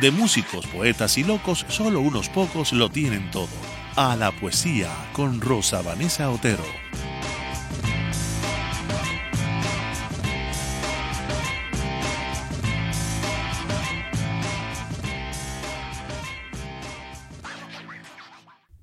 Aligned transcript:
de 0.00 0.10
músicos, 0.12 0.66
poetas 0.68 1.18
y 1.18 1.24
locos, 1.24 1.66
solo 1.68 2.00
unos 2.00 2.28
pocos 2.28 2.72
lo 2.72 2.88
tienen 2.88 3.30
todo. 3.30 3.48
A 3.96 4.14
la 4.16 4.30
poesía 4.30 4.90
con 5.12 5.40
Rosa 5.40 5.82
Vanessa 5.82 6.30
Otero. 6.30 6.62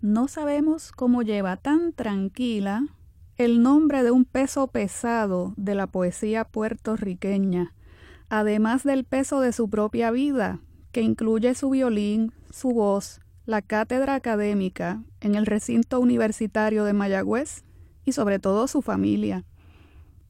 No 0.02 0.28
sabemos 0.28 0.92
cómo 0.92 1.22
lleva 1.22 1.56
tan 1.58 1.94
tranquila 1.94 2.84
el 3.38 3.62
nombre 3.62 4.04
de 4.04 4.12
un 4.12 4.26
peso 4.26 4.68
pesado 4.68 5.54
de 5.58 5.76
la 5.76 5.88
poesía 5.88 6.46
puertorriqueña, 6.46 7.74
además 8.30 8.84
del 8.84 9.04
peso 9.06 9.40
de 9.40 9.52
su 9.52 9.70
propia 9.70 10.12
vida, 10.12 10.60
que 10.96 11.02
incluye 11.02 11.54
su 11.56 11.72
violín, 11.72 12.32
su 12.52 12.70
voz, 12.70 13.20
la 13.46 13.62
cátedra 13.62 14.16
académica 14.16 15.04
en 15.20 15.36
el 15.36 15.46
recinto 15.46 16.00
universitario 16.00 16.86
de 16.86 16.94
Mayagüez 16.94 17.66
y 18.06 18.14
sobre 18.14 18.40
todo 18.40 18.70
su 18.70 18.82
familia. 18.82 19.44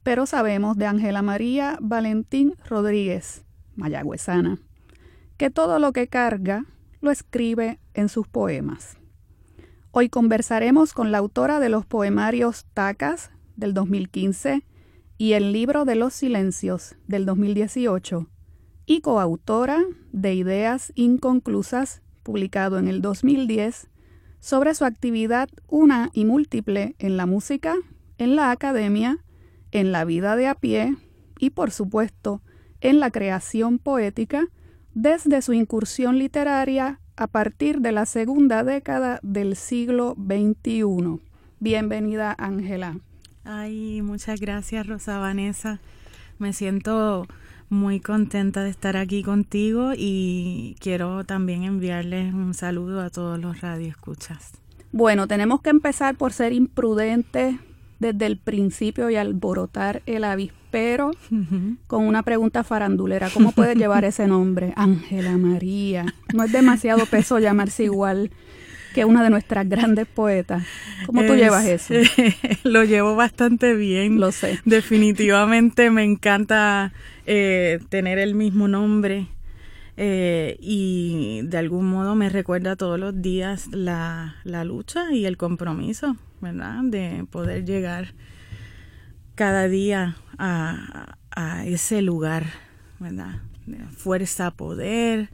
Pero 0.02 0.26
sabemos 0.26 0.76
de 0.76 0.86
Ángela 0.86 1.22
María 1.22 1.78
Valentín 1.80 2.56
Rodríguez, 2.68 3.44
mayagüezana, 3.76 4.58
que 5.36 5.50
todo 5.50 5.78
lo 5.78 5.92
que 5.92 6.08
carga 6.08 6.64
lo 7.00 7.12
escribe 7.12 7.78
en 7.94 8.08
sus 8.08 8.26
poemas. 8.26 8.98
Hoy 9.92 10.08
conversaremos 10.08 10.94
con 10.94 11.12
la 11.12 11.18
autora 11.18 11.60
de 11.60 11.68
los 11.68 11.86
poemarios 11.86 12.66
Tacas 12.74 13.30
del 13.54 13.72
2015 13.72 14.64
y 15.16 15.34
el 15.34 15.52
libro 15.52 15.84
de 15.84 15.94
los 15.94 16.12
silencios 16.12 16.96
del 17.06 17.24
2018 17.24 18.26
y 18.86 19.00
coautora 19.00 19.82
de 20.12 20.34
Ideas 20.34 20.92
Inconclusas 20.94 22.02
publicado 22.22 22.78
en 22.78 22.88
el 22.88 23.02
2010 23.02 23.88
sobre 24.40 24.74
su 24.74 24.84
actividad 24.84 25.48
una 25.68 26.10
y 26.12 26.24
múltiple 26.24 26.94
en 26.98 27.16
la 27.16 27.26
música, 27.26 27.74
en 28.18 28.36
la 28.36 28.50
academia, 28.50 29.18
en 29.72 29.92
la 29.92 30.04
vida 30.04 30.36
de 30.36 30.46
a 30.46 30.54
pie 30.54 30.96
y 31.38 31.50
por 31.50 31.70
supuesto 31.70 32.42
en 32.80 33.00
la 33.00 33.10
creación 33.10 33.78
poética 33.78 34.46
desde 34.94 35.42
su 35.42 35.52
incursión 35.52 36.18
literaria 36.18 37.00
a 37.16 37.26
partir 37.26 37.80
de 37.80 37.92
la 37.92 38.06
segunda 38.06 38.62
década 38.62 39.20
del 39.22 39.56
siglo 39.56 40.14
XXI. 40.16 41.20
Bienvenida, 41.58 42.34
Ángela. 42.38 42.98
Ay, 43.44 44.02
muchas 44.02 44.40
gracias, 44.40 44.86
Rosa 44.86 45.18
Vanessa. 45.18 45.80
Me 46.38 46.52
siento 46.52 47.26
muy 47.68 48.00
contenta 48.00 48.62
de 48.62 48.70
estar 48.70 48.96
aquí 48.96 49.22
contigo 49.22 49.92
y 49.96 50.76
quiero 50.80 51.24
también 51.24 51.64
enviarles 51.64 52.32
un 52.32 52.54
saludo 52.54 53.00
a 53.00 53.10
todos 53.10 53.38
los 53.38 53.60
radioescuchas. 53.60 54.52
Bueno, 54.92 55.26
tenemos 55.26 55.60
que 55.60 55.70
empezar 55.70 56.16
por 56.16 56.32
ser 56.32 56.52
imprudentes 56.52 57.56
desde 57.98 58.26
el 58.26 58.38
principio 58.38 59.10
y 59.10 59.16
alborotar 59.16 60.02
el 60.06 60.24
avispero 60.24 61.10
con 61.86 62.04
una 62.04 62.22
pregunta 62.22 62.62
farandulera. 62.64 63.30
¿Cómo 63.30 63.52
puedes 63.52 63.76
llevar 63.76 64.04
ese 64.06 64.26
nombre? 64.26 64.72
Ángela 64.76 65.36
María. 65.36 66.14
No 66.34 66.44
es 66.44 66.52
demasiado 66.52 67.06
peso 67.06 67.38
llamarse 67.38 67.84
igual 67.84 68.30
que 68.94 69.04
una 69.04 69.22
de 69.22 69.28
nuestras 69.28 69.68
grandes 69.68 70.06
poetas. 70.06 70.64
¿Cómo 71.04 71.22
tú 71.24 71.34
llevas 71.34 71.66
eso? 71.66 71.92
lo 72.64 72.84
llevo 72.84 73.14
bastante 73.14 73.74
bien. 73.74 74.18
Lo 74.18 74.32
sé. 74.32 74.58
Definitivamente 74.64 75.90
me 75.90 76.04
encanta 76.04 76.92
eh, 77.26 77.78
tener 77.88 78.18
el 78.18 78.34
mismo 78.34 78.68
nombre. 78.68 79.28
Eh, 79.98 80.58
y 80.60 81.40
de 81.44 81.56
algún 81.56 81.86
modo 81.86 82.14
me 82.14 82.28
recuerda 82.28 82.76
todos 82.76 83.00
los 83.00 83.22
días 83.22 83.68
la, 83.68 84.36
la 84.44 84.62
lucha 84.62 85.10
y 85.10 85.24
el 85.24 85.38
compromiso 85.38 86.16
¿verdad? 86.40 86.82
De 86.84 87.26
poder 87.30 87.64
llegar 87.64 88.14
cada 89.34 89.68
día 89.68 90.16
a, 90.38 91.16
ese 91.66 92.00
lugar, 92.00 92.46
¿verdad? 92.98 93.42
De 93.66 93.78
fuerza, 93.88 94.50
poder, 94.50 95.28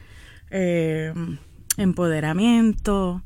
eh, 0.50 1.14
empoderamiento, 1.76 3.22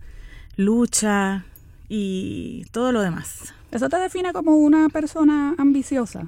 lucha 0.56 1.46
y 1.88 2.66
todo 2.70 2.92
lo 2.92 3.00
demás. 3.00 3.54
¿Eso 3.70 3.88
te 3.88 3.96
define 3.96 4.34
como 4.34 4.56
una 4.56 4.90
persona 4.90 5.54
ambiciosa? 5.56 6.26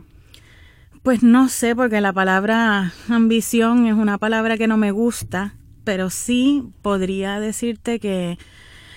Pues 1.03 1.23
no 1.23 1.49
sé, 1.49 1.77
porque 1.77 2.01
la 2.01 2.13
palabra 2.13 2.93
ambición 3.09 3.87
es 3.87 3.95
una 3.95 4.19
palabra 4.19 4.57
que 4.57 4.67
no 4.67 4.77
me 4.77 4.91
gusta, 4.91 5.55
pero 5.85 6.11
sí 6.11 6.65
podría 6.83 7.41
decirte 7.41 7.99
que 8.01 8.39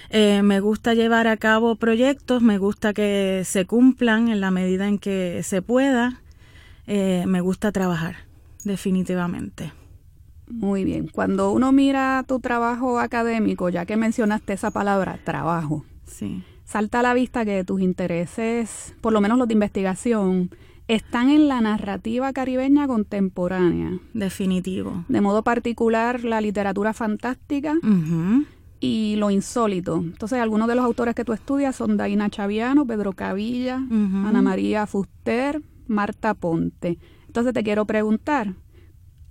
eh, 0.10 0.42
me 0.44 0.60
gusta 0.60 0.94
llevar 0.94 1.28
a 1.28 1.38
cabo 1.38 1.76
proyectos, 1.76 2.42
me 2.42 2.58
gusta 2.58 2.94
que 2.94 3.44
se 3.46 3.66
cumplan 3.66 4.28
en 4.28 4.42
la 4.42 4.52
medida 4.52 4.88
en 4.88 5.00
que 5.00 5.42
se 5.44 5.62
pueda. 5.62 6.22
Eh, 6.86 7.24
me 7.28 7.40
gusta 7.40 7.72
trabajar, 7.72 8.16
definitivamente. 8.66 9.72
Muy 10.48 10.84
bien. 10.84 11.08
Cuando 11.08 11.52
uno 11.52 11.72
mira 11.72 12.26
tu 12.28 12.42
trabajo 12.42 13.00
académico, 13.00 13.70
ya 13.70 13.86
que 13.86 13.96
mencionaste 13.96 14.52
esa 14.52 14.72
palabra, 14.72 15.18
trabajo, 15.24 15.86
sí. 16.06 16.44
salta 16.66 17.00
a 17.00 17.04
la 17.04 17.14
vista 17.14 17.46
que 17.46 17.64
tus 17.64 17.80
intereses, 17.80 18.94
por 19.00 19.14
lo 19.14 19.22
menos 19.22 19.38
los 19.38 19.48
de 19.48 19.54
investigación, 19.54 20.50
están 20.88 21.30
en 21.30 21.48
la 21.48 21.62
narrativa 21.62 22.34
caribeña 22.34 22.88
contemporánea. 22.88 24.00
Definitivo. 24.14 25.06
De 25.08 25.22
modo 25.22 25.44
particular, 25.44 26.24
la 26.24 26.42
literatura 26.42 26.94
fantástica, 26.94 27.76
y 28.80 29.16
lo 29.18 29.30
insólito. 29.30 29.98
Entonces, 29.98 30.40
algunos 30.40 30.68
de 30.68 30.76
los 30.76 30.84
autores 30.84 31.14
que 31.14 31.24
tú 31.24 31.34
estudias 31.34 31.76
son 31.76 31.98
Daina 31.98 32.30
Chaviano, 32.30 32.86
Pedro 32.86 33.14
Cavilla, 33.14 33.76
Ana 33.76 34.42
María 34.42 34.88
Fuster, 34.88 35.62
Marta 35.88 36.34
Ponte. 36.34 36.98
Entonces, 37.28 37.54
te 37.54 37.64
quiero 37.64 37.86
preguntar, 37.86 38.56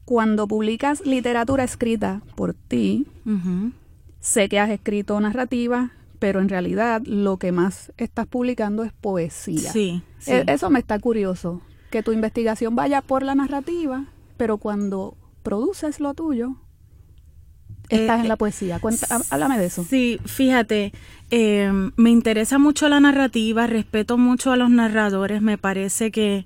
cuando 0.05 0.47
publicas 0.47 1.05
literatura 1.05 1.65
escrita 1.65 2.23
por 2.37 2.55
ti, 2.55 3.07
sé 4.21 4.49
que 4.49 4.61
has 4.61 4.71
escrito 4.71 5.21
narrativa, 5.21 5.91
pero 6.21 6.41
en 6.41 6.49
realidad 6.49 7.03
lo 7.05 7.39
que 7.39 7.51
más 7.51 7.93
estás 7.97 8.29
publicando 8.29 8.85
es 8.85 8.93
poesía. 8.93 9.73
Sí, 9.73 10.03
sí. 10.19 10.31
E, 10.31 10.45
eso 10.47 10.71
me 10.71 10.79
está 10.79 11.01
curioso, 11.01 11.63
que 11.91 12.05
tu 12.05 12.13
investigación 12.13 12.77
vaya 12.77 13.03
por 13.03 13.25
la 13.25 13.35
narrativa, 13.35 14.05
pero 14.37 14.59
cuando 14.59 15.17
produces 15.43 15.99
lo 15.99 16.15
tuyo, 16.15 16.55
estás 17.89 18.21
en 18.21 18.29
la 18.29 18.37
poesía. 18.37 18.79
Cuenta, 18.79 19.07
háblame 19.31 19.59
de 19.59 19.67
eso. 19.67 19.85
Sí, 19.85 20.21
fíjate, 20.25 20.93
em, 21.31 21.91
me 21.97 22.11
interesa 22.11 22.59
mucho 22.59 22.89
la 22.89 23.01
narrativa, 23.01 23.67
respeto 23.67 24.17
mucho 24.19 24.53
a 24.53 24.57
los 24.57 24.71
narradores, 24.71 25.43
me 25.43 25.59
parece 25.59 26.11
que 26.11 26.45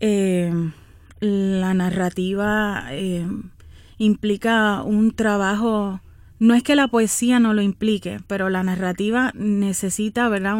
em, 0.00 0.72
la 1.20 1.72
narrativa 1.72 2.84
em, 2.90 3.50
implica 3.98 4.82
un 4.82 5.12
trabajo, 5.14 6.00
no 6.38 6.54
es 6.54 6.62
que 6.62 6.76
la 6.76 6.88
poesía 6.88 7.40
no 7.40 7.54
lo 7.54 7.62
implique, 7.62 8.20
pero 8.26 8.48
la 8.48 8.62
narrativa 8.62 9.32
necesita, 9.34 10.28
¿verdad? 10.28 10.56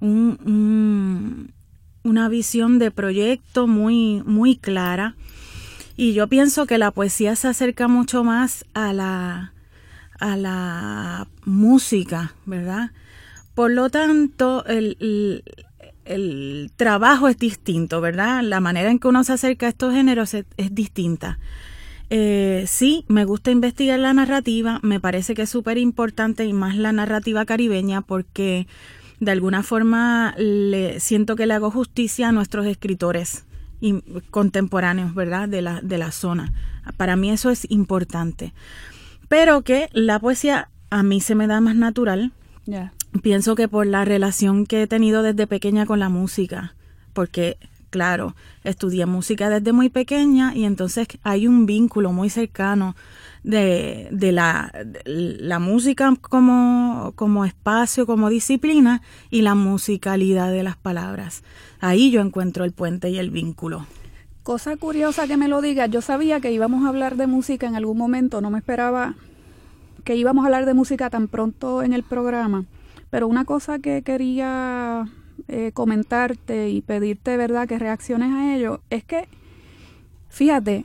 una 0.00 1.48
visión 2.28 2.78
de 2.78 2.90
proyecto 2.90 3.66
muy, 3.66 4.22
muy 4.24 4.56
clara 4.56 5.16
y 6.00 6.12
yo 6.12 6.28
pienso 6.28 6.66
que 6.66 6.78
la 6.78 6.92
poesía 6.92 7.34
se 7.34 7.48
acerca 7.48 7.88
mucho 7.88 8.22
más 8.22 8.64
a 8.72 8.92
la, 8.92 9.52
a 10.20 10.36
la 10.36 11.26
música, 11.44 12.34
¿verdad? 12.46 12.92
Por 13.54 13.72
lo 13.72 13.90
tanto, 13.90 14.64
el, 14.66 15.42
el, 16.04 16.70
trabajo 16.76 17.26
es 17.26 17.36
distinto, 17.36 18.00
¿verdad? 18.00 18.44
La 18.44 18.60
manera 18.60 18.92
en 18.92 19.00
que 19.00 19.08
uno 19.08 19.24
se 19.24 19.32
acerca 19.32 19.66
a 19.66 19.70
estos 19.70 19.92
géneros 19.92 20.34
es, 20.34 20.46
distinta. 20.70 21.40
Eh, 22.10 22.64
sí, 22.66 23.04
me 23.08 23.24
gusta 23.24 23.50
investigar 23.50 23.98
la 23.98 24.14
narrativa, 24.14 24.80
me 24.82 24.98
parece 24.98 25.34
que 25.34 25.42
es 25.42 25.50
súper 25.50 25.76
importante 25.76 26.46
y 26.46 26.52
más 26.52 26.76
la 26.76 26.92
narrativa 26.92 27.44
caribeña 27.44 28.00
porque 28.00 28.66
de 29.20 29.30
alguna 29.30 29.62
forma 29.62 30.34
le, 30.38 31.00
siento 31.00 31.36
que 31.36 31.46
le 31.46 31.54
hago 31.54 31.70
justicia 31.70 32.28
a 32.28 32.32
nuestros 32.32 32.66
escritores 32.66 33.44
y 33.80 34.00
contemporáneos, 34.30 35.14
¿verdad? 35.14 35.48
De 35.48 35.60
la, 35.62 35.80
de 35.82 35.98
la 35.98 36.10
zona. 36.10 36.52
Para 36.96 37.16
mí 37.16 37.30
eso 37.30 37.50
es 37.50 37.70
importante. 37.70 38.54
Pero 39.28 39.62
que 39.62 39.88
la 39.92 40.18
poesía 40.18 40.70
a 40.90 41.02
mí 41.02 41.20
se 41.20 41.34
me 41.34 41.46
da 41.46 41.60
más 41.60 41.76
natural. 41.76 42.32
Pienso 43.22 43.54
que 43.54 43.68
por 43.68 43.86
la 43.86 44.04
relación 44.04 44.66
que 44.66 44.82
he 44.82 44.86
tenido 44.86 45.22
desde 45.22 45.46
pequeña 45.46 45.86
con 45.86 45.98
la 45.98 46.08
música, 46.08 46.74
porque 47.12 47.56
claro, 47.90 48.34
estudié 48.64 49.06
música 49.06 49.48
desde 49.48 49.72
muy 49.72 49.88
pequeña 49.88 50.54
y 50.54 50.64
entonces 50.64 51.08
hay 51.22 51.46
un 51.46 51.66
vínculo 51.66 52.12
muy 52.12 52.30
cercano 52.30 52.96
de, 53.42 54.08
de 54.10 54.32
la, 54.32 54.72
la, 55.04 55.58
música 55.58 56.12
como, 56.20 57.12
como 57.14 57.44
espacio, 57.44 58.06
como 58.06 58.28
disciplina 58.28 59.02
y 59.30 59.42
la 59.42 59.54
musicalidad 59.54 60.50
de 60.50 60.62
las 60.62 60.76
palabras. 60.76 61.42
Ahí 61.80 62.10
yo 62.10 62.20
encuentro 62.20 62.64
el 62.64 62.72
puente 62.72 63.10
y 63.10 63.18
el 63.18 63.30
vínculo. 63.30 63.86
Cosa 64.42 64.76
curiosa 64.76 65.26
que 65.26 65.36
me 65.36 65.48
lo 65.48 65.60
diga, 65.60 65.86
yo 65.86 66.00
sabía 66.00 66.40
que 66.40 66.52
íbamos 66.52 66.84
a 66.84 66.88
hablar 66.88 67.16
de 67.16 67.26
música 67.26 67.66
en 67.66 67.76
algún 67.76 67.98
momento, 67.98 68.40
no 68.40 68.50
me 68.50 68.58
esperaba 68.58 69.14
que 70.04 70.16
íbamos 70.16 70.44
a 70.44 70.46
hablar 70.46 70.64
de 70.64 70.74
música 70.74 71.10
tan 71.10 71.28
pronto 71.28 71.82
en 71.82 71.92
el 71.92 72.02
programa, 72.02 72.64
pero 73.10 73.28
una 73.28 73.44
cosa 73.44 73.78
que 73.78 74.02
quería 74.02 75.06
eh, 75.46 75.70
comentarte 75.72 76.70
y 76.70 76.82
pedirte, 76.82 77.36
¿verdad?, 77.36 77.68
que 77.68 77.78
reacciones 77.78 78.32
a 78.32 78.54
ello, 78.54 78.80
es 78.90 79.04
que, 79.04 79.28
fíjate, 80.28 80.84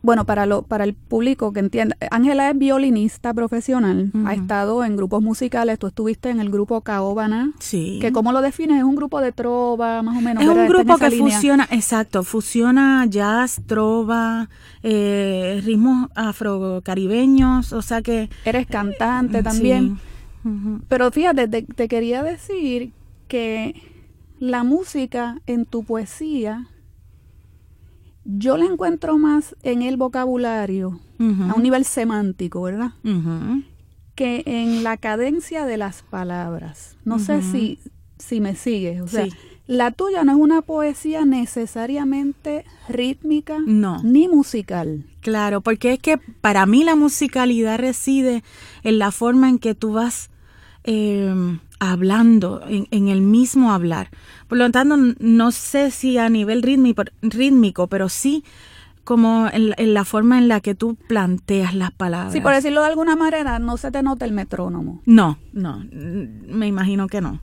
bueno, 0.00 0.24
para, 0.24 0.46
lo, 0.46 0.62
para 0.62 0.84
el 0.84 0.94
público 0.94 1.52
que 1.52 1.60
entienda, 1.60 1.96
Ángela 2.10 2.48
es 2.48 2.56
violinista 2.56 3.34
profesional, 3.34 4.12
ha 4.24 4.32
estado 4.32 4.84
en 4.84 4.96
grupos 4.96 5.22
musicales, 5.22 5.78
tú 5.78 5.88
estuviste 5.88 6.30
en 6.30 6.38
el 6.38 6.50
grupo 6.50 6.80
Caóbana, 6.82 7.52
sí. 7.58 7.98
que 8.00 8.12
¿cómo 8.12 8.30
lo 8.30 8.40
defines? 8.40 8.78
Es 8.78 8.84
un 8.84 8.94
grupo 8.94 9.20
de 9.20 9.32
trova, 9.32 10.02
más 10.02 10.16
o 10.16 10.20
menos. 10.20 10.42
Es 10.42 10.48
un 10.48 10.68
grupo 10.68 10.98
que 10.98 11.10
fusiona, 11.10 11.66
exacto, 11.70 12.22
fusiona 12.22 13.04
jazz, 13.06 13.60
trova, 13.66 14.48
eh, 14.84 15.60
ritmos 15.64 16.10
afrocaribeños, 16.14 17.72
o 17.72 17.82
sea 17.82 18.00
que... 18.00 18.30
Eres 18.44 18.66
cantante 18.66 19.42
también. 19.42 19.98
Pero 20.88 21.10
fíjate, 21.10 21.48
te 21.48 21.88
quería 21.88 22.22
decir 22.22 22.92
que 23.26 23.74
la 24.38 24.64
música 24.64 25.40
en 25.46 25.66
tu 25.66 25.84
poesía 25.84 26.68
yo 28.28 28.58
la 28.58 28.66
encuentro 28.66 29.16
más 29.16 29.56
en 29.62 29.80
el 29.80 29.96
vocabulario, 29.96 31.00
a 31.18 31.54
un 31.54 31.62
nivel 31.62 31.84
semántico, 31.86 32.60
¿verdad? 32.60 32.92
Que 34.14 34.42
en 34.44 34.84
la 34.84 34.98
cadencia 34.98 35.64
de 35.64 35.78
las 35.78 36.02
palabras. 36.02 36.96
No 37.04 37.18
sé 37.18 37.40
si, 37.40 37.78
si 38.18 38.40
me 38.40 38.54
sigues. 38.54 39.00
O 39.00 39.08
sea, 39.08 39.26
la 39.66 39.92
tuya 39.92 40.24
no 40.24 40.32
es 40.32 40.38
una 40.38 40.60
poesía 40.60 41.24
necesariamente 41.24 42.66
rítmica 42.88 43.58
ni 44.04 44.28
musical. 44.28 45.04
Claro, 45.20 45.62
porque 45.62 45.94
es 45.94 45.98
que 45.98 46.18
para 46.18 46.66
mí 46.66 46.84
la 46.84 46.96
musicalidad 46.96 47.78
reside 47.78 48.44
en 48.82 48.98
la 48.98 49.10
forma 49.10 49.48
en 49.48 49.58
que 49.58 49.74
tú 49.74 49.94
vas 49.94 50.28
eh, 50.84 51.58
hablando, 51.78 52.62
en, 52.68 53.08
el 53.08 53.20
mismo 53.20 53.72
hablar. 53.72 54.10
Por 54.48 54.58
lo 54.58 54.70
tanto, 54.70 54.96
no 55.18 55.50
sé 55.50 55.90
si 55.90 56.18
a 56.18 56.28
nivel 56.28 56.62
rítmico, 56.62 57.04
rítmico 57.22 57.86
pero 57.86 58.08
sí 58.08 58.44
como 59.04 59.48
en, 59.50 59.94
la 59.94 60.04
forma 60.04 60.36
en 60.36 60.48
la 60.48 60.60
que 60.60 60.74
tú 60.74 60.96
planteas 61.08 61.74
las 61.74 61.90
palabras. 61.92 62.32
Sí, 62.32 62.42
por 62.42 62.52
decirlo 62.52 62.82
de 62.82 62.88
alguna 62.88 63.16
manera, 63.16 63.58
no 63.58 63.78
se 63.78 63.90
te 63.90 64.02
nota 64.02 64.26
el 64.26 64.32
metrónomo. 64.32 65.00
No, 65.06 65.38
no, 65.54 65.82
me 65.90 66.66
imagino 66.66 67.06
que 67.06 67.22
no. 67.22 67.40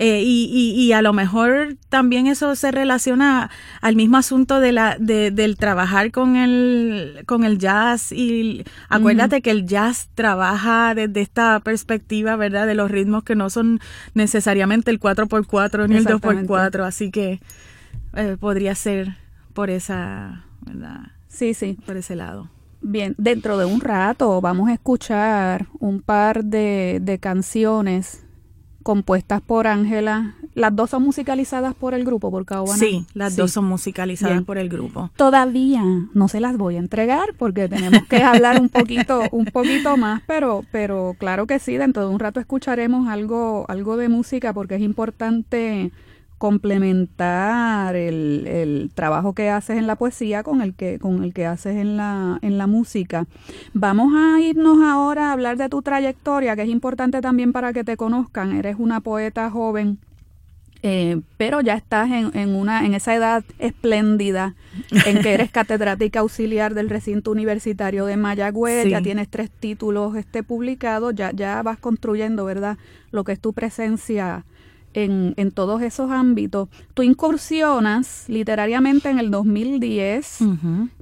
Eh, 0.00 0.22
y, 0.24 0.74
y, 0.76 0.92
a 0.92 1.02
lo 1.02 1.12
mejor 1.12 1.76
también 1.88 2.28
eso 2.28 2.54
se 2.54 2.70
relaciona 2.70 3.50
al 3.80 3.96
mismo 3.96 4.16
asunto 4.16 4.60
de 4.60 4.70
la, 4.70 4.96
de, 5.00 5.32
del 5.32 5.56
trabajar 5.56 6.12
con 6.12 6.36
el, 6.36 7.24
con 7.26 7.42
el 7.42 7.58
jazz. 7.58 8.12
Y 8.12 8.64
acuérdate 8.88 9.42
que 9.42 9.50
el 9.50 9.66
jazz 9.66 10.08
trabaja 10.14 10.94
desde 10.94 11.20
esta 11.20 11.58
perspectiva, 11.60 12.36
¿verdad? 12.36 12.68
De 12.68 12.74
los 12.74 12.90
ritmos 12.90 13.24
que 13.24 13.34
no 13.34 13.50
son 13.50 13.80
necesariamente 14.14 14.92
el 14.92 15.00
4x4 15.00 15.88
ni 15.88 15.96
el 15.96 16.06
2x4. 16.06 16.84
Así 16.84 17.10
que 17.10 17.40
eh, 18.14 18.36
podría 18.38 18.76
ser 18.76 19.16
por 19.52 19.68
esa, 19.68 20.44
¿verdad? 20.60 21.12
Sí, 21.26 21.54
sí. 21.54 21.76
Por 21.84 21.96
ese 21.96 22.14
lado. 22.14 22.48
Bien, 22.80 23.16
dentro 23.18 23.58
de 23.58 23.64
un 23.64 23.80
rato 23.80 24.40
vamos 24.40 24.68
a 24.68 24.74
escuchar 24.74 25.66
un 25.80 26.00
par 26.00 26.44
de, 26.44 27.00
de 27.02 27.18
canciones 27.18 28.24
compuestas 28.88 29.42
por 29.42 29.66
Ángela. 29.66 30.34
Las 30.54 30.74
dos 30.74 30.88
son 30.88 31.02
musicalizadas 31.02 31.74
por 31.74 31.92
el 31.92 32.06
grupo, 32.06 32.30
por 32.30 32.46
Caobana. 32.46 32.78
Sí, 32.78 33.04
las 33.12 33.36
dos 33.36 33.50
son 33.50 33.66
musicalizadas 33.66 34.42
por 34.44 34.56
el 34.56 34.70
grupo. 34.70 35.10
Todavía 35.14 35.82
no 36.14 36.26
se 36.28 36.40
las 36.40 36.56
voy 36.56 36.76
a 36.76 36.78
entregar 36.78 37.34
porque 37.36 37.68
tenemos 37.68 38.04
que 38.08 38.22
hablar 38.22 38.58
un 38.58 38.70
poquito, 38.70 39.24
un 39.30 39.44
poquito 39.44 39.98
más, 39.98 40.22
pero, 40.26 40.64
pero 40.72 41.14
claro 41.18 41.46
que 41.46 41.58
sí, 41.58 41.76
dentro 41.76 42.08
de 42.08 42.14
un 42.14 42.18
rato 42.18 42.40
escucharemos 42.40 43.08
algo, 43.08 43.66
algo 43.68 43.98
de 43.98 44.08
música 44.08 44.54
porque 44.54 44.76
es 44.76 44.80
importante 44.80 45.92
complementar 46.38 47.96
el, 47.96 48.46
el, 48.46 48.90
trabajo 48.94 49.34
que 49.34 49.50
haces 49.50 49.76
en 49.76 49.86
la 49.86 49.96
poesía 49.96 50.42
con 50.42 50.62
el 50.62 50.74
que 50.74 50.98
con 50.98 51.24
el 51.24 51.34
que 51.34 51.46
haces 51.46 51.76
en 51.76 51.96
la 51.96 52.38
en 52.42 52.58
la 52.58 52.66
música. 52.66 53.26
Vamos 53.74 54.14
a 54.14 54.40
irnos 54.40 54.78
ahora 54.82 55.28
a 55.28 55.32
hablar 55.32 55.56
de 55.56 55.68
tu 55.68 55.82
trayectoria, 55.82 56.56
que 56.56 56.62
es 56.62 56.68
importante 56.68 57.20
también 57.20 57.52
para 57.52 57.72
que 57.72 57.84
te 57.84 57.96
conozcan. 57.96 58.56
Eres 58.56 58.76
una 58.78 59.00
poeta 59.00 59.50
joven, 59.50 59.98
eh, 60.84 61.20
pero 61.36 61.60
ya 61.60 61.74
estás 61.74 62.08
en, 62.10 62.30
en, 62.34 62.54
una 62.54 62.86
en 62.86 62.94
esa 62.94 63.12
edad 63.12 63.44
espléndida 63.58 64.54
en 65.06 65.22
que 65.22 65.34
eres 65.34 65.50
catedrática 65.52 66.20
auxiliar 66.20 66.74
del 66.74 66.88
recinto 66.88 67.32
universitario 67.32 68.06
de 68.06 68.16
Mayagüez, 68.16 68.88
ya 68.88 69.02
tienes 69.02 69.28
tres 69.28 69.50
títulos 69.50 70.14
este 70.14 70.44
publicados, 70.44 71.16
ya 71.16 71.32
ya 71.32 71.60
vas 71.64 71.78
construyendo, 71.78 72.44
¿verdad? 72.44 72.78
Lo 73.10 73.24
que 73.24 73.32
es 73.32 73.40
tu 73.40 73.52
presencia 73.52 74.44
en, 74.94 75.34
en, 75.36 75.50
todos 75.50 75.82
esos 75.82 76.10
ámbitos. 76.10 76.68
Tú 76.94 77.02
incursionas 77.02 78.24
literariamente 78.28 79.10
en 79.10 79.18
el 79.18 79.30
2010 79.30 80.38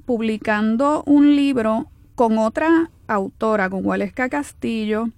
publicando 0.05 1.03
un 1.05 1.35
libro 1.35 1.87
con 2.15 2.37
otra 2.37 2.89
autora, 3.07 3.69
con 3.69 3.85
Waleska 3.85 4.29
Castillo, 4.29 5.09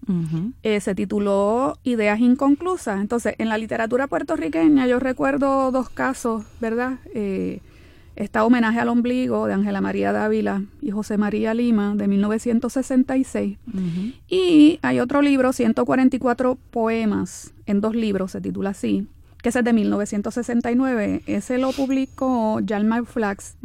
eh, 0.63 0.79
se 0.79 0.95
tituló 0.95 1.77
Ideas 1.83 2.19
Inconclusas. 2.19 3.01
Entonces, 3.01 3.35
en 3.37 3.49
la 3.49 3.57
literatura 3.57 4.07
puertorriqueña 4.07 4.87
yo 4.87 4.99
recuerdo 4.99 5.71
dos 5.71 5.89
casos, 5.89 6.43
¿verdad? 6.61 6.99
Eh, 7.13 7.61
está 8.15 8.43
Homenaje 8.43 8.79
al 8.79 8.89
Ombligo 8.89 9.47
de 9.47 9.53
Ángela 9.53 9.81
María 9.81 10.11
Dávila 10.11 10.63
y 10.81 10.91
José 10.91 11.17
María 11.17 11.53
Lima 11.53 11.95
de 11.95 12.07
1966. 12.07 13.57
Y 14.27 14.79
hay 14.81 14.99
otro 14.99 15.21
libro, 15.21 15.53
144 15.53 16.57
poemas 16.69 17.53
en 17.69 17.81
dos 17.81 17.95
libros, 17.95 18.31
se 18.31 18.41
titula 18.41 18.71
así, 18.71 19.07
que 19.43 19.49
es 19.49 19.55
de 19.63 19.73
1969. 19.73 21.21
Ese 21.27 21.57
lo 21.59 21.71
publicó 21.71 22.59
Jalmar 22.67 23.05
Flax 23.05 23.57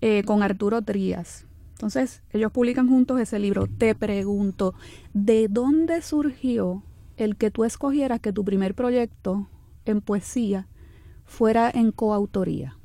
eh, 0.00 0.22
con 0.24 0.42
Arturo 0.42 0.82
Trías. 0.82 1.44
Entonces, 1.72 2.22
ellos 2.32 2.52
publican 2.52 2.88
juntos 2.88 3.20
ese 3.20 3.38
libro. 3.38 3.66
Te 3.66 3.94
pregunto, 3.94 4.74
¿de 5.12 5.48
dónde 5.48 6.02
surgió 6.02 6.82
el 7.16 7.36
que 7.36 7.50
tú 7.50 7.64
escogieras 7.64 8.20
que 8.20 8.32
tu 8.32 8.44
primer 8.44 8.74
proyecto 8.74 9.48
en 9.84 10.00
poesía 10.00 10.68
fuera 11.24 11.68
en 11.68 11.90
coautoría? 11.90 12.76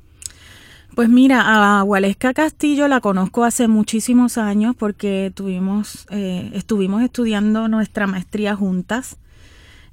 Pues 0.96 1.08
mira, 1.08 1.78
a 1.78 1.82
Waleska 1.82 2.34
Castillo 2.34 2.86
la 2.86 3.00
conozco 3.00 3.44
hace 3.44 3.66
muchísimos 3.66 4.38
años 4.38 4.76
porque 4.76 5.32
tuvimos, 5.34 6.06
eh, 6.10 6.50
estuvimos 6.54 7.02
estudiando 7.02 7.66
nuestra 7.68 8.06
maestría 8.06 8.54
juntas 8.54 9.18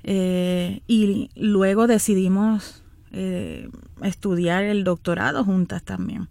eh, 0.03 0.81
y 0.88 1.29
luego 1.36 1.88
decidimos 1.88 2.84
eh, 3.12 3.70
estudiar 4.01 4.63
el 4.63 4.84
doctorado 4.84 5.43
juntas 5.43 5.84
también. 5.84 6.27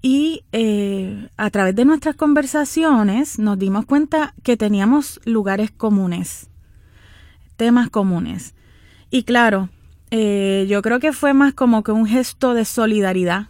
Y 0.00 0.44
a 1.36 1.50
través 1.50 1.74
de 1.74 1.84
nuestras 1.84 2.14
conversaciones 2.14 3.40
nos 3.40 3.58
dimos 3.58 3.84
cuenta 3.84 4.32
que 4.44 4.56
teníamos 4.56 5.20
lugares 5.24 5.72
comunes, 5.72 6.48
temas 7.56 7.90
comunes. 7.90 8.54
Y 9.10 9.24
claro, 9.24 9.68
eh, 10.10 10.66
yo 10.68 10.80
creo 10.82 11.00
que 11.00 11.12
fue 11.12 11.34
más 11.34 11.52
como 11.52 11.82
que 11.82 11.92
un 11.92 12.06
gesto 12.06 12.54
de 12.54 12.64
solidaridad 12.64 13.48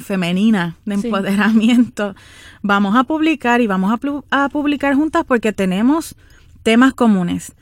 femenina, 0.00 0.76
de 0.86 0.94
empoderamiento. 0.94 2.14
Vamos 2.62 2.96
a 2.96 3.04
publicar 3.04 3.60
y 3.60 3.66
vamos 3.66 3.92
a, 4.30 4.48
publicar 4.48 4.94
juntas 4.94 5.24
porque 5.26 5.52
tenemos 5.52 6.16
temas 6.62 6.94
comunes 6.94 7.52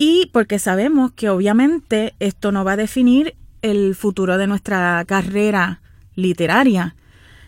y 0.00 0.30
porque 0.32 0.58
sabemos 0.58 1.12
que 1.12 1.28
obviamente 1.28 2.14
esto 2.20 2.52
no 2.52 2.64
va 2.64 2.72
a 2.72 2.76
definir 2.78 3.36
el 3.60 3.94
futuro 3.94 4.38
de 4.38 4.46
nuestra 4.46 5.04
carrera 5.06 5.82
literaria. 6.14 6.96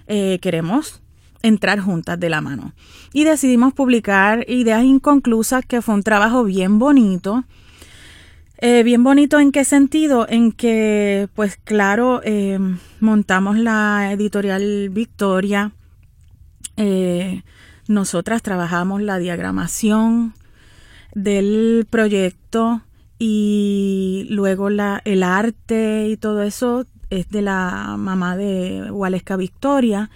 Eh, 0.06 0.38
queremos 0.42 1.00
entrar 1.42 1.80
juntas 1.80 2.20
de 2.20 2.28
la 2.28 2.42
mano. 2.42 2.74
Y 3.14 3.24
decidimos 3.24 3.72
publicar 3.72 4.44
Ideas 4.50 4.84
Inconclusas, 4.84 5.64
que 5.64 5.80
fue 5.80 5.94
un 5.94 6.02
trabajo 6.02 6.44
bien 6.44 6.78
bonito 6.78 7.44
eh, 8.58 8.82
bien 8.82 9.02
bonito 9.02 9.40
en 9.40 9.50
qué 9.50 9.64
sentido, 9.64 10.26
en 10.28 10.52
que 10.52 11.28
pues 11.34 11.56
claro, 11.56 12.20
eh, 12.22 12.58
montamos 13.00 13.56
la 13.56 14.12
editorial 14.12 14.90
Victoria, 14.90 15.72
nosotras 17.88 18.42
trabajamos 18.42 19.02
la 19.02 19.18
diagramación, 19.18 20.34
del 21.14 21.86
proyecto 21.88 22.82
y 23.18 24.26
luego 24.30 24.70
la, 24.70 25.00
el 25.04 25.22
arte 25.22 26.08
y 26.08 26.16
todo 26.16 26.42
eso 26.42 26.86
es 27.10 27.28
de 27.28 27.42
la 27.42 27.96
mamá 27.98 28.36
de 28.36 28.90
Waleska 28.90 29.36
Victoria. 29.36 30.10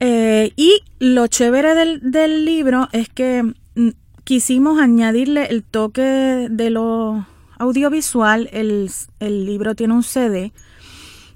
Eh, 0.00 0.52
y 0.56 0.82
lo 0.98 1.26
chévere 1.26 1.74
del, 2.00 2.44
libro 2.44 2.88
es 2.92 3.08
que 3.08 3.42
mm, 3.74 3.88
quisimos 4.24 4.80
añadirle 4.80 5.46
el 5.46 5.64
toque 5.64 6.48
de 6.50 6.70
lo 6.70 7.26
audiovisual. 7.58 8.48
El, 8.52 8.90
el 9.20 9.46
libro 9.46 9.74
tiene 9.74 9.94
un 9.94 10.02
CD 10.02 10.52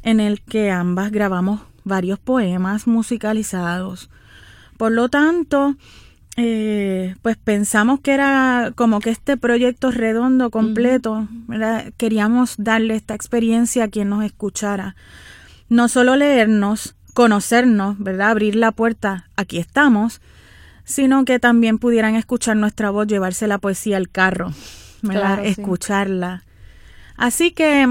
en 0.02 0.20
el 0.20 0.40
que 0.40 0.70
ambas 0.70 1.10
grabamos 1.10 1.60
varios 1.84 2.18
poemas 2.18 2.86
musicalizados. 2.86 4.08
Por 4.76 4.92
lo 4.92 5.08
tanto, 5.08 5.76
eh, 6.42 7.16
pues 7.20 7.36
pensamos 7.36 8.00
que 8.00 8.14
era 8.14 8.72
como 8.74 9.00
que 9.00 9.10
este 9.10 9.36
proyecto 9.36 9.90
redondo, 9.90 10.50
completo, 10.50 11.28
queríamos 11.98 12.54
darle 12.56 12.94
esta 12.94 13.14
experiencia 13.14 13.84
a 13.84 13.88
quien 13.88 14.08
nos 14.08 14.24
escuchara. 14.24 14.96
No 15.68 15.88
solo 15.88 16.16
leernos, 16.16 16.94
conocernos, 17.12 17.98
¿verdad? 17.98 18.30
Abrir 18.30 18.56
la 18.56 18.72
puerta, 18.72 19.28
aquí 19.36 19.58
estamos, 19.58 20.22
sino 20.84 21.26
que 21.26 21.38
también 21.38 21.76
pudieran 21.76 22.14
escuchar 22.14 22.56
nuestra 22.56 22.88
voz, 22.88 23.06
llevarse 23.06 23.46
la 23.46 23.58
poesía 23.58 23.98
al 23.98 24.08
carro, 24.08 24.50
¿verdad? 25.02 25.44
Escucharla. 25.44 26.44
Así 27.18 27.50
que 27.50 27.86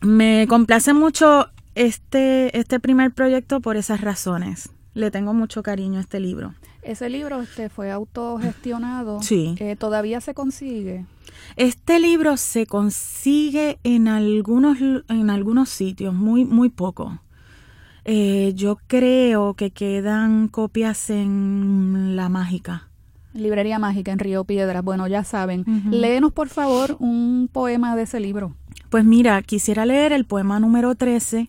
me 0.00 0.46
complace 0.48 0.94
mucho 0.94 1.48
este, 1.76 2.58
este 2.58 2.80
primer 2.80 3.12
proyecto 3.12 3.60
por 3.60 3.76
esas 3.76 4.00
razones. 4.00 4.70
Le 4.94 5.12
tengo 5.12 5.32
mucho 5.32 5.62
cariño 5.62 5.98
a 5.98 6.02
este 6.02 6.18
libro. 6.18 6.54
Ese 6.82 7.08
libro 7.08 7.40
este, 7.40 7.68
fue 7.68 7.90
autogestionado. 7.92 9.22
Sí. 9.22 9.54
Eh, 9.58 9.76
¿Todavía 9.76 10.20
se 10.20 10.34
consigue? 10.34 11.06
Este 11.56 12.00
libro 12.00 12.36
se 12.36 12.66
consigue 12.66 13.78
en 13.84 14.08
algunos, 14.08 14.78
en 15.08 15.30
algunos 15.30 15.68
sitios, 15.68 16.12
muy, 16.12 16.44
muy 16.44 16.70
poco. 16.70 17.20
Eh, 18.04 18.52
yo 18.56 18.78
creo 18.88 19.54
que 19.54 19.70
quedan 19.70 20.48
copias 20.48 21.08
en 21.10 22.16
La 22.16 22.28
Mágica. 22.28 22.88
Librería 23.32 23.78
Mágica 23.78 24.12
en 24.12 24.18
Río 24.18 24.44
Piedras. 24.44 24.82
Bueno, 24.82 25.06
ya 25.06 25.22
saben. 25.24 25.64
Léenos, 25.90 26.32
por 26.32 26.48
favor, 26.48 26.96
un 26.98 27.48
poema 27.50 27.94
de 27.94 28.02
ese 28.02 28.18
libro. 28.18 28.54
Pues 28.90 29.04
mira, 29.04 29.40
quisiera 29.42 29.86
leer 29.86 30.12
el 30.12 30.26
poema 30.26 30.58
número 30.58 30.96
13, 30.96 31.48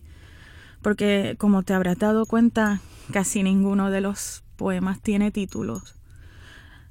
porque 0.80 1.34
como 1.38 1.62
te 1.62 1.74
habrás 1.74 1.98
dado 1.98 2.24
cuenta, 2.24 2.80
casi 3.12 3.42
ninguno 3.42 3.90
de 3.90 4.00
los 4.00 4.43
poemas 4.54 5.00
tiene 5.00 5.30
títulos. 5.30 5.96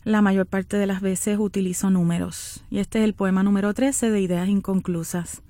La 0.04 0.22
mayor 0.22 0.46
parte 0.46 0.78
de 0.78 0.86
las 0.86 1.02
veces 1.02 1.38
utilizo 1.40 1.90
números. 1.90 2.64
Y 2.70 2.80
este 2.80 3.00
es 3.00 3.06
el 3.06 3.14
poema 3.14 3.42
número 3.44 3.74
13 3.74 4.12
de 4.12 4.22
Ideas 4.22 4.50
Inconclusas. 4.50 5.42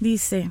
Dice, 0.00 0.50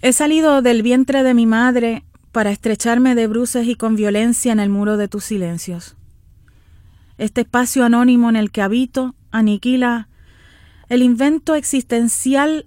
He 0.00 0.12
salido 0.12 0.62
del 0.62 0.82
vientre 0.82 1.22
de 1.22 1.34
mi 1.34 1.44
madre 1.44 2.04
para 2.32 2.50
estrecharme 2.50 3.14
de 3.14 3.26
bruces 3.26 3.66
y 3.66 3.74
con 3.74 3.96
violencia 3.96 4.52
en 4.52 4.60
el 4.60 4.70
muro 4.70 4.96
de 4.96 5.08
tus 5.08 5.24
silencios. 5.24 5.96
Este 7.18 7.42
espacio 7.42 7.84
anónimo 7.84 8.30
en 8.30 8.36
el 8.36 8.50
que 8.50 8.62
habito 8.62 9.14
aniquila 9.30 10.08
el 10.88 11.02
invento 11.02 11.54
existencial 11.54 12.66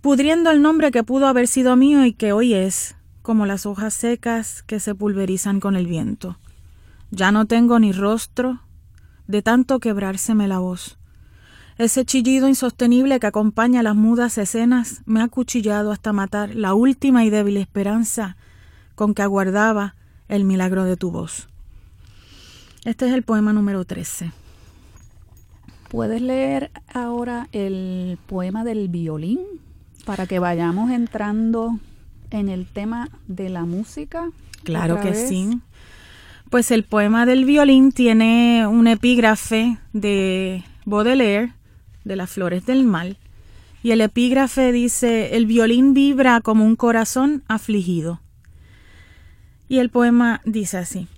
pudriendo 0.00 0.50
el 0.50 0.62
nombre 0.62 0.90
que 0.90 1.04
pudo 1.04 1.26
haber 1.26 1.46
sido 1.46 1.76
mío 1.76 2.04
y 2.04 2.12
que 2.12 2.32
hoy 2.32 2.54
es, 2.54 2.95
como 3.26 3.44
las 3.44 3.66
hojas 3.66 3.92
secas 3.92 4.62
que 4.62 4.78
se 4.78 4.94
pulverizan 4.94 5.58
con 5.58 5.74
el 5.74 5.88
viento. 5.88 6.38
Ya 7.10 7.32
no 7.32 7.46
tengo 7.46 7.80
ni 7.80 7.90
rostro 7.90 8.60
de 9.26 9.42
tanto 9.42 9.80
quebrárseme 9.80 10.46
la 10.46 10.60
voz. 10.60 10.96
Ese 11.76 12.04
chillido 12.04 12.46
insostenible 12.48 13.18
que 13.18 13.26
acompaña 13.26 13.82
las 13.82 13.96
mudas 13.96 14.38
escenas 14.38 15.02
me 15.06 15.20
ha 15.20 15.26
cuchillado 15.26 15.90
hasta 15.90 16.12
matar 16.12 16.54
la 16.54 16.74
última 16.74 17.24
y 17.24 17.30
débil 17.30 17.56
esperanza 17.56 18.36
con 18.94 19.12
que 19.12 19.22
aguardaba 19.22 19.96
el 20.28 20.44
milagro 20.44 20.84
de 20.84 20.96
tu 20.96 21.10
voz. 21.10 21.48
Este 22.84 23.08
es 23.08 23.12
el 23.12 23.24
poema 23.24 23.52
número 23.52 23.84
13. 23.84 24.30
¿Puedes 25.88 26.22
leer 26.22 26.70
ahora 26.94 27.48
el 27.50 28.20
poema 28.28 28.62
del 28.62 28.86
violín 28.86 29.40
para 30.04 30.28
que 30.28 30.38
vayamos 30.38 30.92
entrando 30.92 31.80
en 32.38 32.48
el 32.48 32.66
tema 32.66 33.08
de 33.26 33.48
la 33.48 33.64
música? 33.64 34.30
Claro 34.62 35.00
que 35.00 35.14
sí. 35.14 35.60
Pues 36.50 36.70
el 36.70 36.84
poema 36.84 37.26
del 37.26 37.44
violín 37.44 37.92
tiene 37.92 38.66
un 38.66 38.86
epígrafe 38.86 39.78
de 39.92 40.64
Baudelaire, 40.84 41.52
de 42.04 42.16
las 42.16 42.30
flores 42.30 42.66
del 42.66 42.84
mal, 42.84 43.16
y 43.82 43.90
el 43.90 44.00
epígrafe 44.00 44.72
dice, 44.72 45.36
el 45.36 45.46
violín 45.46 45.94
vibra 45.94 46.40
como 46.40 46.64
un 46.64 46.76
corazón 46.76 47.42
afligido. 47.48 48.20
Y 49.68 49.78
el 49.78 49.90
poema 49.90 50.40
dice 50.44 50.78
así, 50.78 51.08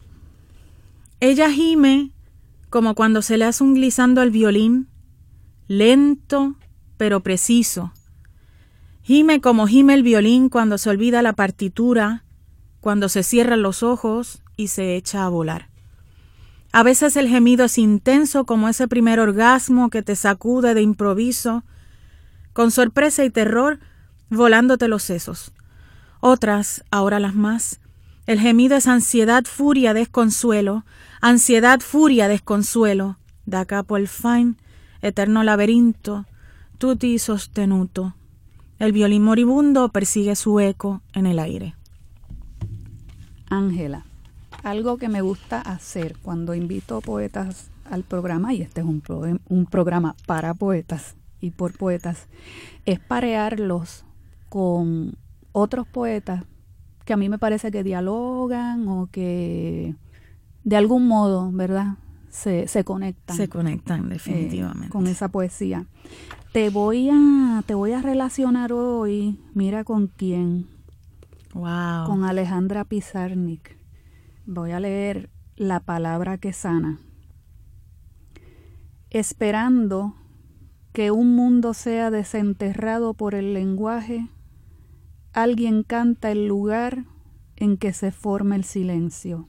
ella 1.20 1.50
gime 1.50 2.10
como 2.70 2.94
cuando 2.94 3.22
se 3.22 3.38
le 3.38 3.44
hace 3.44 3.64
un 3.64 3.74
glissando 3.74 4.20
al 4.20 4.30
violín, 4.30 4.88
lento 5.66 6.54
pero 6.96 7.20
preciso. 7.20 7.92
Gime 9.08 9.40
como 9.40 9.66
gime 9.66 9.94
el 9.94 10.02
violín 10.02 10.50
cuando 10.50 10.76
se 10.76 10.90
olvida 10.90 11.22
la 11.22 11.32
partitura, 11.32 12.24
cuando 12.82 13.08
se 13.08 13.22
cierran 13.22 13.62
los 13.62 13.82
ojos 13.82 14.42
y 14.54 14.68
se 14.68 14.96
echa 14.96 15.24
a 15.24 15.30
volar. 15.30 15.70
A 16.72 16.82
veces 16.82 17.16
el 17.16 17.26
gemido 17.26 17.64
es 17.64 17.78
intenso 17.78 18.44
como 18.44 18.68
ese 18.68 18.86
primer 18.86 19.18
orgasmo 19.18 19.88
que 19.88 20.02
te 20.02 20.14
sacude 20.14 20.74
de 20.74 20.82
improviso, 20.82 21.64
con 22.52 22.70
sorpresa 22.70 23.24
y 23.24 23.30
terror, 23.30 23.78
volándote 24.28 24.88
los 24.88 25.04
sesos. 25.04 25.52
Otras, 26.20 26.84
ahora 26.90 27.18
las 27.18 27.34
más, 27.34 27.80
el 28.26 28.38
gemido 28.38 28.76
es 28.76 28.86
ansiedad, 28.86 29.44
furia, 29.46 29.94
desconsuelo, 29.94 30.84
ansiedad, 31.22 31.80
furia, 31.80 32.28
desconsuelo, 32.28 33.16
da 33.46 33.64
capo 33.64 33.96
el 33.96 34.06
fine, 34.06 34.56
eterno 35.00 35.44
laberinto, 35.44 36.26
tutti 36.76 37.18
sostenuto. 37.18 38.17
El 38.78 38.92
violín 38.92 39.24
moribundo 39.24 39.88
persigue 39.88 40.36
su 40.36 40.60
eco 40.60 41.02
en 41.12 41.26
el 41.26 41.38
aire. 41.40 41.74
Ángela, 43.50 44.04
algo 44.62 44.98
que 44.98 45.08
me 45.08 45.20
gusta 45.20 45.60
hacer 45.60 46.16
cuando 46.22 46.54
invito 46.54 47.00
poetas 47.00 47.70
al 47.90 48.04
programa, 48.04 48.52
y 48.52 48.62
este 48.62 48.82
es 48.82 48.86
un, 48.86 49.02
un 49.48 49.66
programa 49.66 50.14
para 50.26 50.54
poetas 50.54 51.16
y 51.40 51.50
por 51.50 51.76
poetas, 51.76 52.28
es 52.84 53.00
parearlos 53.00 54.04
con 54.48 55.16
otros 55.52 55.86
poetas 55.86 56.44
que 57.04 57.12
a 57.14 57.16
mí 57.16 57.28
me 57.28 57.38
parece 57.38 57.70
que 57.70 57.82
dialogan 57.82 58.86
o 58.86 59.08
que 59.10 59.94
de 60.64 60.76
algún 60.76 61.08
modo, 61.08 61.50
¿verdad? 61.50 61.94
Se, 62.28 62.68
se 62.68 62.84
conectan. 62.84 63.36
Se 63.36 63.48
conectan, 63.48 64.04
eh, 64.06 64.14
definitivamente. 64.14 64.90
con 64.90 65.06
esa 65.06 65.28
poesía. 65.28 65.86
Te 66.52 66.70
voy 66.70 67.10
a, 67.12 67.62
te 67.66 67.74
voy 67.74 67.92
a 67.92 68.02
relacionar 68.02 68.72
hoy, 68.72 69.38
mira 69.54 69.84
con 69.84 70.06
quién. 70.06 70.66
Wow. 71.54 72.06
Con 72.06 72.24
Alejandra 72.24 72.84
Pizarnik. 72.84 73.76
Voy 74.46 74.72
a 74.72 74.80
leer 74.80 75.30
la 75.56 75.80
palabra 75.80 76.38
que 76.38 76.52
sana. 76.52 76.98
Esperando 79.10 80.14
que 80.92 81.10
un 81.10 81.34
mundo 81.34 81.74
sea 81.74 82.10
desenterrado 82.10 83.14
por 83.14 83.34
el 83.34 83.54
lenguaje, 83.54 84.28
alguien 85.32 85.82
canta 85.82 86.30
el 86.30 86.46
lugar 86.46 87.04
en 87.56 87.76
que 87.76 87.92
se 87.92 88.12
forma 88.12 88.56
el 88.56 88.64
silencio 88.64 89.48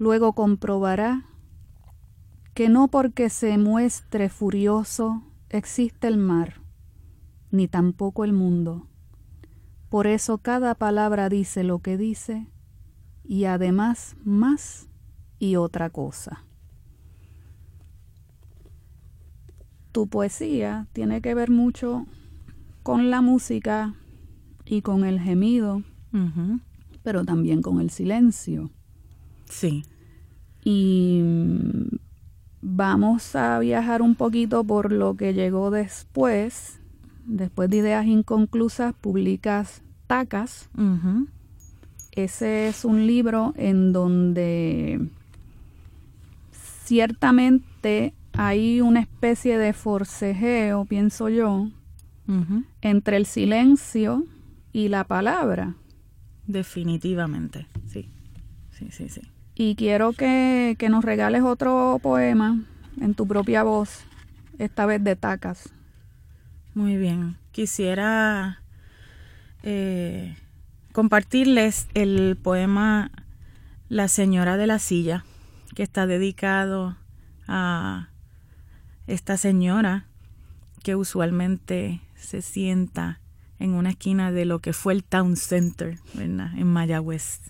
luego 0.00 0.32
comprobará 0.32 1.26
que 2.54 2.70
no 2.70 2.88
porque 2.88 3.28
se 3.28 3.58
muestre 3.58 4.30
furioso 4.30 5.22
existe 5.50 6.08
el 6.08 6.16
mar, 6.16 6.62
ni 7.50 7.68
tampoco 7.68 8.24
el 8.24 8.32
mundo. 8.32 8.86
Por 9.88 10.06
eso 10.06 10.38
cada 10.38 10.74
palabra 10.74 11.28
dice 11.28 11.64
lo 11.64 11.80
que 11.80 11.96
dice 11.96 12.46
y 13.24 13.44
además 13.44 14.16
más 14.24 14.88
y 15.38 15.56
otra 15.56 15.90
cosa. 15.90 16.44
Tu 19.92 20.06
poesía 20.06 20.86
tiene 20.92 21.20
que 21.20 21.34
ver 21.34 21.50
mucho 21.50 22.06
con 22.84 23.10
la 23.10 23.20
música 23.20 23.94
y 24.64 24.82
con 24.82 25.04
el 25.04 25.18
gemido, 25.18 25.82
pero 27.02 27.24
también 27.24 27.60
con 27.60 27.80
el 27.80 27.90
silencio. 27.90 28.70
Sí. 29.46 29.84
Y 30.64 31.22
vamos 32.62 33.34
a 33.36 33.58
viajar 33.58 34.02
un 34.02 34.14
poquito 34.14 34.64
por 34.64 34.92
lo 34.92 35.16
que 35.16 35.34
llegó 35.34 35.70
después. 35.70 36.78
Después 37.24 37.70
de 37.70 37.78
Ideas 37.78 38.06
Inconclusas, 38.06 38.94
publicas 38.94 39.82
Tacas. 40.06 40.68
Ese 42.12 42.68
es 42.68 42.84
un 42.84 43.06
libro 43.06 43.54
en 43.56 43.92
donde 43.92 45.00
ciertamente 46.84 48.14
hay 48.32 48.80
una 48.80 49.00
especie 49.00 49.58
de 49.58 49.72
forcejeo, 49.72 50.84
pienso 50.86 51.28
yo, 51.28 51.68
entre 52.80 53.16
el 53.16 53.26
silencio 53.26 54.24
y 54.72 54.88
la 54.88 55.04
palabra. 55.04 55.74
Definitivamente, 56.46 57.66
sí. 57.86 58.08
Sí, 58.72 58.88
sí, 58.90 59.08
sí. 59.08 59.20
Y 59.62 59.74
quiero 59.74 60.14
que, 60.14 60.74
nos 60.88 61.04
regales 61.04 61.42
otro 61.42 61.98
poema 62.02 62.64
en 62.98 63.12
tu 63.12 63.26
propia 63.26 63.62
voz, 63.62 64.06
esta 64.58 64.86
vez 64.86 65.04
de 65.04 65.16
Tacas. 65.16 65.68
Muy 66.72 66.96
bien. 66.96 67.36
Quisiera 67.52 68.62
eh, 69.62 70.34
compartirles 70.92 71.88
el 71.92 72.38
poema 72.42 73.10
La 73.90 74.08
señora 74.08 74.56
de 74.56 74.66
la 74.66 74.78
silla, 74.78 75.26
que 75.74 75.82
está 75.82 76.06
dedicado 76.06 76.96
a 77.46 78.08
esta 79.06 79.36
señora 79.36 80.06
que 80.82 80.96
usualmente 80.96 82.00
se 82.14 82.40
sienta 82.40 83.20
en 83.58 83.74
una 83.74 83.90
esquina 83.90 84.32
de 84.32 84.46
lo 84.46 84.60
que 84.60 84.72
fue 84.72 84.94
el 84.94 85.04
Town 85.04 85.36
Center, 85.36 85.98
En 86.14 86.66
Mayagüez. 86.66 87.40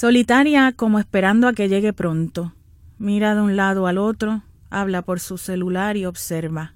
Solitaria 0.00 0.72
como 0.72 0.98
esperando 0.98 1.46
a 1.46 1.52
que 1.52 1.68
llegue 1.68 1.92
pronto. 1.92 2.54
Mira 2.96 3.34
de 3.34 3.42
un 3.42 3.54
lado 3.54 3.86
al 3.86 3.98
otro, 3.98 4.42
habla 4.70 5.02
por 5.02 5.20
su 5.20 5.36
celular 5.36 5.98
y 5.98 6.06
observa. 6.06 6.72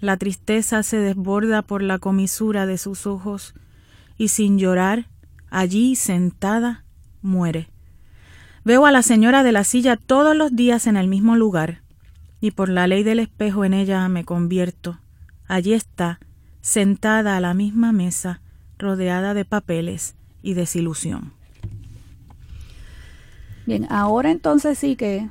La 0.00 0.16
tristeza 0.16 0.82
se 0.82 0.96
desborda 0.96 1.62
por 1.62 1.84
la 1.84 2.00
comisura 2.00 2.66
de 2.66 2.78
sus 2.78 3.06
ojos 3.06 3.54
y 4.18 4.26
sin 4.26 4.58
llorar, 4.58 5.06
allí 5.50 5.94
sentada, 5.94 6.84
muere. 7.22 7.68
Veo 8.64 8.86
a 8.86 8.90
la 8.90 9.02
señora 9.02 9.44
de 9.44 9.52
la 9.52 9.62
silla 9.62 9.96
todos 9.96 10.34
los 10.34 10.56
días 10.56 10.88
en 10.88 10.96
el 10.96 11.06
mismo 11.06 11.36
lugar, 11.36 11.82
y 12.40 12.50
por 12.50 12.68
la 12.68 12.88
ley 12.88 13.04
del 13.04 13.20
espejo 13.20 13.64
en 13.64 13.72
ella 13.72 14.08
me 14.08 14.24
convierto. 14.24 14.98
Allí 15.46 15.74
está, 15.74 16.18
sentada 16.60 17.36
a 17.36 17.40
la 17.40 17.54
misma 17.54 17.92
mesa, 17.92 18.40
rodeada 18.78 19.32
de 19.32 19.44
papeles 19.44 20.16
y 20.42 20.54
desilusión. 20.54 21.35
Bien, 23.66 23.86
ahora 23.90 24.30
entonces 24.30 24.78
sí 24.78 24.94
que 24.94 25.28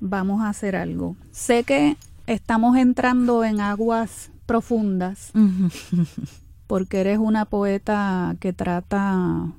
vamos 0.00 0.42
a 0.42 0.48
hacer 0.48 0.74
algo. 0.74 1.16
Sé 1.30 1.62
que 1.62 1.96
estamos 2.26 2.76
entrando 2.76 3.44
en 3.44 3.60
aguas 3.60 4.30
profundas, 4.44 5.32
porque 6.66 7.00
eres 7.00 7.18
una 7.18 7.44
poeta 7.44 8.36
que 8.40 8.52
trata, 8.52 9.52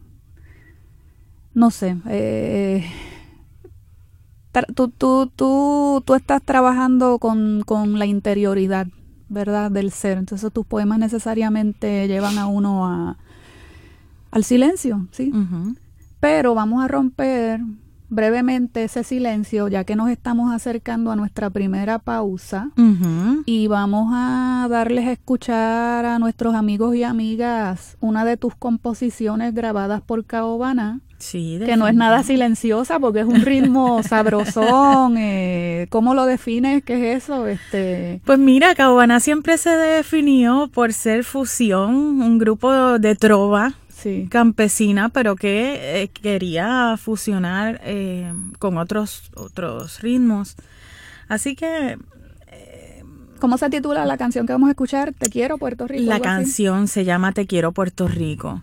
no 1.53 1.71
sé, 1.71 1.97
eh, 2.07 2.85
tú, 4.75 4.89
tú, 4.89 5.27
tú, 5.27 6.03
tú, 6.05 6.15
estás 6.15 6.41
trabajando 6.41 7.19
con, 7.19 7.61
con, 7.65 7.97
la 7.97 8.05
interioridad, 8.05 8.87
¿verdad? 9.29 9.71
Del 9.71 9.91
ser. 9.91 10.17
Entonces 10.17 10.51
tus 10.51 10.65
poemas 10.65 10.99
necesariamente 10.99 12.07
llevan 12.07 12.37
a 12.37 12.47
uno 12.47 12.85
a, 12.87 13.17
al 14.31 14.43
silencio, 14.43 15.07
¿sí? 15.11 15.31
Pero 16.19 16.55
vamos 16.55 16.83
a 16.83 16.87
romper 16.87 17.61
brevemente 18.09 18.83
ese 18.83 19.03
silencio, 19.03 19.67
ya 19.67 19.83
que 19.83 19.95
nos 19.95 20.09
estamos 20.09 20.53
acercando 20.53 21.11
a 21.11 21.15
nuestra 21.15 21.49
primera 21.49 21.99
pausa 21.99 22.71
y 23.45 23.67
vamos 23.67 24.11
a 24.13 24.67
darles 24.69 25.07
a 25.07 25.11
escuchar 25.11 26.05
a 26.05 26.19
nuestros 26.19 26.55
amigos 26.55 26.95
y 26.95 27.03
amigas 27.03 27.97
una 27.99 28.25
de 28.25 28.37
tus 28.37 28.55
composiciones 28.55 29.53
grabadas 29.53 30.01
por 30.01 30.25
Caobana. 30.25 31.01
Sí, 31.19 31.59
que 31.65 31.77
no 31.77 31.87
es 31.87 31.95
nada 31.95 32.21
silenciosa 32.21 32.99
porque 32.99 33.21
es 33.21 33.25
un 33.25 33.41
ritmo 33.41 34.03
sabrosón. 34.07 35.15
Eh, 35.17 35.87
¿Cómo 35.89 36.13
lo 36.13 36.25
defines? 36.25 36.83
¿Qué 36.83 37.13
es 37.13 37.23
eso? 37.23 37.47
Este... 37.47 38.21
Pues 38.23 38.37
mira, 38.37 38.75
Caobana 38.75 39.19
siempre 39.19 39.57
se 39.57 39.71
definió 39.71 40.69
por 40.71 40.93
ser 40.93 41.23
fusión, 41.23 42.21
un 42.21 42.37
grupo 42.37 42.99
de 42.99 43.15
trova 43.15 43.73
campesina, 44.29 45.09
pero 45.09 45.35
que 45.35 46.01
eh, 46.03 46.07
quería 46.09 46.95
fusionar 46.97 47.81
eh, 47.83 48.33
con 48.59 48.77
otros, 48.77 49.31
otros 49.35 50.01
ritmos. 50.01 50.55
Así 51.27 51.55
que... 51.55 51.97
Eh, 52.47 53.03
¿Cómo 53.39 53.57
se 53.57 53.69
titula 53.69 54.05
la 54.05 54.17
canción 54.17 54.47
que 54.47 54.53
vamos 54.53 54.67
a 54.67 54.71
escuchar? 54.71 55.13
Te 55.13 55.29
quiero 55.29 55.57
Puerto 55.57 55.87
Rico. 55.87 56.09
La 56.09 56.19
canción 56.19 56.87
se 56.87 57.05
llama 57.05 57.31
Te 57.31 57.45
quiero 57.45 57.71
Puerto 57.71 58.07
Rico. 58.07 58.61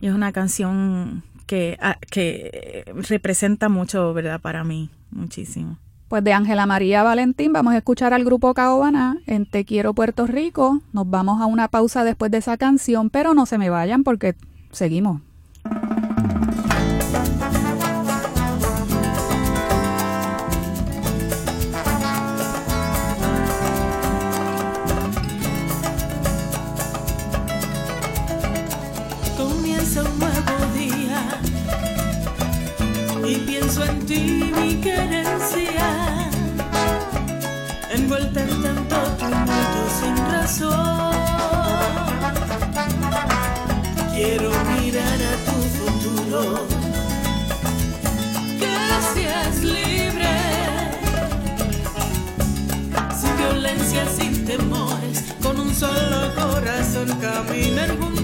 Y 0.00 0.08
es 0.08 0.14
una 0.14 0.32
canción 0.32 1.22
que, 1.46 1.78
ah, 1.80 1.96
que 2.10 2.84
representa 3.08 3.68
mucho, 3.68 4.12
¿verdad? 4.12 4.40
Para 4.40 4.64
mí, 4.64 4.90
muchísimo. 5.10 5.78
Pues 6.10 6.24
de 6.24 6.32
Ángela 6.32 6.66
María 6.66 7.04
Valentín 7.04 7.52
vamos 7.52 7.72
a 7.72 7.76
escuchar 7.76 8.12
al 8.12 8.24
grupo 8.24 8.52
Caobana 8.52 9.18
en 9.26 9.46
Te 9.46 9.64
Quiero 9.64 9.94
Puerto 9.94 10.26
Rico. 10.26 10.82
Nos 10.92 11.08
vamos 11.08 11.40
a 11.40 11.46
una 11.46 11.68
pausa 11.68 12.02
después 12.02 12.32
de 12.32 12.38
esa 12.38 12.56
canción, 12.56 13.10
pero 13.10 13.32
no 13.32 13.46
se 13.46 13.58
me 13.58 13.70
vayan 13.70 14.02
porque 14.02 14.34
Seguimos. 14.72 15.20
Comienza 29.36 30.02
un 30.02 30.18
nuevo 30.18 30.56
día 30.74 31.40
y 33.26 33.34
pienso 33.46 33.84
en 33.84 34.06
ti, 34.06 34.52
mi 34.56 34.76
querencia, 34.80 35.19
violencia, 53.90 54.06
sin 54.06 54.44
temores, 54.44 55.24
con 55.42 55.58
un 55.58 55.74
solo 55.74 56.34
corazón 56.34 57.08
caminar 57.20 57.88
juntos. 57.98 58.19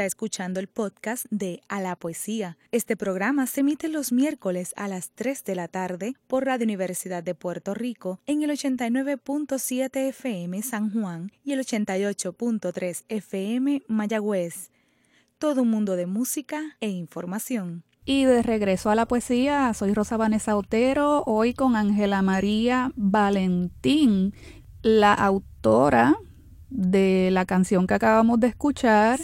Está 0.00 0.06
escuchando 0.06 0.60
el 0.60 0.66
podcast 0.66 1.26
de 1.28 1.60
A 1.68 1.78
la 1.82 1.94
Poesía. 1.94 2.56
Este 2.72 2.96
programa 2.96 3.46
se 3.46 3.60
emite 3.60 3.86
los 3.88 4.12
miércoles 4.12 4.72
a 4.78 4.88
las 4.88 5.10
3 5.10 5.44
de 5.44 5.54
la 5.54 5.68
tarde 5.68 6.14
por 6.26 6.46
Radio 6.46 6.64
Universidad 6.64 7.22
de 7.22 7.34
Puerto 7.34 7.74
Rico 7.74 8.18
en 8.24 8.42
el 8.42 8.48
89.7 8.48 10.08
FM 10.08 10.62
San 10.62 10.90
Juan 10.90 11.30
y 11.44 11.52
el 11.52 11.60
88.3 11.60 13.04
FM 13.10 13.82
Mayagüez. 13.88 14.70
Todo 15.38 15.60
un 15.60 15.68
mundo 15.68 15.96
de 15.96 16.06
música 16.06 16.78
e 16.80 16.88
información. 16.88 17.84
Y 18.06 18.24
de 18.24 18.42
regreso 18.42 18.88
a 18.88 18.94
la 18.94 19.04
poesía, 19.04 19.74
soy 19.74 19.92
Rosa 19.92 20.16
Vanessa 20.16 20.56
Otero, 20.56 21.24
hoy 21.26 21.52
con 21.52 21.76
Ángela 21.76 22.22
María 22.22 22.90
Valentín, 22.96 24.32
la 24.80 25.12
autora 25.12 26.16
de 26.70 27.30
la 27.32 27.44
canción 27.44 27.86
que 27.86 27.94
acabamos 27.94 28.40
de 28.40 28.48
escuchar 28.48 29.20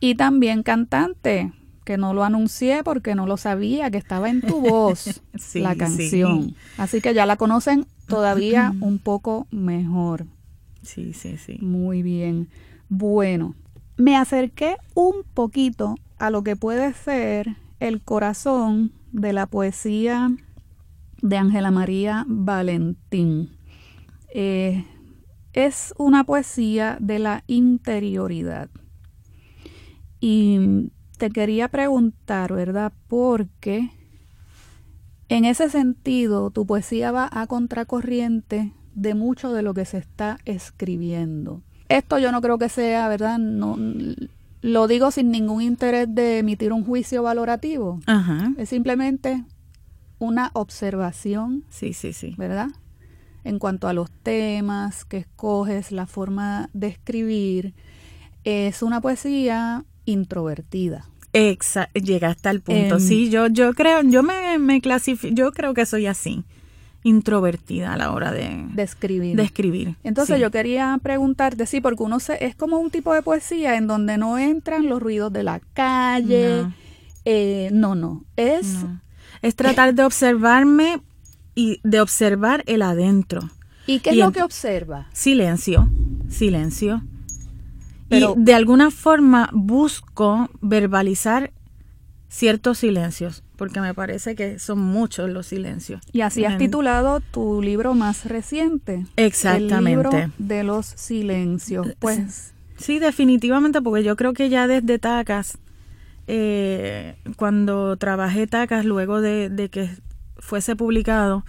y 0.00 0.14
también 0.14 0.62
cantante, 0.62 1.52
que 1.84 1.96
no 1.96 2.14
lo 2.14 2.24
anuncié 2.24 2.82
porque 2.84 3.14
no 3.14 3.26
lo 3.26 3.36
sabía, 3.36 3.90
que 3.90 3.98
estaba 3.98 4.30
en 4.30 4.40
tu 4.40 4.60
voz 4.60 5.20
la 5.54 5.74
canción. 5.74 6.54
Así 6.78 7.00
que 7.00 7.14
ya 7.14 7.26
la 7.26 7.36
conocen 7.36 7.86
todavía 8.06 8.74
un 8.80 8.98
poco 8.98 9.46
mejor. 9.50 10.26
Sí, 10.82 11.12
sí, 11.14 11.36
sí. 11.38 11.58
Muy 11.60 12.02
bien. 12.02 12.48
Bueno, 12.88 13.54
me 13.96 14.16
acerqué 14.16 14.76
un 14.94 15.24
poquito 15.34 15.96
a 16.18 16.30
lo 16.30 16.44
que 16.44 16.56
puede 16.56 16.92
ser 16.92 17.56
el 17.80 18.02
corazón 18.02 18.92
de 19.12 19.32
la 19.32 19.46
poesía 19.46 20.30
de 21.22 21.36
Ángela 21.36 21.70
María 21.70 22.24
Valentín. 22.28 23.50
Eh, 24.34 24.84
es 25.54 25.94
una 25.96 26.24
poesía 26.24 26.98
de 27.00 27.18
la 27.18 27.44
interioridad. 27.46 28.68
Y 30.20 30.90
te 31.16 31.30
quería 31.30 31.68
preguntar, 31.68 32.52
¿verdad? 32.52 32.92
Porque 33.08 33.90
en 35.28 35.44
ese 35.44 35.70
sentido 35.70 36.50
tu 36.50 36.66
poesía 36.66 37.12
va 37.12 37.28
a 37.32 37.46
contracorriente 37.46 38.72
de 38.94 39.14
mucho 39.14 39.52
de 39.52 39.62
lo 39.62 39.74
que 39.74 39.84
se 39.84 39.98
está 39.98 40.38
escribiendo. 40.44 41.62
Esto 41.88 42.18
yo 42.18 42.32
no 42.32 42.40
creo 42.40 42.58
que 42.58 42.68
sea, 42.68 43.08
¿verdad? 43.08 43.38
No, 43.38 43.78
lo 44.62 44.88
digo 44.88 45.10
sin 45.10 45.30
ningún 45.30 45.62
interés 45.62 46.12
de 46.12 46.38
emitir 46.38 46.72
un 46.72 46.84
juicio 46.84 47.22
valorativo. 47.22 48.00
Es 48.56 48.70
simplemente 48.70 49.44
una 50.18 50.50
observación. 50.54 51.64
Sí, 51.68 51.92
sí, 51.92 52.12
sí. 52.12 52.34
¿Verdad? 52.38 52.68
En 53.44 53.58
cuanto 53.58 53.88
a 53.88 53.92
los 53.92 54.10
temas 54.10 55.04
que 55.04 55.18
escoges, 55.18 55.92
la 55.92 56.06
forma 56.06 56.70
de 56.72 56.88
escribir. 56.88 57.74
Es 58.42 58.82
una 58.82 59.00
poesía 59.00 59.84
introvertida. 60.04 61.06
Exacto, 61.32 62.00
llegaste 62.00 62.48
al 62.48 62.60
punto. 62.60 62.96
Em, 62.96 63.00
sí, 63.00 63.30
yo, 63.30 63.48
yo 63.48 63.74
creo, 63.74 64.02
yo 64.02 64.22
me, 64.22 64.58
me 64.58 64.80
clasifico, 64.80 65.34
yo 65.34 65.52
creo 65.52 65.74
que 65.74 65.84
soy 65.84 66.06
así, 66.06 66.44
introvertida 67.02 67.92
a 67.92 67.96
la 67.96 68.12
hora 68.12 68.32
de, 68.32 68.66
de 68.72 68.82
escribir. 68.82 69.36
De 69.36 69.42
escribir. 69.42 69.96
Entonces 70.04 70.40
yo 70.40 70.50
quería 70.50 70.98
preguntarte, 71.02 71.66
sí, 71.66 71.80
porque 71.80 72.02
uno 72.02 72.20
se, 72.20 72.44
es 72.44 72.54
como 72.54 72.78
un 72.78 72.90
tipo 72.90 73.12
de 73.12 73.22
poesía 73.22 73.76
en 73.76 73.86
donde 73.86 74.16
no 74.16 74.38
entran 74.38 74.88
los 74.88 75.02
ruidos 75.02 75.32
de 75.32 75.42
la 75.42 75.60
calle. 75.74 76.62
No, 76.62 76.74
eh, 77.24 77.70
no, 77.72 78.24
es... 78.36 78.84
Es 79.42 79.56
tratar 79.56 79.94
de 79.94 80.02
observarme 80.04 81.02
y 81.54 81.80
de 81.82 82.00
observar 82.00 82.62
el 82.66 82.82
adentro. 82.82 83.50
¿Y 83.86 84.00
qué 84.00 84.10
es 84.10 84.16
lo 84.16 84.32
que 84.32 84.42
observa? 84.42 85.08
Silencio, 85.12 85.88
silencio. 86.28 87.02
Pero, 88.08 88.34
y 88.36 88.42
de 88.42 88.54
alguna 88.54 88.90
forma 88.90 89.50
busco 89.52 90.48
verbalizar 90.60 91.52
ciertos 92.28 92.78
silencios, 92.78 93.44
porque 93.56 93.80
me 93.80 93.94
parece 93.94 94.34
que 94.34 94.58
son 94.58 94.80
muchos 94.80 95.30
los 95.30 95.46
silencios. 95.46 96.02
Y 96.12 96.22
así 96.22 96.44
has 96.44 96.58
titulado 96.58 97.20
tu 97.20 97.62
libro 97.62 97.94
más 97.94 98.24
reciente. 98.24 99.06
Exactamente. 99.16 99.90
El 99.90 100.24
libro 100.24 100.32
de 100.38 100.64
los 100.64 100.86
silencios. 100.86 101.86
Pues. 101.98 102.52
Sí, 102.76 102.98
definitivamente, 102.98 103.80
porque 103.80 104.02
yo 104.02 104.16
creo 104.16 104.32
que 104.32 104.48
ya 104.48 104.66
desde 104.66 104.98
Tacas, 104.98 105.58
eh, 106.26 107.14
cuando 107.36 107.96
trabajé 107.96 108.48
Tacas, 108.48 108.84
luego 108.84 109.20
de, 109.20 109.48
de 109.48 109.68
que 109.68 109.90
fuese 110.38 110.76
publicado, 110.76 111.44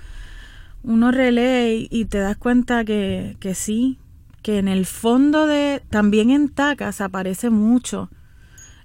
uno 0.84 1.12
relee 1.12 1.88
y 1.90 2.06
te 2.06 2.20
das 2.20 2.38
cuenta 2.38 2.86
que, 2.86 3.38
que 3.40 3.56
sí, 3.56 3.98
que 4.42 4.60
en 4.60 4.68
el 4.68 4.86
fondo 4.86 5.48
de, 5.48 5.82
también 5.90 6.30
en 6.30 6.50
Tacas 6.50 7.02
aparece 7.02 7.50
mucho, 7.50 8.10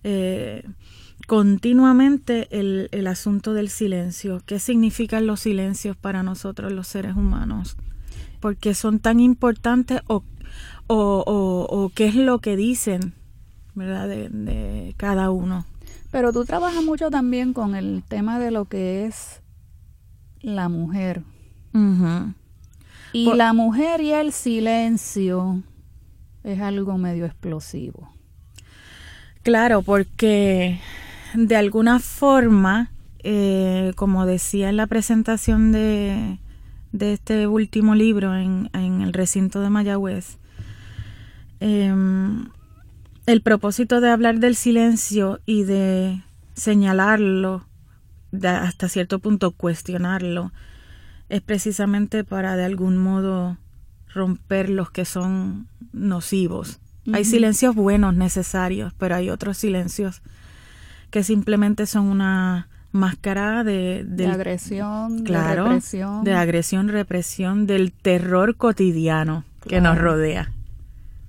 eh, 0.02 0.64
continuamente 1.26 2.48
el, 2.50 2.88
el, 2.92 3.06
asunto 3.06 3.52
del 3.52 3.68
silencio. 3.68 4.42
¿Qué 4.46 4.58
significan 4.58 5.26
los 5.26 5.40
silencios 5.40 5.96
para 5.96 6.22
nosotros 6.22 6.72
los 6.72 6.88
seres 6.88 7.14
humanos? 7.14 7.76
porque 8.40 8.74
son 8.74 8.98
tan 8.98 9.20
importantes 9.20 10.00
o, 10.08 10.24
o, 10.86 11.24
o, 11.70 11.92
qué 11.94 12.06
es 12.06 12.16
lo 12.16 12.40
que 12.40 12.56
dicen, 12.56 13.14
¿verdad? 13.74 14.08
De, 14.08 14.28
de 14.30 14.94
cada 14.96 15.30
uno. 15.30 15.66
Pero 16.10 16.32
tú 16.32 16.44
trabajas 16.44 16.82
mucho 16.82 17.10
también 17.10 17.52
con 17.52 17.76
el 17.76 18.02
tema 18.08 18.38
de 18.40 18.50
lo 18.50 18.64
que 18.64 19.06
es 19.06 19.42
la 20.42 20.68
mujer. 20.68 21.22
Y 23.12 23.32
la 23.34 23.52
mujer 23.52 24.00
y 24.00 24.12
el 24.12 24.32
silencio 24.32 25.62
es 26.44 26.60
algo 26.60 26.98
medio 26.98 27.26
explosivo. 27.26 28.08
Claro, 29.42 29.82
porque 29.82 30.80
de 31.34 31.56
alguna 31.56 31.98
forma, 31.98 32.90
eh, 33.20 33.92
como 33.96 34.26
decía 34.26 34.68
en 34.68 34.76
la 34.76 34.86
presentación 34.86 35.72
de, 35.72 36.38
de 36.92 37.12
este 37.14 37.46
último 37.46 37.94
libro 37.94 38.36
en, 38.36 38.70
en, 38.72 39.00
el 39.00 39.12
recinto 39.12 39.60
de 39.60 39.70
Mayagüez, 39.70 40.38
em, 41.60 42.48
el 43.26 43.42
propósito 43.42 44.00
de 44.00 44.10
hablar 44.10 44.40
del 44.40 44.56
silencio 44.56 45.40
y 45.46 45.64
de 45.64 46.22
señalarlo 46.54 47.64
hasta 48.32 48.88
cierto 48.88 49.18
punto 49.18 49.52
cuestionarlo, 49.52 50.52
es 51.28 51.40
precisamente 51.40 52.24
para 52.24 52.56
de 52.56 52.64
algún 52.64 52.96
modo 52.96 53.56
romper 54.12 54.68
los 54.68 54.90
que 54.90 55.04
son 55.04 55.68
nocivos. 55.92 56.80
Hay 57.12 57.24
silencios 57.24 57.74
buenos, 57.74 58.14
necesarios, 58.14 58.92
pero 58.98 59.16
hay 59.16 59.30
otros 59.30 59.56
silencios 59.56 60.22
que 61.10 61.24
simplemente 61.24 61.86
son 61.86 62.06
una 62.06 62.68
máscara 62.92 63.64
de, 63.64 64.04
de, 64.06 64.26
agresión, 64.26 65.24
de 65.24 65.54
represión. 65.54 66.24
De 66.24 66.34
agresión, 66.34 66.88
represión, 66.88 67.66
del 67.66 67.92
terror 67.92 68.56
cotidiano 68.56 69.44
que 69.66 69.80
nos 69.80 69.98
rodea. 69.98 70.52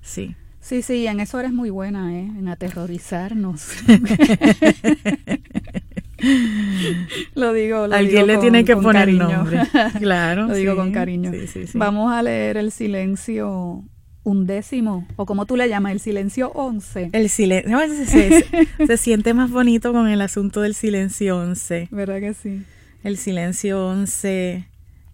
Sí. 0.02 0.36
Sí, 0.60 0.82
sí, 0.82 1.06
en 1.08 1.18
eso 1.18 1.40
eres 1.40 1.52
muy 1.52 1.70
buena, 1.70 2.14
¿eh? 2.14 2.24
En 2.24 2.48
aterrorizarnos. 2.48 3.66
lo 7.34 7.52
digo, 7.52 7.86
lo 7.86 7.94
Alguien 7.94 8.26
le 8.26 8.38
tiene 8.38 8.64
que 8.64 8.76
poner 8.76 9.12
nombre. 9.12 9.62
Claro. 9.98 10.48
lo 10.48 10.54
digo 10.54 10.76
con 10.76 10.92
cariño. 10.92 11.32
Vamos 11.74 12.12
a 12.12 12.22
leer 12.22 12.56
el 12.56 12.72
silencio 12.72 13.84
undécimo, 14.24 15.06
o 15.16 15.26
como 15.26 15.46
tú 15.46 15.56
le 15.56 15.68
llamas, 15.68 15.92
el 15.92 16.00
silencio 16.00 16.52
once. 16.52 17.10
El 17.12 17.28
silencio, 17.28 17.78
se, 18.06 18.44
se, 18.86 18.96
siente 18.96 19.34
más 19.34 19.50
bonito 19.50 19.92
con 19.92 20.08
el 20.08 20.20
asunto 20.20 20.60
del 20.60 20.74
silencio 20.74 21.38
once. 21.38 21.88
¿Verdad 21.90 22.20
que 22.20 22.34
sí? 22.34 22.62
El 23.02 23.16
silencio 23.16 23.84
once. 23.84 24.68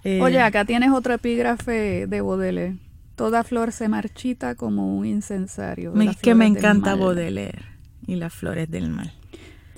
Eh, 0.04 0.20
Oye, 0.20 0.40
acá 0.40 0.64
tienes 0.64 0.90
otro 0.90 1.14
epígrafe 1.14 2.06
de 2.06 2.20
Baudelaire. 2.20 2.76
Toda 3.16 3.42
flor 3.44 3.72
se 3.72 3.88
marchita 3.88 4.54
como 4.54 4.96
un 4.96 5.06
incensario. 5.06 5.98
Es 6.00 6.16
que 6.18 6.34
me 6.34 6.46
encanta 6.46 6.94
Baudelaire 6.94 7.62
y 8.06 8.14
las 8.16 8.32
flores 8.32 8.70
del 8.70 8.90
mal. 8.90 9.12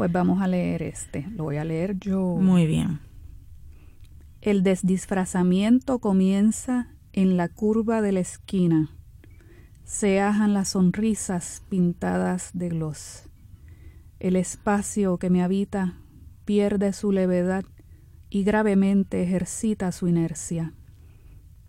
Pues 0.01 0.13
vamos 0.13 0.41
a 0.41 0.47
leer 0.47 0.83
este. 0.83 1.27
Lo 1.37 1.45
voy 1.45 1.59
a 1.59 1.65
leer 1.65 1.99
yo. 1.99 2.37
Muy 2.41 2.67
bien. 2.67 3.01
El 4.41 4.63
desdisfrazamiento 4.63 5.99
comienza 5.99 6.89
en 7.13 7.37
la 7.37 7.49
curva 7.49 8.01
de 8.01 8.13
la 8.13 8.21
esquina 8.21 8.97
se 9.91 10.21
ajan 10.21 10.55
las 10.55 10.69
sonrisas 10.69 11.65
pintadas 11.69 12.53
de 12.55 12.69
gloss. 12.69 13.29
El 14.21 14.37
espacio 14.37 15.19
que 15.19 15.29
me 15.29 15.43
habita 15.43 15.99
pierde 16.45 16.93
su 16.93 17.11
levedad 17.11 17.65
y 18.31 18.45
gravemente 18.45 19.23
ejercita 19.23 19.91
su 19.91 20.07
inercia. 20.07 20.73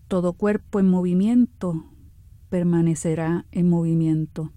Todo 0.08 0.34
cuerpo 0.34 0.80
en 0.80 0.88
movimiento 0.88 1.84
permanecerá 2.50 3.48
en 3.52 3.70
movimiento. 3.70 4.54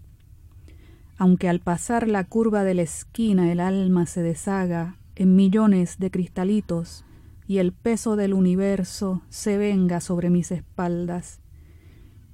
Aunque 1.16 1.48
al 1.48 1.60
pasar 1.60 2.08
la 2.08 2.24
curva 2.24 2.64
de 2.64 2.74
la 2.74 2.82
esquina 2.82 3.52
el 3.52 3.60
alma 3.60 4.06
se 4.06 4.22
deshaga 4.22 4.98
en 5.14 5.36
millones 5.36 5.98
de 5.98 6.10
cristalitos 6.10 7.04
y 7.46 7.58
el 7.58 7.72
peso 7.72 8.16
del 8.16 8.34
universo 8.34 9.22
se 9.28 9.58
venga 9.58 10.00
sobre 10.00 10.30
mis 10.30 10.50
espaldas, 10.50 11.40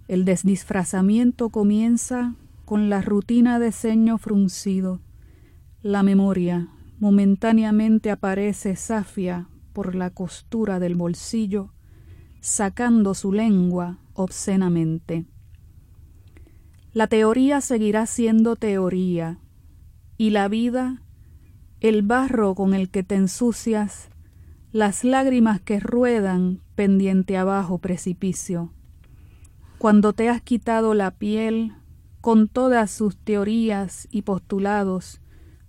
el 0.08 0.24
desdisfrazamiento 0.24 1.50
comienza 1.50 2.34
con 2.64 2.90
la 2.90 3.00
rutina 3.00 3.58
de 3.58 3.70
ceño 3.70 4.18
fruncido. 4.18 5.00
La 5.82 6.02
memoria 6.02 6.68
momentáneamente 6.98 8.10
aparece 8.10 8.76
safia 8.76 9.48
por 9.72 9.94
la 9.94 10.10
costura 10.10 10.80
del 10.80 10.94
bolsillo, 10.94 11.72
sacando 12.40 13.14
su 13.14 13.32
lengua 13.32 13.98
obscenamente. 14.14 15.26
La 16.92 17.06
teoría 17.06 17.60
seguirá 17.60 18.04
siendo 18.06 18.56
teoría, 18.56 19.38
y 20.16 20.30
la 20.30 20.48
vida, 20.48 21.02
el 21.78 22.02
barro 22.02 22.56
con 22.56 22.74
el 22.74 22.90
que 22.90 23.04
te 23.04 23.14
ensucias, 23.14 24.10
las 24.72 25.04
lágrimas 25.04 25.60
que 25.60 25.78
ruedan 25.78 26.62
pendiente 26.74 27.36
abajo 27.36 27.78
precipicio. 27.78 28.72
Cuando 29.78 30.12
te 30.14 30.28
has 30.28 30.42
quitado 30.42 30.94
la 30.94 31.12
piel 31.12 31.74
con 32.20 32.48
todas 32.48 32.90
sus 32.90 33.16
teorías 33.16 34.08
y 34.10 34.22
postulados, 34.22 35.20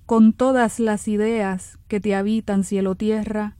con 0.08 0.34
todas 0.34 0.80
las 0.80 1.08
ideas 1.08 1.78
que 1.88 2.00
te 2.00 2.16
habitan 2.16 2.64
cielo-tierra, 2.64 3.58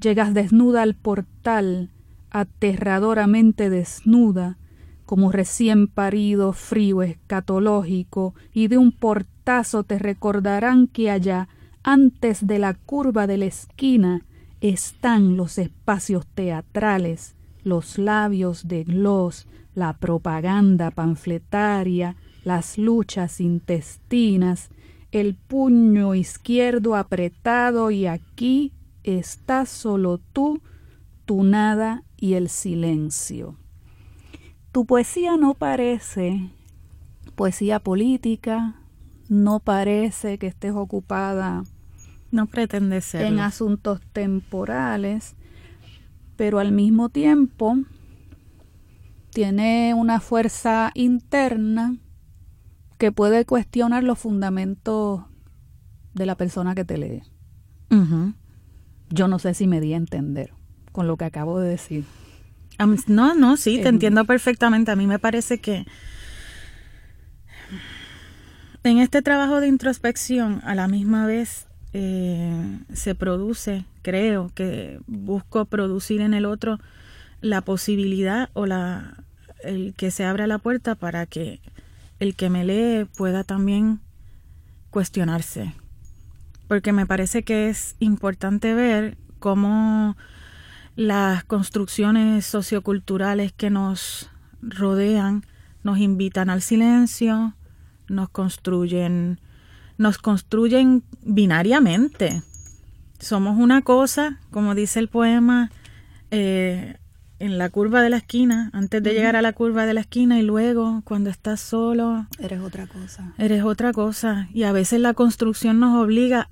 llegas 0.00 0.32
desnuda 0.32 0.80
al 0.80 0.94
portal, 0.94 1.90
aterradoramente 2.30 3.68
desnuda, 3.68 4.58
como 5.06 5.32
recién 5.32 5.86
parido 5.86 6.52
frío 6.52 7.02
escatológico, 7.02 8.34
y 8.52 8.68
de 8.68 8.76
un 8.76 8.92
portazo 8.92 9.84
te 9.84 9.98
recordarán 9.98 10.88
que 10.88 11.10
allá, 11.10 11.48
antes 11.82 12.46
de 12.46 12.58
la 12.58 12.74
curva 12.74 13.26
de 13.26 13.38
la 13.38 13.46
esquina, 13.46 14.22
están 14.60 15.36
los 15.36 15.58
espacios 15.58 16.26
teatrales, 16.26 17.36
los 17.62 17.98
labios 17.98 18.68
de 18.68 18.84
gloss, 18.84 19.46
la 19.74 19.92
propaganda 19.98 20.90
panfletaria, 20.90 22.16
las 22.44 22.78
luchas 22.78 23.40
intestinas, 23.40 24.70
el 25.12 25.34
puño 25.34 26.14
izquierdo 26.14 26.96
apretado 26.96 27.90
y 27.90 28.06
aquí 28.06 28.72
estás 29.04 29.68
solo 29.68 30.18
tú, 30.32 30.60
tu 31.24 31.44
nada 31.44 32.02
y 32.16 32.34
el 32.34 32.48
silencio. 32.48 33.56
Tu 34.76 34.84
poesía 34.84 35.38
no 35.38 35.54
parece 35.54 36.50
poesía 37.34 37.80
política, 37.80 38.74
no 39.26 39.58
parece 39.58 40.36
que 40.36 40.48
estés 40.48 40.74
ocupada 40.74 41.62
no 42.30 42.46
pretende 42.46 43.00
ser 43.00 43.24
en 43.24 43.40
asuntos 43.40 44.02
temporales, 44.12 45.34
pero 46.36 46.58
al 46.58 46.72
mismo 46.72 47.08
tiempo 47.08 47.78
tiene 49.30 49.94
una 49.94 50.20
fuerza 50.20 50.90
interna 50.92 51.96
que 52.98 53.12
puede 53.12 53.46
cuestionar 53.46 54.04
los 54.04 54.18
fundamentos 54.18 55.22
de 56.12 56.26
la 56.26 56.34
persona 56.34 56.74
que 56.74 56.84
te 56.84 56.98
lee. 56.98 57.22
Yo 59.08 59.26
no 59.26 59.38
sé 59.38 59.54
si 59.54 59.66
me 59.66 59.80
di 59.80 59.94
a 59.94 59.96
entender 59.96 60.52
con 60.92 61.06
lo 61.06 61.16
que 61.16 61.24
acabo 61.24 61.60
de 61.60 61.70
decir. 61.70 62.04
No, 63.06 63.34
no, 63.34 63.56
sí, 63.56 63.80
te 63.82 63.88
entiendo 63.88 64.24
perfectamente. 64.24 64.90
A 64.90 64.96
mí 64.96 65.06
me 65.06 65.18
parece 65.18 65.58
que 65.58 65.86
en 68.84 68.98
este 68.98 69.22
trabajo 69.22 69.60
de 69.60 69.68
introspección, 69.68 70.60
a 70.64 70.74
la 70.74 70.86
misma 70.86 71.26
vez 71.26 71.66
eh, 71.92 72.78
se 72.92 73.14
produce, 73.14 73.84
creo 74.02 74.50
que 74.54 75.00
busco 75.06 75.64
producir 75.64 76.20
en 76.20 76.34
el 76.34 76.44
otro 76.44 76.78
la 77.40 77.62
posibilidad 77.62 78.50
o 78.52 78.66
la, 78.66 79.24
el 79.62 79.94
que 79.94 80.10
se 80.10 80.24
abra 80.24 80.46
la 80.46 80.58
puerta 80.58 80.94
para 80.94 81.26
que 81.26 81.60
el 82.20 82.34
que 82.34 82.50
me 82.50 82.64
lee 82.64 83.06
pueda 83.16 83.44
también 83.44 84.00
cuestionarse. 84.90 85.74
Porque 86.68 86.92
me 86.92 87.06
parece 87.06 87.42
que 87.42 87.68
es 87.68 87.96
importante 88.00 88.74
ver 88.74 89.16
cómo 89.38 90.16
las 90.96 91.44
construcciones 91.44 92.46
socioculturales 92.46 93.52
que 93.52 93.70
nos 93.70 94.30
rodean 94.62 95.44
nos 95.84 95.98
invitan 95.98 96.50
al 96.50 96.62
silencio, 96.62 97.54
nos 98.08 98.28
construyen, 98.30 99.40
nos 99.98 100.18
construyen 100.18 101.04
binariamente. 101.22 102.42
Somos 103.20 103.58
una 103.58 103.82
cosa, 103.82 104.40
como 104.50 104.74
dice 104.74 104.98
el 104.98 105.08
poema, 105.08 105.70
eh, 106.30 106.96
en 107.38 107.58
la 107.58 107.68
curva 107.68 108.02
de 108.02 108.10
la 108.10 108.16
esquina, 108.16 108.70
antes 108.72 109.02
de 109.02 109.12
llegar 109.12 109.36
a 109.36 109.42
la 109.42 109.52
curva 109.52 109.86
de 109.86 109.94
la 109.94 110.00
esquina 110.00 110.38
y 110.38 110.42
luego 110.42 111.02
cuando 111.04 111.30
estás 111.30 111.60
solo. 111.60 112.26
Eres 112.38 112.60
otra 112.60 112.86
cosa. 112.86 113.32
Eres 113.38 113.62
otra 113.62 113.92
cosa. 113.92 114.48
Y 114.52 114.62
a 114.64 114.72
veces 114.72 115.00
la 115.00 115.14
construcción 115.14 115.78
nos 115.78 116.02
obliga 116.02 116.48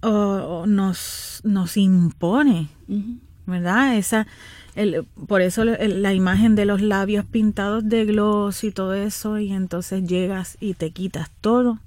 o, 0.00 0.64
nos, 0.66 1.40
nos 1.44 1.76
impone, 1.76 2.68
¿verdad? 3.48 3.96
Esa, 3.96 4.28
el, 4.76 5.04
por 5.26 5.42
eso 5.42 5.64
la 5.64 6.14
imagen 6.14 6.54
de 6.54 6.64
los 6.64 6.80
labios 6.80 7.24
pintados 7.24 7.88
de 7.88 8.04
gloss 8.04 8.62
y 8.62 8.70
todo 8.70 8.94
eso, 8.94 9.38
y 9.38 9.52
entonces 9.52 10.06
llegas 10.06 10.56
y 10.60 10.74
te 10.74 10.92
quitas 10.92 11.30
todo 11.40 11.78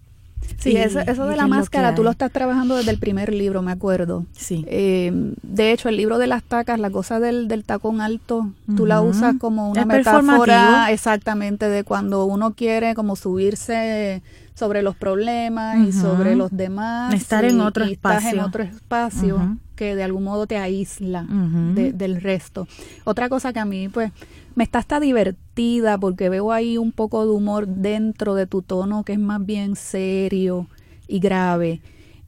Sí, 0.58 0.76
eso, 0.78 1.00
eso 1.00 1.26
de 1.26 1.36
la 1.36 1.47
máscara, 1.47 1.95
tú 1.95 2.04
lo 2.04 2.12
estás 2.12 2.32
trabajando 2.32 2.76
desde 2.76 2.91
el 2.91 3.00
primer 3.00 3.34
libro, 3.34 3.62
me 3.62 3.71
acuerdo. 3.71 4.26
Sí. 4.34 4.63
Eh, 4.67 5.12
de 5.41 5.71
hecho, 5.71 5.89
el 5.89 5.97
libro 5.97 6.17
de 6.17 6.28
las 6.28 6.43
tacas, 6.43 6.80
la 6.80 6.91
cosa 6.91 7.19
del, 7.19 7.47
del 7.47 7.63
tacón 7.63 8.02
alto, 8.02 8.52
tú 8.76 8.86
la 8.86 9.02
usas 9.02 9.36
como 9.39 9.71
una 9.71 9.86
metáfora 9.86 10.91
exactamente 10.91 11.67
de 11.69 11.84
cuando 11.84 12.26
uno 12.26 12.54
quiere 12.54 12.93
como 12.93 13.15
subirse 13.15 14.21
sobre 14.54 14.84
los 14.84 14.95
problemas 14.95 15.80
y 15.80 15.91
sobre 15.91 16.36
los 16.36 16.52
demás. 16.52 17.13
Estar 17.13 17.45
en 17.45 17.60
otro 17.62 17.84
espacio. 17.86 18.17
Estás 18.19 18.34
en 18.34 18.39
otro 18.39 18.63
espacio 18.63 19.58
que 19.82 19.96
de 19.96 20.04
algún 20.04 20.26
modo 20.26 20.46
te 20.46 20.58
aísla 20.58 21.26
del 21.74 22.22
resto. 22.22 22.67
Otra 23.04 23.30
cosa 23.30 23.52
que 23.52 23.58
a 23.58 23.65
mí, 23.65 23.89
pues, 23.89 24.12
me 24.54 24.63
está 24.63 24.78
hasta 24.78 25.00
divertida 25.00 25.98
porque 25.98 26.30
veo 26.30 26.52
ahí 26.52 26.78
un 26.78 26.91
poco 26.91 27.26
de 27.26 27.32
humor 27.32 27.65
dentro 27.65 28.36
de 28.36 28.46
tu 28.46 28.62
tono 28.62 29.04
que 29.04 29.13
es 29.13 29.20
más 29.20 29.44
bien 29.44 29.76
serio 29.76 30.67
y 31.08 31.20
grave. 31.20 31.82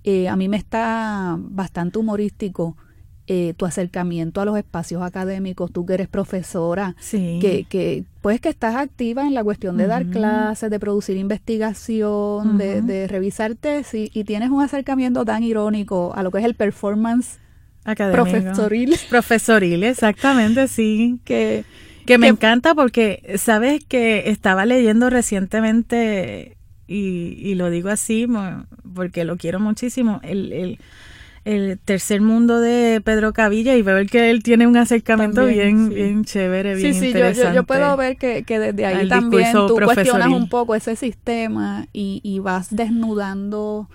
Eh, 0.03 0.29
a 0.29 0.35
mí 0.35 0.49
me 0.49 0.57
está 0.57 1.37
bastante 1.37 1.99
humorístico 1.99 2.75
eh, 3.27 3.53
tu 3.55 3.67
acercamiento 3.67 4.41
a 4.41 4.45
los 4.45 4.57
espacios 4.57 5.03
académicos, 5.03 5.71
tú 5.71 5.85
que 5.85 5.93
eres 5.93 6.07
profesora, 6.07 6.95
que, 7.11 7.67
que 7.69 8.03
pues 8.21 8.41
que 8.41 8.49
estás 8.49 8.75
activa 8.75 9.27
en 9.27 9.35
la 9.35 9.43
cuestión 9.43 9.77
de 9.77 9.85
dar 9.85 10.07
clases, 10.07 10.71
de 10.71 10.79
producir 10.79 11.17
investigación, 11.17 12.57
de, 12.57 12.81
de, 12.81 13.07
revisar 13.07 13.53
tesis 13.53 14.09
y 14.11 14.23
tienes 14.23 14.49
un 14.49 14.63
acercamiento 14.63 15.23
tan 15.23 15.43
irónico 15.43 16.13
a 16.15 16.23
lo 16.23 16.31
que 16.31 16.39
es 16.39 16.45
el 16.45 16.55
performance 16.55 17.39
Académico. 17.85 18.23
profesoril. 18.23 18.95
Profesoril, 19.09 19.83
exactamente, 19.83 20.67
sí. 20.67 21.19
Que, 21.23 21.65
que 22.05 22.17
me 22.17 22.27
encanta 22.27 22.75
porque, 22.75 23.35
sabes 23.37 23.83
que 23.85 24.29
estaba 24.29 24.65
leyendo 24.65 25.09
recientemente, 25.09 26.57
y, 26.87 27.35
y, 27.37 27.55
lo 27.55 27.69
digo 27.69 27.89
así 27.89 28.27
porque 28.93 29.23
lo 29.23 29.37
quiero 29.37 29.59
muchísimo, 29.59 30.19
el, 30.23 30.51
el 30.51 30.79
el 31.45 31.77
tercer 31.77 32.21
mundo 32.21 32.61
de 32.61 33.01
Pedro 33.03 33.33
Cavilla 33.33 33.75
y 33.75 33.81
veo 33.81 34.05
que 34.05 34.29
él 34.29 34.43
tiene 34.43 34.65
un 34.65 34.77
acercamiento 34.77 35.45
bien, 35.45 35.89
bien 35.89 36.23
chévere, 36.23 36.75
bien 36.75 36.93
sí, 36.93 36.99
sí, 36.99 37.07
interesante. 37.07 37.49
Yo, 37.49 37.61
yo, 37.61 37.63
puedo 37.65 37.97
ver 37.97 38.15
que, 38.17 38.43
que 38.43 38.59
desde 38.59 38.85
ahí 38.85 39.09
también 39.09 39.51
tú 39.51 39.75
cuestionas 39.83 40.29
un 40.29 40.47
poco 40.47 40.73
ese 40.73 40.95
sistema 40.95 41.87
y, 41.91 42.21
y 42.23 42.39
vas 42.39 42.73
desnudando 42.73 43.89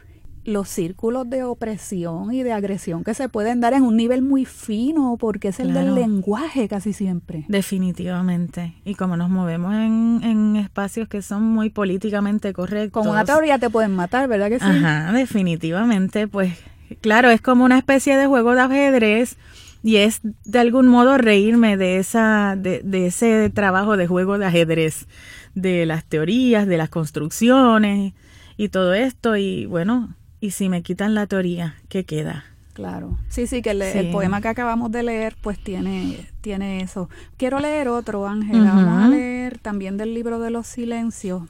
los 0.48 0.68
círculos 0.68 1.28
de 1.28 1.44
opresión 1.44 2.32
y 2.32 2.42
de 2.42 2.52
agresión 2.52 3.04
que 3.04 3.14
se 3.14 3.28
pueden 3.28 3.60
dar 3.60 3.74
en 3.74 3.82
un 3.82 3.96
nivel 3.96 4.22
muy 4.22 4.44
fino, 4.44 5.16
porque 5.18 5.48
es 5.48 5.60
el 5.60 5.74
del 5.74 5.94
lenguaje 5.94 6.68
casi 6.68 6.92
siempre. 6.92 7.44
Definitivamente. 7.48 8.74
Y 8.84 8.94
como 8.94 9.16
nos 9.16 9.28
movemos 9.28 9.74
en, 9.74 10.20
en 10.22 10.56
espacios 10.56 11.08
que 11.08 11.22
son 11.22 11.42
muy 11.42 11.70
políticamente 11.70 12.52
correctos. 12.52 13.02
Con 13.02 13.10
una 13.10 13.24
teoría 13.24 13.58
te 13.58 13.68
pueden 13.68 13.94
matar, 13.94 14.28
¿verdad 14.28 14.48
que 14.48 14.58
sí? 14.58 14.64
Ajá, 14.64 15.12
definitivamente. 15.12 16.26
Pues 16.26 16.54
claro, 17.00 17.30
es 17.30 17.40
como 17.40 17.64
una 17.64 17.78
especie 17.78 18.16
de 18.16 18.26
juego 18.26 18.54
de 18.54 18.62
ajedrez 18.62 19.36
y 19.82 19.96
es 19.96 20.20
de 20.22 20.58
algún 20.58 20.88
modo 20.88 21.18
reírme 21.18 21.76
de 21.76 21.98
esa 21.98 22.56
de, 22.56 22.80
de 22.82 23.06
ese 23.06 23.50
trabajo 23.50 23.96
de 23.96 24.06
juego 24.06 24.38
de 24.38 24.46
ajedrez 24.46 25.06
de 25.54 25.86
las 25.86 26.04
teorías 26.04 26.66
de 26.66 26.76
las 26.78 26.88
construcciones 26.88 28.12
y 28.56 28.70
todo 28.70 28.94
esto 28.94 29.36
y 29.36 29.66
bueno 29.66 30.16
y 30.40 30.50
si 30.52 30.68
me 30.68 30.82
quitan 30.82 31.14
la 31.14 31.26
teoría, 31.26 31.76
¿qué 31.88 32.04
queda? 32.04 32.44
Claro. 32.72 33.18
Sí, 33.28 33.48
sí, 33.48 33.60
que 33.60 33.70
el, 33.70 33.82
el, 33.82 34.12
poema 34.12 34.40
que 34.40 34.46
acabamos 34.46 34.92
de 34.92 35.02
leer, 35.02 35.36
pues 35.40 35.58
tiene, 35.58 36.28
tiene 36.40 36.80
eso. 36.80 37.10
Quiero 37.36 37.58
leer 37.58 37.88
otro, 37.88 38.28
Ángela. 38.28 38.60
Uh 38.60 38.62
-huh. 38.66 38.86
Vamos 38.86 39.02
a 39.04 39.08
leer 39.08 39.58
también 39.58 39.96
del 39.96 40.14
libro 40.14 40.38
de 40.38 40.50
los 40.50 40.68
silencios, 40.68 41.42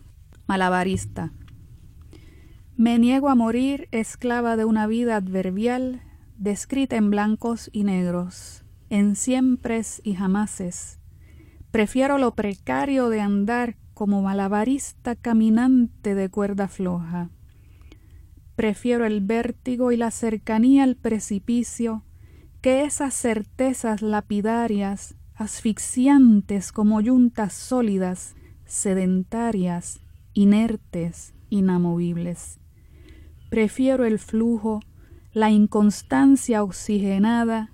Malabarista. 0.46 1.30
Me 2.78 2.98
niego 2.98 3.28
a 3.28 3.34
morir 3.34 3.88
esclava 3.90 4.56
de 4.56 4.64
una 4.64 4.86
vida 4.86 5.16
adverbial, 5.16 6.00
descrita 6.38 6.96
en 6.96 7.10
blancos 7.10 7.68
y 7.74 7.84
negros, 7.84 8.64
en 8.88 9.14
siempres 9.14 10.00
y 10.04 10.14
jamases. 10.14 10.98
Prefiero 11.70 12.16
lo 12.16 12.34
precario 12.34 13.10
de 13.10 13.20
andar 13.20 13.76
como 13.92 14.22
malabarista 14.22 15.14
caminante 15.14 16.14
de 16.14 16.30
cuerda 16.30 16.68
floja 16.68 17.28
Prefiero 18.58 19.06
el 19.06 19.20
vértigo 19.20 19.92
y 19.92 19.96
la 19.96 20.10
cercanía 20.10 20.82
al 20.82 20.96
precipicio 20.96 22.02
que 22.60 22.82
esas 22.82 23.14
certezas 23.14 24.02
lapidarias, 24.02 25.14
asfixiantes 25.36 26.72
como 26.72 27.00
yuntas 27.00 27.52
sólidas, 27.52 28.34
sedentarias, 28.66 30.00
inertes, 30.34 31.34
inamovibles. 31.50 32.58
Prefiero 33.48 34.04
el 34.04 34.18
flujo, 34.18 34.80
la 35.32 35.52
inconstancia 35.52 36.64
oxigenada, 36.64 37.70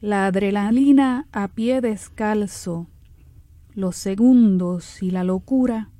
la 0.00 0.24
adrenalina 0.24 1.28
a 1.32 1.48
pie 1.48 1.82
descalzo, 1.82 2.86
los 3.74 3.96
segundos 3.96 5.02
y 5.02 5.10
la 5.10 5.22
locura 5.22 5.90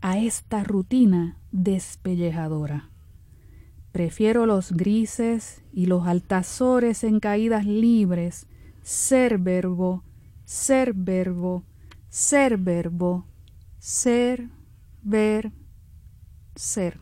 a 0.00 0.16
esta 0.16 0.64
rutina 0.64 1.36
despellejadora. 1.52 2.90
Prefiero 3.92 4.46
los 4.46 4.72
grises 4.72 5.62
y 5.72 5.86
los 5.86 6.06
altazores 6.06 7.02
en 7.02 7.20
caídas 7.20 7.66
libres, 7.66 8.46
ser 8.82 9.38
verbo, 9.38 10.04
ser 10.44 10.94
verbo, 10.94 11.64
ser 12.08 12.56
verbo, 12.56 13.26
ser, 13.78 14.48
ver, 15.02 15.52
ser. 16.54 16.98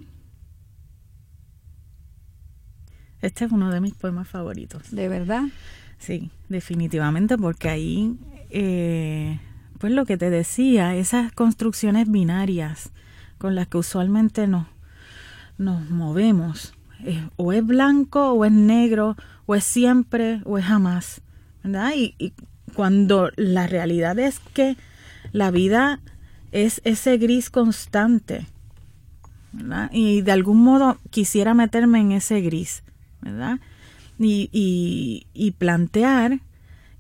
Este 3.20 3.44
es 3.44 3.53
uno 3.53 3.70
de 3.70 3.81
mis 3.81 3.94
poemas 3.94 4.29
favoritos. 4.29 4.90
¿De 4.90 5.09
verdad? 5.09 5.42
Sí, 5.98 6.31
definitivamente, 6.48 7.37
porque 7.37 7.68
ahí, 7.68 8.16
eh, 8.51 9.40
pues 9.79 9.92
lo 9.92 10.07
que 10.07 10.16
te 10.16 10.31
decía, 10.31 10.94
esas 10.94 11.33
construcciones 11.33 12.11
binarias 12.11 12.92
con 13.38 13.55
las 13.55 13.66
que 13.66 13.79
usualmente 13.79 14.46
nos, 14.46 14.66
nos 15.59 15.90
movemos, 15.90 16.74
o 17.37 17.52
es 17.52 17.64
blanco 17.64 18.32
o 18.32 18.44
es 18.44 18.52
negro, 18.52 19.16
o 19.46 19.54
es 19.54 19.64
siempre 19.64 20.40
o 20.44 20.58
es 20.58 20.64
jamás, 20.64 21.20
¿verdad? 21.62 21.92
Y, 21.96 22.32
cuando 22.74 23.30
la 23.37 23.66
realidad 23.66 24.18
es 24.18 24.40
que 24.52 24.76
la 25.32 25.50
vida 25.50 26.00
es 26.52 26.80
ese 26.84 27.16
gris 27.16 27.50
constante. 27.50 28.46
Y 29.90 30.20
de 30.20 30.32
algún 30.32 30.62
modo 30.62 30.98
quisiera 31.11 31.54
meterme 31.54 32.00
en 32.00 32.12
ese 32.12 32.40
gris, 32.42 32.84
¿verdad? 33.22 33.58
Y 34.18 35.54
plantear 35.58 36.40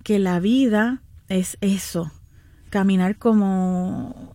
que 0.02 0.18
la 0.18 0.40
vida 0.40 1.02
es 1.28 1.58
eso, 1.60 2.10
caminar 2.70 3.16
como 3.16 4.34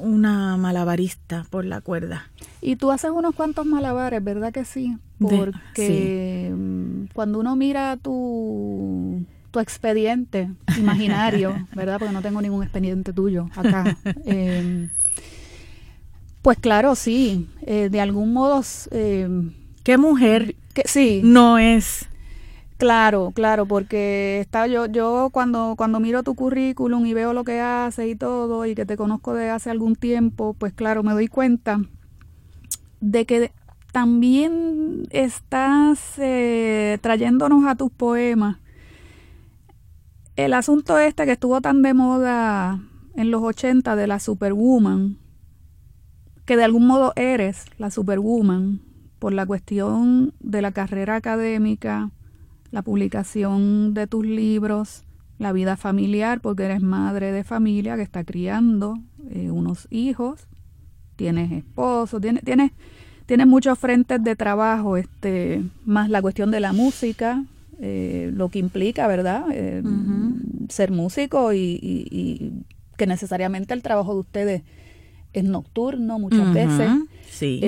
una 0.00 0.56
malabarista 0.56 1.46
por 1.50 1.64
la 1.64 1.80
cuerda. 1.80 2.28
Y 2.60 2.76
tú 2.76 2.90
haces 2.90 3.10
unos 3.10 3.34
cuantos 3.34 3.66
malabares, 3.66 4.22
¿verdad 4.22 4.52
que 4.52 4.64
sí? 4.64 4.96
Porque 5.18 5.60
De, 5.76 6.54
sí. 7.06 7.08
cuando 7.12 7.38
uno 7.40 7.56
mira 7.56 7.96
tu, 7.96 9.24
tu 9.50 9.60
expediente 9.60 10.50
imaginario, 10.78 11.66
¿verdad? 11.74 11.98
Porque 11.98 12.12
no 12.14 12.22
tengo 12.22 12.40
ningún 12.42 12.62
expediente 12.62 13.12
tuyo 13.12 13.48
acá. 13.54 13.96
eh, 14.24 14.88
pues 16.42 16.58
claro, 16.58 16.94
sí, 16.94 17.48
eh, 17.62 17.88
de 17.90 18.00
algún 18.00 18.32
modo... 18.32 18.62
Eh, 18.90 19.28
¿Qué 19.82 19.96
mujer 19.96 20.56
que, 20.74 20.82
sí. 20.86 21.20
no 21.24 21.58
es 21.58 22.06
Claro, 22.80 23.32
claro, 23.34 23.66
porque 23.66 24.40
está 24.40 24.66
yo, 24.66 24.86
yo 24.86 25.28
cuando, 25.32 25.74
cuando 25.76 26.00
miro 26.00 26.22
tu 26.22 26.34
currículum 26.34 27.04
y 27.04 27.12
veo 27.12 27.34
lo 27.34 27.44
que 27.44 27.60
haces 27.60 28.08
y 28.08 28.16
todo, 28.16 28.64
y 28.64 28.74
que 28.74 28.86
te 28.86 28.96
conozco 28.96 29.34
de 29.34 29.50
hace 29.50 29.68
algún 29.68 29.96
tiempo, 29.96 30.54
pues 30.54 30.72
claro, 30.72 31.02
me 31.02 31.12
doy 31.12 31.28
cuenta 31.28 31.82
de 33.02 33.26
que 33.26 33.52
también 33.92 35.06
estás 35.10 36.14
eh, 36.16 36.96
trayéndonos 37.02 37.66
a 37.66 37.74
tus 37.74 37.92
poemas. 37.92 38.56
El 40.36 40.54
asunto 40.54 40.98
este 40.98 41.26
que 41.26 41.32
estuvo 41.32 41.60
tan 41.60 41.82
de 41.82 41.92
moda 41.92 42.80
en 43.14 43.30
los 43.30 43.42
80 43.42 43.94
de 43.94 44.06
la 44.06 44.20
Superwoman, 44.20 45.18
que 46.46 46.56
de 46.56 46.64
algún 46.64 46.86
modo 46.86 47.12
eres 47.14 47.66
la 47.76 47.90
Superwoman 47.90 48.80
por 49.18 49.34
la 49.34 49.44
cuestión 49.44 50.32
de 50.40 50.62
la 50.62 50.72
carrera 50.72 51.16
académica, 51.16 52.10
la 52.70 52.82
publicación 52.82 53.94
de 53.94 54.06
tus 54.06 54.24
libros, 54.24 55.04
la 55.38 55.52
vida 55.52 55.76
familiar, 55.76 56.40
porque 56.40 56.64
eres 56.64 56.82
madre 56.82 57.32
de 57.32 57.44
familia 57.44 57.96
que 57.96 58.02
está 58.02 58.24
criando 58.24 58.98
eh, 59.30 59.50
unos 59.50 59.88
hijos, 59.90 60.46
tienes 61.16 61.50
esposo, 61.50 62.20
tienes, 62.20 62.44
tienes, 62.44 62.72
tienes 63.26 63.46
muchos 63.46 63.78
frentes 63.78 64.22
de 64.22 64.36
trabajo, 64.36 64.96
este, 64.96 65.62
más 65.84 66.10
la 66.10 66.22
cuestión 66.22 66.50
de 66.50 66.60
la 66.60 66.72
música, 66.72 67.44
eh, 67.80 68.30
lo 68.34 68.50
que 68.50 68.58
implica, 68.58 69.06
¿verdad? 69.06 69.46
Eh, 69.52 69.80
uh 69.82 69.88
-huh. 69.88 70.70
Ser 70.70 70.92
músico 70.92 71.52
y, 71.52 71.78
y, 71.82 72.06
y, 72.10 72.52
que 72.96 73.06
necesariamente 73.06 73.72
el 73.72 73.82
trabajo 73.82 74.12
de 74.12 74.20
ustedes 74.20 74.62
es 75.32 75.44
nocturno 75.44 76.18
muchas 76.18 76.40
uh 76.40 76.52
-huh. 76.52 76.54
veces. 76.54 76.90
Sí. 77.30 77.60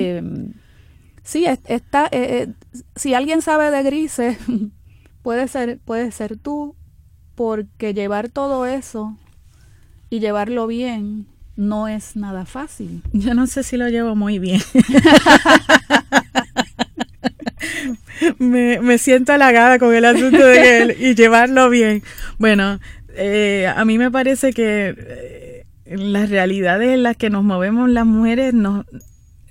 sí, 1.23 1.45
está, 1.45 2.09
si 2.95 3.13
alguien 3.15 3.41
sabe 3.41 3.71
de 3.71 3.81
grises, 3.81 4.37
puede 5.23 5.47
ser, 5.47 5.79
puede 5.79 6.11
ser 6.11 6.37
tú, 6.37 6.75
porque 7.33 7.95
llevar 7.95 8.29
todo 8.29 8.67
eso 8.67 9.17
y 10.11 10.19
llevarlo 10.19 10.67
bien 10.67 11.25
no 11.55 11.87
es 11.87 12.15
nada 12.15 12.45
fácil. 12.45 13.01
Yo 13.13 13.33
no 13.33 13.47
sé 13.47 13.63
si 13.63 13.77
lo 13.77 13.89
llevo 13.89 14.15
muy 14.15 14.37
bien. 14.37 14.61
me, 18.37 18.79
me, 18.79 18.99
siento 18.99 19.33
halagada 19.33 19.79
con 19.79 19.95
el 19.95 20.05
asunto 20.05 20.45
de 20.45 20.81
él 20.81 20.95
y 20.99 21.15
llevarlo 21.15 21.69
bien. 21.69 22.03
Bueno, 22.37 22.79
eh, 23.15 23.71
a 23.75 23.83
mí 23.85 23.97
me 23.97 24.11
parece 24.11 24.53
que 24.53 24.95
eh, 24.97 25.65
las 25.85 26.29
realidades 26.29 26.91
en 26.91 27.03
las 27.03 27.17
que 27.17 27.29
nos 27.29 27.43
movemos 27.43 27.89
las 27.89 28.05
mujeres 28.05 28.53
nos, 28.53 28.85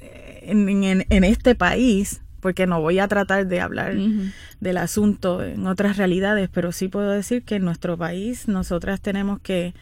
en, 0.00 0.68
en, 0.68 1.06
en 1.08 1.24
este 1.24 1.54
país 1.54 2.20
porque 2.42 2.66
no 2.66 2.80
voy 2.80 2.98
a 2.98 3.06
tratar 3.06 3.46
de 3.46 3.60
hablar 3.60 3.96
uh 3.96 4.00
-huh. 4.00 4.32
del 4.60 4.76
asunto 4.76 5.42
en 5.44 5.64
otras 5.68 5.96
realidades, 5.96 6.50
pero 6.52 6.72
sí 6.72 6.88
puedo 6.88 7.10
decir 7.10 7.44
que 7.44 7.54
en 7.54 7.64
nuestro 7.64 7.96
país 7.96 8.48
nosotras 8.48 9.00
tenemos 9.00 9.38
que 9.40 9.74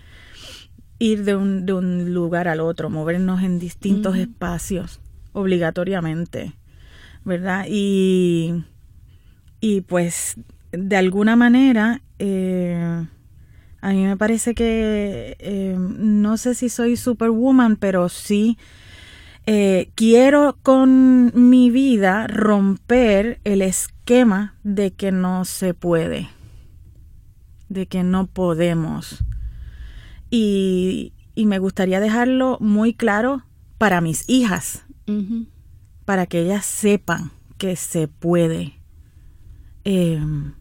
ir 0.98 1.24
de 1.24 1.34
un, 1.34 1.64
de 1.64 1.72
un 1.72 2.12
lugar 2.12 2.48
al 2.48 2.60
otro, 2.60 2.90
movernos 2.90 3.42
en 3.42 3.58
distintos 3.58 4.14
uh 4.14 4.18
-huh. 4.18 4.22
espacios 4.22 5.00
obligatoriamente, 5.32 6.52
¿verdad? 7.24 7.64
Y, 7.66 8.62
y 9.60 9.80
pues 9.80 10.36
de 10.70 10.96
alguna 10.96 11.36
manera, 11.36 12.02
eh, 12.18 13.06
a 13.80 13.90
mí 13.90 14.04
me 14.04 14.18
parece 14.18 14.54
que, 14.54 15.36
eh, 15.38 15.76
no 15.78 16.36
sé 16.36 16.54
si 16.54 16.68
soy 16.68 16.98
superwoman, 16.98 17.76
pero 17.76 18.10
sí 18.10 18.58
eh, 19.46 19.90
quiero 19.94 20.58
con 20.62 21.32
mi 21.34 21.70
vida 21.70 22.26
romper 22.26 23.40
el 23.44 23.62
esquema 23.62 24.54
de 24.62 24.92
que 24.92 25.12
no 25.12 25.44
se 25.44 25.74
puede, 25.74 26.28
de 27.68 27.86
que 27.86 28.02
no 28.02 28.26
podemos. 28.26 29.24
Y, 30.30 31.12
y 31.34 31.46
me 31.46 31.58
gustaría 31.58 32.00
dejarlo 32.00 32.58
muy 32.60 32.94
claro 32.94 33.44
para 33.78 34.02
mis 34.02 34.28
hijas, 34.28 34.84
para 36.04 36.26
que 36.26 36.42
ellas 36.42 36.66
sepan 36.66 37.30
que 37.56 37.76
se 37.76 38.08
puede 38.08 38.74
em, 39.84 40.52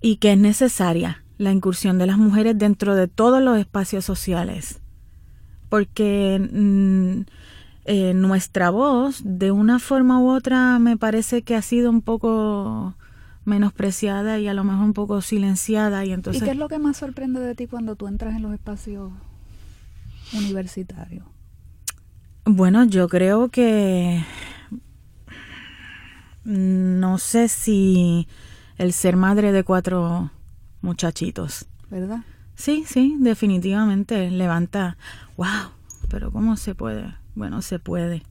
y 0.00 0.16
que 0.16 0.32
es 0.32 0.38
necesaria 0.38 1.24
la 1.38 1.50
incursión 1.50 1.98
de 1.98 2.06
las 2.06 2.18
mujeres 2.18 2.56
dentro 2.56 2.94
de 2.94 3.08
todos 3.08 3.42
los 3.42 3.58
espacios 3.58 4.04
sociales, 4.04 4.80
porque 5.68 6.38
mm, 6.38 7.22
eh, 7.86 8.14
nuestra 8.14 8.70
voz, 8.70 9.22
de 9.24 9.52
una 9.52 9.78
forma 9.78 10.18
u 10.20 10.28
otra, 10.28 10.78
me 10.78 10.96
parece 10.96 11.42
que 11.42 11.54
ha 11.54 11.62
sido 11.62 11.88
un 11.88 12.02
poco 12.02 12.96
menospreciada 13.44 14.40
y 14.40 14.48
a 14.48 14.54
lo 14.54 14.64
mejor 14.64 14.84
un 14.84 14.92
poco 14.92 15.20
silenciada 15.20 16.04
y 16.04 16.12
entonces 16.12 16.42
¿Y 16.42 16.44
qué 16.44 16.50
es 16.50 16.56
lo 16.56 16.66
que 16.68 16.80
más 16.80 16.96
sorprende 16.96 17.38
de 17.38 17.54
ti 17.54 17.68
cuando 17.68 17.94
tú 17.94 18.08
entras 18.08 18.34
en 18.34 18.42
los 18.42 18.52
espacios 18.52 19.12
universitarios? 20.32 21.24
Bueno, 22.44 22.84
yo 22.84 23.08
creo 23.08 23.48
que 23.50 24.24
no 26.44 27.18
sé 27.18 27.48
si 27.48 28.26
el 28.78 28.92
ser 28.92 29.16
madre 29.16 29.52
de 29.52 29.62
cuatro 29.62 30.30
muchachitos. 30.80 31.66
¿Verdad? 31.88 32.24
Sí, 32.56 32.84
sí, 32.86 33.16
definitivamente 33.20 34.30
levanta, 34.30 34.96
wow, 35.36 35.70
pero 36.08 36.32
¿cómo 36.32 36.56
se 36.56 36.74
puede? 36.74 37.14
Bueno, 37.36 37.60
se 37.60 37.78
puede, 37.78 38.22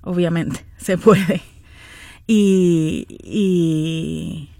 obviamente, 0.00 0.64
se 0.76 0.96
puede. 0.96 1.42
Y, 2.28 3.06
y, 3.08 4.50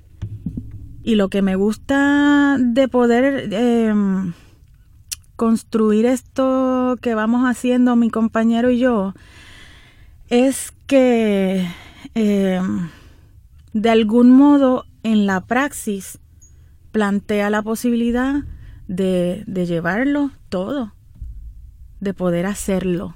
y 1.04 1.14
lo 1.14 1.28
que 1.28 1.40
me 1.40 1.54
gusta 1.54 2.58
de 2.58 2.88
poder 2.88 3.54
em, 3.54 4.32
construir 5.36 6.04
esto 6.04 6.96
que 7.00 7.14
vamos 7.14 7.48
haciendo 7.48 7.94
mi 7.94 8.10
compañero 8.10 8.70
y 8.70 8.80
yo 8.80 9.14
es 10.28 10.72
que 10.88 11.64
em, 12.16 12.90
de 13.72 13.88
algún 13.88 14.32
modo 14.32 14.84
en 15.04 15.26
la 15.26 15.46
praxis 15.46 16.18
plantea 16.90 17.50
la 17.50 17.62
posibilidad 17.62 18.42
de, 18.88 19.44
de 19.46 19.66
llevarlo 19.66 20.32
todo, 20.48 20.92
de 22.00 22.14
poder 22.14 22.46
hacerlo, 22.46 23.14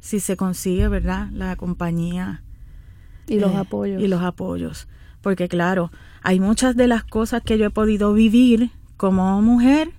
si 0.00 0.20
se 0.20 0.36
consigue, 0.36 0.88
¿verdad? 0.88 1.28
La 1.32 1.56
compañía. 1.56 2.42
Y 3.26 3.38
los 3.38 3.52
eh, 3.52 3.58
apoyos. 3.58 4.02
Y 4.02 4.08
los 4.08 4.22
apoyos. 4.22 4.88
Porque 5.20 5.48
claro, 5.48 5.92
hay 6.22 6.40
muchas 6.40 6.76
de 6.76 6.88
las 6.88 7.04
cosas 7.04 7.42
que 7.42 7.58
yo 7.58 7.66
he 7.66 7.70
podido 7.70 8.12
vivir 8.12 8.70
como 8.96 9.40
mujer 9.42 9.90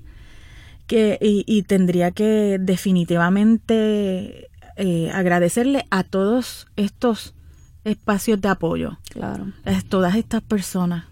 que, 0.88 1.18
y, 1.22 1.44
y 1.48 1.64
tendría 1.64 2.12
que 2.12 2.58
definitivamente 2.60 4.50
eh, 4.78 5.12
agradecerle 5.12 5.86
a 5.92 6.04
todos 6.04 6.68
estos 6.76 7.36
espacios 7.84 8.42
de 8.42 8.50
apoyo. 8.50 8.98
Claro. 9.10 9.52
Es 9.66 9.86
todas 9.86 10.16
estas 10.16 10.42
personas 10.42 11.06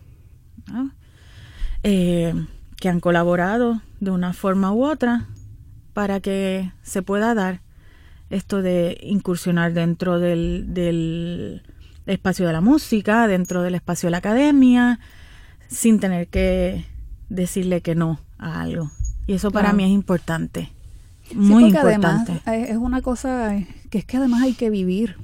¿no? 0.72 0.92
eh, 1.84 2.34
que 2.78 2.90
han 2.90 3.00
colaborado 3.00 3.82
de 4.00 4.12
una 4.12 4.34
forma 4.34 4.72
u 4.72 4.86
otra 4.86 5.28
para 5.94 6.20
que 6.20 6.72
se 6.82 7.02
pueda 7.02 7.34
dar 7.34 7.62
esto 8.30 8.62
de 8.62 8.98
incursionar 9.02 9.74
dentro 9.74 10.20
del, 10.20 10.66
del 10.74 11.62
espacio 12.06 12.46
de 12.48 12.54
la 12.54 12.62
música, 12.62 13.28
dentro 13.28 13.62
del 13.64 13.76
espacio 13.76 14.08
de 14.08 14.12
la 14.12 14.18
academia, 14.18 15.00
sin 15.68 16.00
tener 16.00 16.28
que 16.28 16.86
decirle 17.30 17.82
que 17.82 17.96
no 17.96 18.20
a 18.38 18.62
algo. 18.62 18.92
Y 19.28 19.34
eso 19.34 19.52
para 19.52 19.66
Claro. 19.70 19.78
mí 19.78 19.84
es 19.84 19.92
importante. 19.92 20.70
Sí, 21.30 21.36
Muy 21.36 21.64
porque 21.66 21.78
importante. 21.78 22.42
además 22.46 22.70
es 22.72 22.78
una 22.78 23.02
cosa 23.02 23.56
que 23.92 24.00
es 24.00 24.06
que 24.06 24.18
además 24.18 24.42
hay 24.44 24.54
que 24.54 24.70
vivir, 24.72 25.16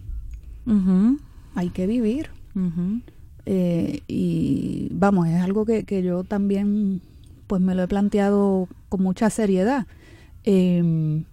Ujú, 0.67 1.19
hay 1.55 1.69
que 1.69 1.87
vivir. 1.87 2.29
Eh, 3.47 4.01
y 4.07 4.87
vamos, 4.91 5.27
es 5.27 5.41
algo 5.41 5.65
que, 5.65 5.83
que 5.83 6.01
yo 6.03 6.23
también 6.23 7.01
pues 7.47 7.61
me 7.61 7.75
lo 7.75 7.83
he 7.83 7.87
planteado 7.87 8.67
con 8.89 9.03
mucha 9.03 9.29
seriedad. 9.29 9.85
Eh, 10.43 11.23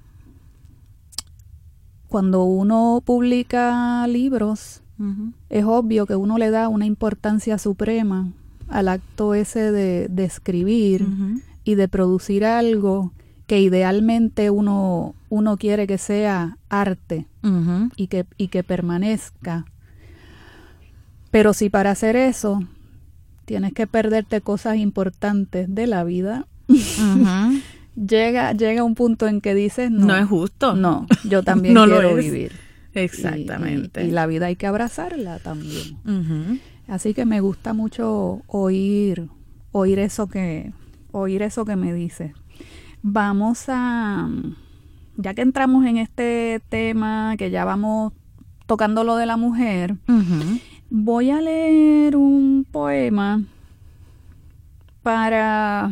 cuando 2.13 2.45
uno 2.45 3.03
publica 3.07 4.07
libros, 4.07 4.83
es 5.49 5.65
obvio 5.65 6.05
que 6.05 6.15
uno 6.15 6.37
le 6.37 6.51
da 6.51 6.69
una 6.69 6.85
importancia 6.85 7.57
suprema 7.57 8.31
al 8.69 8.89
acto 8.89 9.33
ese 9.33 9.73
de, 9.73 10.09
de 10.09 10.25
escribir 10.25 11.07
y 11.65 11.75
de 11.75 11.89
producir 11.89 12.45
algo 12.45 13.13
que 13.47 13.63
idealmente 13.63 14.51
uno, 14.51 15.15
uno 15.31 15.57
quiere 15.57 15.87
que 15.87 15.97
sea 15.97 16.59
arte 16.69 17.27
y 17.97 18.09
que, 18.09 18.27
y 18.37 18.49
que 18.49 18.63
permanezca. 18.63 19.65
Pero 21.31 21.55
si 21.55 21.71
para 21.71 21.93
hacer 21.93 22.15
eso 22.15 22.61
tienes 23.47 23.73
que 23.73 23.87
perderte 23.87 24.43
cosas 24.43 24.77
importantes 24.77 25.75
de 25.75 25.87
la 25.87 26.05
vida. 26.05 26.47
llega, 27.97 28.53
llega 28.53 28.83
un 28.85 28.95
punto 28.95 29.27
en 29.27 29.41
que 29.41 29.55
dices, 29.55 29.91
no, 29.91 30.07
No 30.07 30.17
es 30.17 30.27
justo. 30.27 30.75
No, 30.75 31.07
yo 31.25 31.43
también 31.45 31.75
No 31.75 31.87
lo 31.87 31.99
quiero 32.01 32.17
vivir. 32.17 32.53
Exactamente. 32.95 34.05
Y, 34.05 34.09
y 34.09 34.11
la 34.11 34.27
vida 34.27 34.47
hay 34.47 34.57
que 34.57 34.67
abrazarla 34.67 35.39
también. 35.39 36.61
Así 36.89 37.15
que 37.15 37.25
me 37.25 37.41
gusta 37.41 37.73
mucho 37.73 38.43
oír, 38.47 39.29
oír 39.71 39.99
eso 39.99 40.27
que, 40.27 40.73
oír 41.11 41.43
eso 41.43 41.65
que 41.65 41.77
me 41.77 41.95
dices. 41.95 42.33
Vamos 43.03 43.65
a, 43.69 44.29
ya 45.17 45.35
que 45.35 45.43
entramos 45.43 45.87
en 45.87 45.97
este 45.97 46.61
tema, 46.69 47.37
que 47.39 47.51
ya 47.51 47.65
vamos 47.65 48.13
tocando 48.67 49.05
lo 49.05 49.17
de 49.17 49.27
la 49.27 49.37
mujer, 49.37 49.97
voy 50.91 51.31
a 51.31 51.41
leer 51.41 52.17
un 52.17 52.67
poema 52.71 53.43
para 55.03 55.91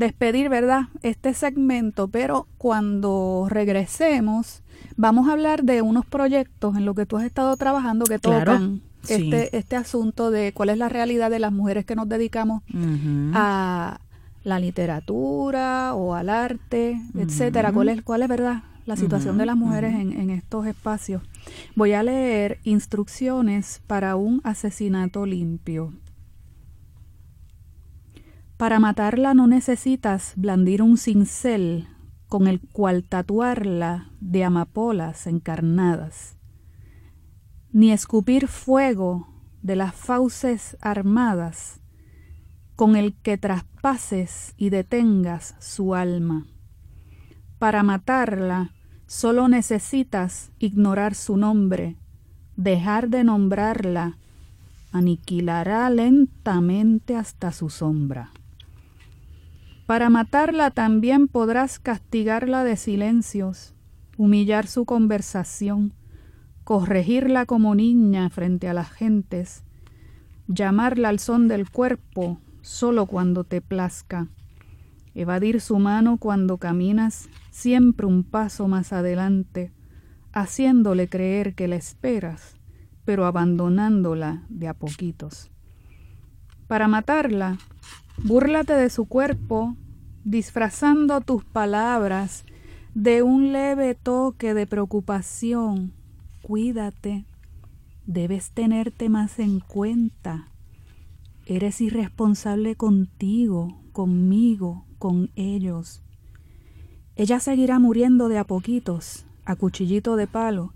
despedir, 0.00 0.48
¿verdad? 0.48 0.88
Este 1.02 1.32
segmento, 1.34 2.08
pero 2.08 2.48
cuando 2.58 3.46
regresemos 3.48 4.62
vamos 4.96 5.28
a 5.28 5.32
hablar 5.32 5.62
de 5.62 5.82
unos 5.82 6.04
proyectos 6.06 6.76
en 6.76 6.84
los 6.84 6.96
que 6.96 7.06
tú 7.06 7.16
has 7.18 7.24
estado 7.24 7.56
trabajando 7.56 8.04
que 8.06 8.18
Claro, 8.18 8.52
tocan 8.52 8.80
sí. 9.02 9.14
este, 9.14 9.56
este 9.56 9.76
asunto 9.76 10.30
de 10.30 10.52
cuál 10.52 10.70
es 10.70 10.78
la 10.78 10.88
realidad 10.88 11.30
de 11.30 11.38
las 11.38 11.52
mujeres 11.52 11.84
que 11.84 11.94
nos 11.94 12.08
dedicamos 12.08 12.62
a 13.34 14.00
la 14.42 14.58
literatura 14.58 15.94
o 15.94 16.14
al 16.14 16.28
arte, 16.30 17.00
etcétera. 17.16 17.72
¿Cuál 17.72 17.90
es, 17.90 18.02
cuál 18.02 18.22
es 18.22 18.28
verdad 18.28 18.62
la 18.86 18.96
situación 18.96 19.36
de 19.38 19.46
las 19.46 19.56
mujeres 19.56 19.94
en, 19.94 20.12
en 20.12 20.30
estos 20.30 20.66
espacios? 20.66 21.22
Voy 21.76 21.92
a 21.92 22.02
leer 22.02 22.58
instrucciones 22.64 23.82
para 23.86 24.16
un 24.16 24.40
asesinato 24.44 25.26
limpio. 25.26 25.92
Para 28.60 28.78
matarla 28.78 29.32
no 29.32 29.46
necesitas 29.46 30.34
blandir 30.36 30.82
un 30.82 30.98
cincel 30.98 31.88
con 32.28 32.46
el 32.46 32.60
cual 32.60 33.04
tatuarla 33.04 34.10
de 34.20 34.44
amapolas 34.44 35.26
encarnadas, 35.26 36.36
ni 37.72 37.90
escupir 37.90 38.48
fuego 38.48 39.26
de 39.62 39.76
las 39.76 39.94
fauces 39.94 40.76
armadas 40.82 41.80
con 42.76 42.96
el 42.96 43.14
que 43.14 43.38
traspases 43.38 44.52
y 44.58 44.68
detengas 44.68 45.54
su 45.58 45.94
alma. 45.94 46.46
Para 47.58 47.82
matarla 47.82 48.74
solo 49.06 49.48
necesitas 49.48 50.50
ignorar 50.58 51.14
su 51.14 51.38
nombre, 51.38 51.96
dejar 52.56 53.08
de 53.08 53.24
nombrarla, 53.24 54.18
aniquilará 54.92 55.88
lentamente 55.88 57.16
hasta 57.16 57.52
su 57.52 57.70
sombra. 57.70 58.32
Para 59.90 60.08
matarla 60.08 60.70
también 60.70 61.26
podrás 61.26 61.80
castigarla 61.80 62.62
de 62.62 62.76
silencios, 62.76 63.74
humillar 64.16 64.68
su 64.68 64.84
conversación, 64.84 65.94
corregirla 66.62 67.44
como 67.44 67.74
niña 67.74 68.30
frente 68.30 68.68
a 68.68 68.72
las 68.72 68.88
gentes, 68.92 69.64
llamarla 70.46 71.08
al 71.08 71.18
son 71.18 71.48
del 71.48 71.68
cuerpo 71.68 72.38
solo 72.60 73.06
cuando 73.06 73.42
te 73.42 73.60
plazca, 73.60 74.28
evadir 75.16 75.60
su 75.60 75.80
mano 75.80 76.18
cuando 76.18 76.58
caminas 76.58 77.28
siempre 77.50 78.06
un 78.06 78.22
paso 78.22 78.68
más 78.68 78.92
adelante, 78.92 79.72
haciéndole 80.32 81.08
creer 81.08 81.56
que 81.56 81.66
la 81.66 81.74
esperas, 81.74 82.54
pero 83.04 83.26
abandonándola 83.26 84.44
de 84.50 84.68
a 84.68 84.74
poquitos. 84.74 85.50
Para 86.68 86.86
matarla, 86.86 87.58
búrlate 88.22 88.74
de 88.74 88.88
su 88.88 89.06
cuerpo, 89.06 89.74
disfrazando 90.24 91.20
tus 91.20 91.44
palabras 91.44 92.44
de 92.94 93.22
un 93.22 93.52
leve 93.52 93.94
toque 93.94 94.54
de 94.54 94.66
preocupación. 94.66 95.92
Cuídate, 96.42 97.26
Debes 98.12 98.50
tenerte 98.50 99.08
más 99.08 99.38
en 99.38 99.60
cuenta. 99.60 100.48
Eres 101.46 101.80
irresponsable 101.80 102.74
contigo, 102.74 103.82
conmigo, 103.92 104.84
con 104.98 105.30
ellos. 105.36 106.02
Ella 107.14 107.38
seguirá 107.38 107.78
muriendo 107.78 108.28
de 108.28 108.38
a 108.38 108.44
poquitos, 108.44 109.26
a 109.44 109.54
cuchillito 109.54 110.16
de 110.16 110.26
palo, 110.26 110.74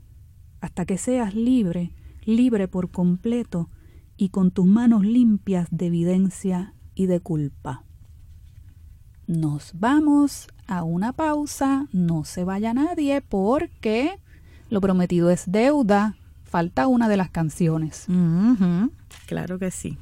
hasta 0.60 0.86
que 0.86 0.96
seas 0.96 1.34
libre, 1.34 1.90
libre 2.24 2.68
por 2.68 2.92
completo 2.92 3.68
y 4.16 4.28
con 4.28 4.52
tus 4.52 4.66
manos 4.66 5.04
limpias 5.04 5.66
de 5.72 5.86
evidencia 5.86 6.74
y 6.94 7.06
de 7.06 7.18
culpa. 7.18 7.83
Nos 9.26 9.72
vamos 9.74 10.48
a 10.66 10.82
una 10.82 11.12
pausa, 11.12 11.86
no 11.92 12.24
se 12.24 12.44
vaya 12.44 12.74
nadie 12.74 13.22
porque 13.22 14.18
lo 14.68 14.80
prometido 14.80 15.30
es 15.30 15.44
deuda, 15.46 16.16
falta 16.44 16.86
una 16.88 17.08
de 17.08 17.16
las 17.16 17.30
canciones. 17.30 18.06
Claro 19.26 19.58
que 19.58 19.70
sí. 19.70 19.98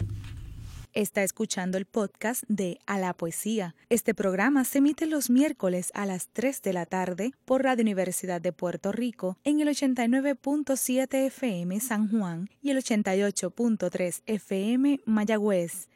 Está 0.93 1.23
escuchando 1.23 1.79
el 1.79 1.87
podcast 1.87 2.45
de 2.49 2.79
A 2.85 2.99
la 2.99 3.14
Poesía. 3.14 3.75
Este 3.89 4.12
programa 4.12 4.64
se 4.64 4.79
emite 4.79 5.07
los 5.07 5.31
miércoles 5.31 5.91
a 5.95 6.05
las 6.05 6.29
3 6.29 6.61
de 6.61 6.73
la 6.75 6.85
tarde 6.85 7.33
por 7.47 7.62
Radio 7.62 7.83
Universidad 7.83 8.43
de 8.43 8.53
Puerto 8.53 8.93
Rico 8.93 9.39
en 9.45 9.61
el 9.61 9.68
89.7 9.68 11.14
FM 11.27 11.81
San 11.81 12.11
Juan 12.11 12.51
y 12.61 12.70
el 12.70 12.79
88.3 12.79 14.23
FM 14.27 15.01
Mayagüez. 15.07 15.89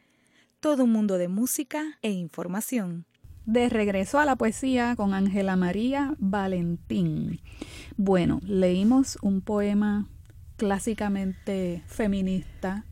Todo 0.61 0.85
un 0.85 0.93
mundo 0.93 1.19
de 1.19 1.29
música 1.29 1.99
e 2.01 2.11
información. 2.11 3.05
De 3.47 3.69
regreso 3.69 4.19
a 4.19 4.25
la 4.25 4.37
poesía 4.37 4.97
con 4.97 5.15
Ángela 5.15 5.57
María 5.57 6.15
Valentín. 6.19 7.41
Bueno, 7.97 8.41
leímos 8.45 9.19
un 9.23 9.41
poema 9.41 10.09
clásicamente 10.57 11.83
feminista. 11.87 12.85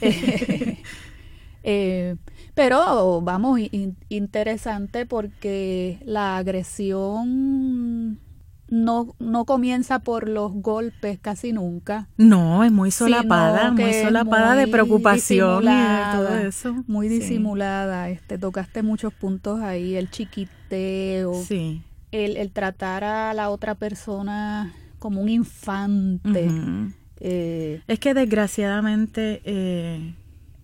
Eh, 0.00 0.82
eh, 1.64 2.16
pero 2.54 3.20
vamos, 3.22 3.60
in- 3.72 3.96
interesante 4.08 5.06
porque 5.06 6.00
la 6.04 6.38
agresión 6.38 8.20
no, 8.68 9.14
no 9.18 9.44
comienza 9.44 9.98
por 10.00 10.28
los 10.28 10.52
golpes 10.52 11.18
casi 11.20 11.52
nunca. 11.52 12.08
No, 12.16 12.64
es 12.64 12.70
muy 12.72 12.90
solapada, 12.90 13.70
muy 13.72 13.92
solapada 13.94 14.54
de 14.56 14.66
preocupación 14.68 15.64
y 15.64 15.66
de 15.66 15.98
todo 16.12 16.38
eso. 16.38 16.84
Muy 16.86 17.08
Sí. 17.08 17.18
disimulada. 17.20 18.10
Este, 18.10 18.36
tocaste 18.38 18.82
muchos 18.82 19.12
puntos 19.14 19.60
ahí, 19.60 19.94
el 19.94 20.10
chiquiteo, 20.10 21.34
Sí. 21.44 21.82
el, 22.12 22.36
el 22.36 22.50
tratar 22.52 23.04
a 23.04 23.32
la 23.34 23.50
otra 23.50 23.74
persona 23.74 24.72
como 24.98 25.20
un 25.22 25.28
infante. 25.28 26.48
Eh, 27.20 27.82
Es 27.88 27.98
que 27.98 28.14
desgraciadamente 28.14 29.40
eh, 29.44 30.14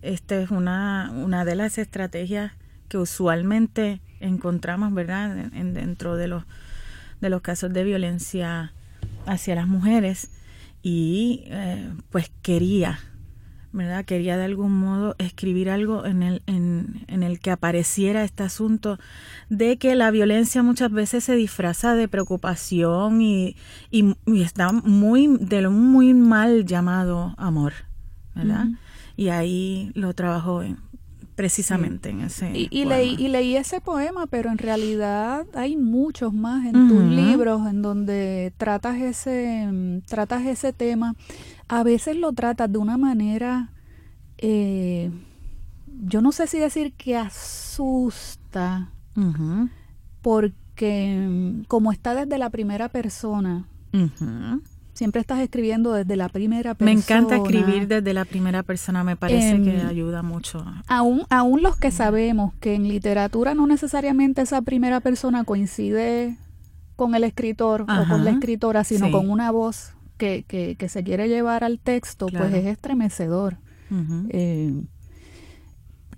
esta 0.01 0.35
es 0.39 0.51
una, 0.51 1.11
una 1.15 1.43
de 1.45 1.55
las 1.55 1.77
estrategias 1.77 2.51
que 2.87 2.97
usualmente 2.97 3.99
encontramos, 4.19 4.93
¿verdad? 4.93 5.37
En- 5.37 5.55
en- 5.55 5.73
dentro 5.73 6.15
de 6.15 6.27
los, 6.27 6.43
de 7.21 7.29
los 7.29 7.41
casos 7.41 7.71
de 7.73 7.83
violencia 7.83 8.73
hacia 9.25 9.55
las 9.55 9.67
mujeres. 9.67 10.29
Y 10.83 11.43
eh, 11.47 11.91
pues 12.11 12.31
quería, 12.43 12.99
¿verdad? 13.71 14.05
Quería 14.05 14.37
de 14.37 14.45
algún 14.45 14.71
modo 14.71 15.15
escribir 15.17 15.69
algo 15.69 16.05
en 16.05 16.21
el, 16.21 16.43
en, 16.45 17.03
en 17.07 17.23
el 17.23 17.39
que 17.39 17.49
apareciera 17.51 18.23
este 18.23 18.43
asunto 18.43 18.99
de 19.49 19.77
que 19.77 19.95
la 19.95 20.11
violencia 20.11 20.61
muchas 20.61 20.91
veces 20.91 21.23
se 21.23 21.35
disfraza 21.35 21.95
de 21.95 22.07
preocupación 22.07 23.21
y, 23.21 23.55
y, 23.89 24.15
y 24.27 24.41
está 24.43 24.71
muy, 24.71 25.27
de 25.39 25.67
un 25.67 25.91
muy 25.91 26.13
mal 26.13 26.65
llamado 26.65 27.33
amor, 27.37 27.73
¿verdad? 28.35 28.67
Y 29.17 29.29
ahí 29.29 29.91
lo 29.95 30.13
trabajo 30.13 30.61
en- 30.61 30.77
precisamente 31.35 32.09
en 32.09 32.21
ese 32.21 32.51
y, 32.53 32.85
leí, 32.85 33.15
y 33.19 33.27
leí 33.27 33.57
ese 33.57 33.81
poema, 33.81 34.25
pero 34.25 34.49
en 34.49 34.57
realidad 34.57 35.45
hay 35.53 35.75
muchos 35.75 36.33
más 36.33 36.65
en 36.65 36.87
tus 36.87 37.03
libros 37.03 37.67
en 37.67 37.81
donde 37.81 38.53
tratas 38.57 38.95
ese, 38.95 39.67
mm, 39.69 40.01
tratas 40.01 40.45
ese 40.45 40.71
tema. 40.71 41.15
A 41.67 41.83
veces 41.83 42.15
lo 42.15 42.31
tratas 42.31 42.71
de 42.71 42.77
una 42.77 42.97
manera, 42.97 43.69
eh, 44.37 45.11
yo 46.03 46.21
no 46.21 46.31
sé 46.31 46.47
si 46.47 46.57
decir 46.57 46.93
que 46.93 47.17
asusta, 47.17 48.91
porque 50.21 51.27
mm, 51.27 51.63
como 51.67 51.91
está 51.91 52.15
desde 52.15 52.37
la 52.37 52.49
primera 52.49 52.89
persona. 52.89 53.67
Siempre 54.95 55.21
estás 55.21 55.39
escribiendo 55.41 55.93
desde 55.93 56.15
la 56.15 56.27
primera 56.29 56.71
Me 56.71 56.75
persona. 56.75 56.91
encanta 57.19 57.35
escribir 57.35 57.87
desde 57.87 58.13
la 58.13 58.25
primera 58.25 58.63
persona, 58.63 59.03
me 59.03 59.15
parece 59.15 59.61
que 59.61 59.79
Em, 59.81 59.87
ayuda 59.87 60.23
mucho. 60.23 60.65
Aún, 60.87 61.21
aún 61.29 61.61
los 61.61 61.75
que 61.77 61.91
sabemos 61.91 62.53
que 62.59 62.73
en 62.73 62.87
literatura 62.87 63.53
no 63.53 63.67
necesariamente 63.67 64.41
esa 64.41 64.63
primera 64.63 65.01
persona 65.01 65.43
coincide 65.43 66.37
con 66.95 67.13
el 67.13 67.23
escritor 67.25 67.81
o 67.83 68.07
con 68.09 68.23
la 68.25 68.31
escritora, 68.31 68.83
sino 68.83 69.05
sí. 69.07 69.11
con 69.11 69.29
una 69.29 69.51
voz 69.51 69.91
que, 70.17 70.43
que, 70.47 70.75
que 70.77 70.87
se 70.89 71.03
quiere 71.03 71.27
llevar 71.27 71.63
al 71.65 71.77
texto, 71.77 72.25
Claro. 72.27 72.45
pues 72.49 72.63
es 72.63 72.65
estremecedor. 72.71 73.57
Eh, 74.29 74.73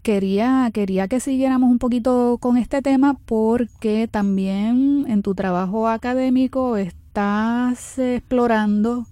quería, 0.01 0.69
quería 0.73 1.07
que 1.07 1.19
siguiéramos 1.19 1.69
un 1.69 1.79
poquito 1.79 2.37
con 2.39 2.57
este 2.57 2.81
tema 2.81 3.17
porque 3.25 4.07
también 4.07 5.05
en 5.07 5.21
tu 5.21 5.35
trabajo 5.35 5.87
académico 5.87 6.77
estás 7.21 7.97
explorando 7.97 9.07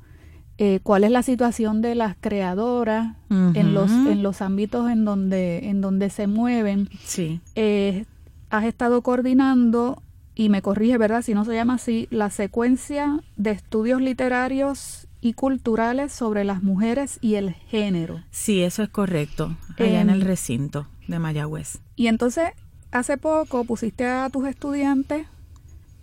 eh, 0.60 0.80
cuál 0.84 1.04
es 1.04 1.12
la 1.12 1.24
situación 1.24 1.82
de 1.82 1.96
las 1.96 2.16
creadoras 2.20 3.16
en 3.32 3.74
los 3.74 3.90
en 3.92 4.22
los 4.24 4.42
ámbitos 4.44 4.90
en 4.92 5.04
donde 5.06 5.68
en 5.70 5.82
donde 5.82 6.10
se 6.12 6.28
mueven 6.28 6.88
Sí. 7.04 7.42
Eh, 7.56 8.06
has 8.52 8.66
estado 8.66 9.02
coordinando 9.02 10.02
y 10.36 10.50
me 10.50 10.62
corrige 10.62 10.98
verdad 11.00 11.24
si 11.24 11.34
no 11.34 11.46
se 11.46 11.56
llama 11.56 11.74
así 11.76 12.08
la 12.12 12.30
secuencia 12.30 13.22
de 13.38 13.52
estudios 13.52 14.00
literarios 14.02 15.08
y 15.20 15.34
culturales 15.34 16.14
sobre 16.14 16.44
las 16.46 16.62
mujeres 16.62 17.18
y 17.22 17.36
el 17.36 17.52
género 17.54 18.22
Sí, 18.30 18.62
eso 18.62 18.84
es 18.84 18.90
correcto. 18.90 19.58
Allá 19.80 20.02
en 20.02 20.12
el 20.12 20.22
Em, 20.22 20.28
recinto 20.28 20.88
de 21.08 21.18
Mayagüez. 21.18 21.80
y 21.96 22.06
entonces 22.08 22.50
hace 22.92 23.18
poco 23.18 23.66
pusiste 23.66 24.06
a 24.06 24.30
tus 24.30 24.48
estudiantes 24.48 25.26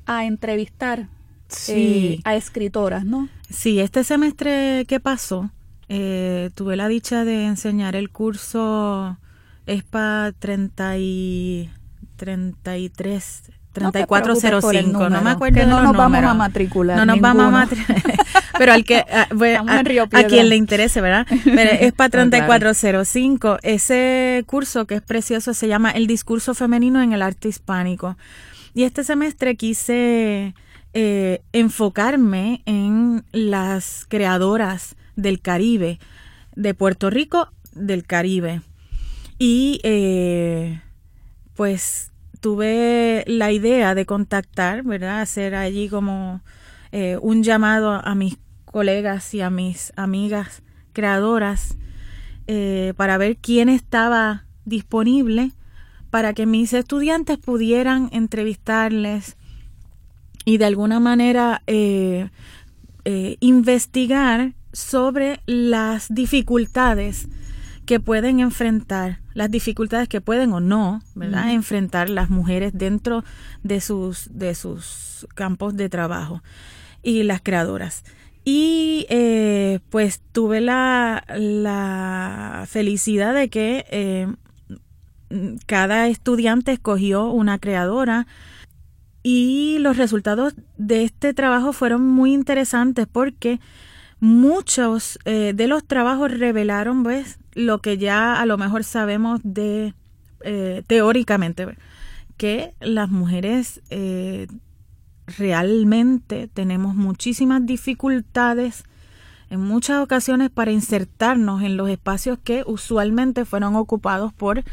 a 0.04 0.24
entrevistar 0.26 1.06
Sí. 1.52 2.16
eh, 2.18 2.20
a 2.24 2.34
escritoras 2.36 3.04
no 3.04 3.28
Sí, 3.50 3.80
este 3.80 4.02
semestre 4.04 4.84
que 4.88 4.98
pasó, 5.00 5.50
eh, 5.88 6.50
tuve 6.54 6.76
la 6.76 6.88
dicha 6.88 7.24
de 7.24 7.44
enseñar 7.46 7.94
el 7.96 8.10
curso 8.10 9.18
ESPA 9.66 10.32
30 10.38 10.98
y 10.98 11.70
33, 12.16 13.42
No 13.80 13.92
te 13.92 14.06
preocupes 14.06 14.06
por 14.06 14.16
el 14.18 14.22
3405, 14.22 14.98
no 14.98 15.08
me 15.10 15.16
número, 15.16 15.30
acuerdo 15.30 15.54
que 15.54 15.60
de 15.60 15.66
no 15.66 15.76
los 15.76 15.84
nos 15.84 15.96
vamos 15.96 16.24
a 16.24 16.34
matricular 16.34 16.96
No 16.96 17.06
nos 17.06 17.20
vamos 17.20 17.46
a 17.46 17.50
matricular. 17.50 18.02
Pero 18.58 18.72
al 18.72 18.84
que 18.84 18.98
a, 18.98 19.26
Río 19.82 20.02
a- 20.02 20.04
a 20.04 20.08
Piedra. 20.08 20.28
quien 20.28 20.48
le 20.48 20.56
interese, 20.56 21.00
¿verdad? 21.00 21.26
Pero 21.44 21.70
es 21.72 21.92
para 21.92 22.10
Claro. 22.10 22.28
3405. 22.30 23.58
Ese 23.62 24.44
curso 24.46 24.86
que 24.86 24.96
es 24.96 25.02
precioso 25.02 25.52
se 25.54 25.68
llama 25.68 25.90
El 25.90 26.06
discurso 26.06 26.54
femenino 26.54 27.02
en 27.02 27.12
el 27.12 27.22
arte 27.22 27.48
hispánico. 27.48 28.16
Y 28.74 28.84
este 28.84 29.04
semestre 29.04 29.56
quise 29.56 30.54
eh, 30.94 31.42
enfocarme 31.52 32.62
en 32.66 33.24
las 33.32 34.04
creadoras 34.08 34.96
del 35.16 35.40
Caribe, 35.40 35.98
de 36.54 36.74
Puerto 36.74 37.10
Rico, 37.10 37.48
del 37.72 38.04
Caribe. 38.04 38.62
Y 39.38 39.80
eh, 39.84 40.82
pues 41.54 42.12
tuve 42.40 43.24
la 43.26 43.52
idea 43.52 43.94
de 43.94 44.06
contactar, 44.06 44.82
¿verdad? 44.82 45.20
Hacer 45.20 45.54
allí 45.54 45.88
como 45.88 46.42
eh, 46.92 47.18
un 47.20 47.42
llamado 47.42 47.92
a 47.92 48.14
mis 48.14 48.38
colegas 48.66 49.32
y 49.34 49.40
a 49.40 49.50
mis 49.50 49.92
amigas 49.96 50.62
creadoras 50.92 51.76
para 52.96 53.16
ver 53.16 53.38
quién 53.38 53.70
estaba 53.70 54.44
disponible 54.66 55.52
para 56.12 56.34
que 56.34 56.44
mis 56.44 56.74
estudiantes 56.74 57.38
pudieran 57.38 58.10
entrevistarles 58.12 59.38
y 60.44 60.58
de 60.58 60.64
alguna 60.64 61.00
manera 61.00 61.62
eh, 61.66 62.30
eh, 63.04 63.36
investigar 63.40 64.54
sobre 64.72 65.40
las 65.46 66.12
dificultades 66.12 67.28
que 67.86 68.00
pueden 68.00 68.40
enfrentar, 68.40 69.20
las 69.34 69.50
dificultades 69.50 70.08
que 70.08 70.20
pueden 70.20 70.52
o 70.52 70.60
no, 70.60 71.02
¿verdad? 71.14 71.52
Enfrentar 71.52 72.08
las 72.08 72.30
mujeres 72.30 72.72
dentro 72.74 73.24
de 73.62 73.80
sus, 73.80 74.30
de 74.32 74.54
sus 74.54 75.26
campos 75.34 75.76
de 75.76 75.88
trabajo 75.88 76.42
y 77.02 77.22
las 77.24 77.40
creadoras. 77.42 78.04
Y 78.44 79.06
eh, 79.08 79.80
pues 79.90 80.20
tuve 80.32 80.60
la, 80.60 81.24
la 81.36 82.64
felicidad 82.68 83.34
de 83.34 83.48
que 83.50 83.84
eh, 83.90 84.26
cada 85.66 86.08
estudiante 86.08 86.72
escogió 86.72 87.30
una 87.30 87.58
creadora 87.58 88.26
y 89.22 89.78
los 89.78 89.96
resultados 89.96 90.54
de 90.76 91.04
este 91.04 91.32
trabajo 91.32 91.72
fueron 91.72 92.06
muy 92.06 92.32
interesantes 92.32 93.06
porque 93.10 93.60
muchos 94.20 95.18
eh, 95.24 95.52
de 95.54 95.66
los 95.68 95.84
trabajos 95.84 96.30
revelaron 96.30 97.02
pues, 97.02 97.38
lo 97.54 97.80
que 97.80 97.98
ya 97.98 98.40
a 98.40 98.46
lo 98.46 98.58
mejor 98.58 98.84
sabemos 98.84 99.40
de 99.44 99.94
eh, 100.44 100.82
teóricamente, 100.86 101.76
que 102.36 102.74
las 102.80 103.10
mujeres 103.10 103.80
eh, 103.90 104.48
realmente 105.26 106.48
tenemos 106.48 106.96
muchísimas 106.96 107.64
dificultades 107.64 108.84
en 109.50 109.60
muchas 109.60 110.02
ocasiones 110.02 110.50
para 110.50 110.72
insertarnos 110.72 111.62
en 111.62 111.76
los 111.76 111.88
espacios 111.88 112.38
que 112.42 112.64
usualmente 112.66 113.44
fueron 113.44 113.76
ocupados 113.76 114.32
por 114.32 114.64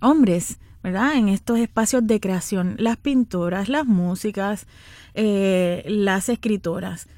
hombres. 0.00 0.58
En 0.88 1.28
estos 1.28 1.58
espacios 1.58 2.06
de 2.06 2.20
creación, 2.20 2.76
las 2.78 2.96
pintoras, 2.96 3.68
las 3.68 3.86
músicas, 3.86 4.66
las 5.14 6.28
escritoras. 6.28 7.08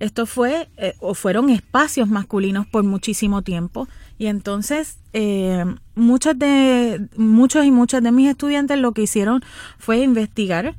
Esto 0.00 0.24
fue 0.24 0.70
eh, 0.78 0.94
o 0.98 1.12
fueron 1.12 1.50
espacios 1.50 2.08
masculinos 2.08 2.66
por 2.66 2.84
muchísimo 2.84 3.42
tiempo 3.42 3.86
y 4.18 4.26
entonces 4.26 4.98
eh, 5.12 5.66
muchos 5.94 6.38
de 6.38 7.06
muchos 7.16 7.66
y 7.66 7.70
muchas 7.70 8.02
de 8.02 8.10
mis 8.10 8.30
estudiantes 8.30 8.78
lo 8.78 8.92
que 8.92 9.02
hicieron 9.02 9.42
fue 9.78 9.98
investigar 9.98 10.74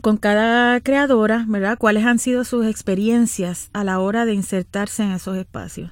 con 0.00 0.16
cada 0.16 0.80
creadora, 0.80 1.44
¿verdad? 1.46 1.76
Cuáles 1.76 2.06
han 2.06 2.18
sido 2.18 2.44
sus 2.44 2.64
experiencias 2.64 3.68
a 3.74 3.84
la 3.84 3.98
hora 3.98 4.24
de 4.24 4.32
insertarse 4.32 5.02
en 5.02 5.12
esos 5.12 5.36
espacios. 5.36 5.90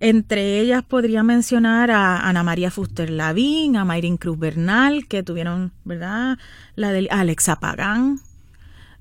Entre 0.00 0.60
ellas 0.60 0.84
podría 0.84 1.22
mencionar 1.22 1.90
a 1.90 2.28
Ana 2.28 2.44
María 2.44 2.70
Fuster 2.70 3.10
Lavín, 3.10 3.76
a 3.76 3.84
Mayrin 3.84 4.16
Cruz 4.16 4.38
Bernal, 4.38 5.08
que 5.08 5.22
tuvieron, 5.22 5.72
¿verdad? 5.84 6.38
La 6.76 6.92
de 6.92 7.08
Alexa 7.10 7.56
Pagán, 7.56 8.20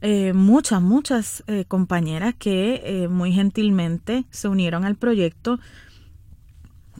eh, 0.01 0.33
muchas, 0.33 0.81
muchas 0.81 1.43
eh, 1.47 1.65
compañeras 1.67 2.35
que 2.37 2.81
eh, 2.83 3.07
muy 3.07 3.31
gentilmente 3.31 4.25
se 4.29 4.47
unieron 4.47 4.85
al 4.85 4.95
proyecto 4.95 5.59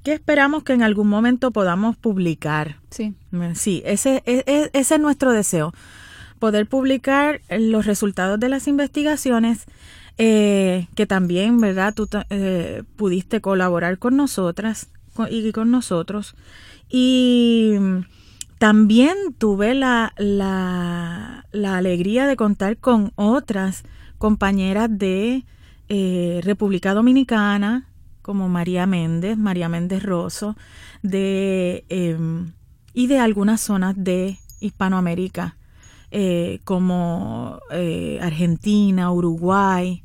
que 0.03 0.13
esperamos 0.13 0.63
que 0.63 0.73
en 0.73 0.83
algún 0.83 1.07
momento 1.07 1.51
podamos 1.51 1.97
publicar. 1.97 2.77
Sí. 2.89 3.13
Sí, 3.55 3.81
ese, 3.85 4.23
e, 4.25 4.43
e, 4.47 4.69
ese 4.73 4.95
es 4.95 5.01
nuestro 5.01 5.31
deseo, 5.31 5.73
poder 6.39 6.67
publicar 6.67 7.41
los 7.49 7.85
resultados 7.85 8.39
de 8.39 8.49
las 8.49 8.67
investigaciones 8.67 9.65
que 10.17 11.05
también, 11.07 11.59
¿verdad? 11.59 11.93
Tú 11.93 12.09
pudiste 12.95 13.39
colaborar 13.39 13.99
con 13.99 14.17
nosotras 14.17 14.89
y 15.29 15.51
con 15.51 15.71
nosotros. 15.71 16.35
Y 16.89 17.75
también 18.57 19.15
tuve 19.37 19.75
la, 19.75 20.13
la, 20.17 21.43
alegría 21.77 22.25
de 22.25 22.35
contar 22.35 22.77
con 22.77 23.11
otras 23.15 23.83
compañeras 24.17 24.89
de 24.91 25.45
eh, 25.89 26.41
República 26.43 26.93
Dominicana, 26.93 27.87
como 28.21 28.49
María 28.49 28.85
Méndez, 28.87 29.37
María 29.37 29.69
Méndez 29.69 30.03
Rosso, 30.03 30.55
de, 31.03 31.85
em, 31.89 32.51
y 32.93 33.07
de 33.07 33.19
algunas 33.19 33.61
zonas 33.61 33.95
de 33.95 34.39
Hispanoamérica, 34.59 35.55
eh, 36.11 36.59
como 36.63 37.59
eh, 37.71 38.19
Argentina, 38.21 39.11
Uruguay, 39.11 40.03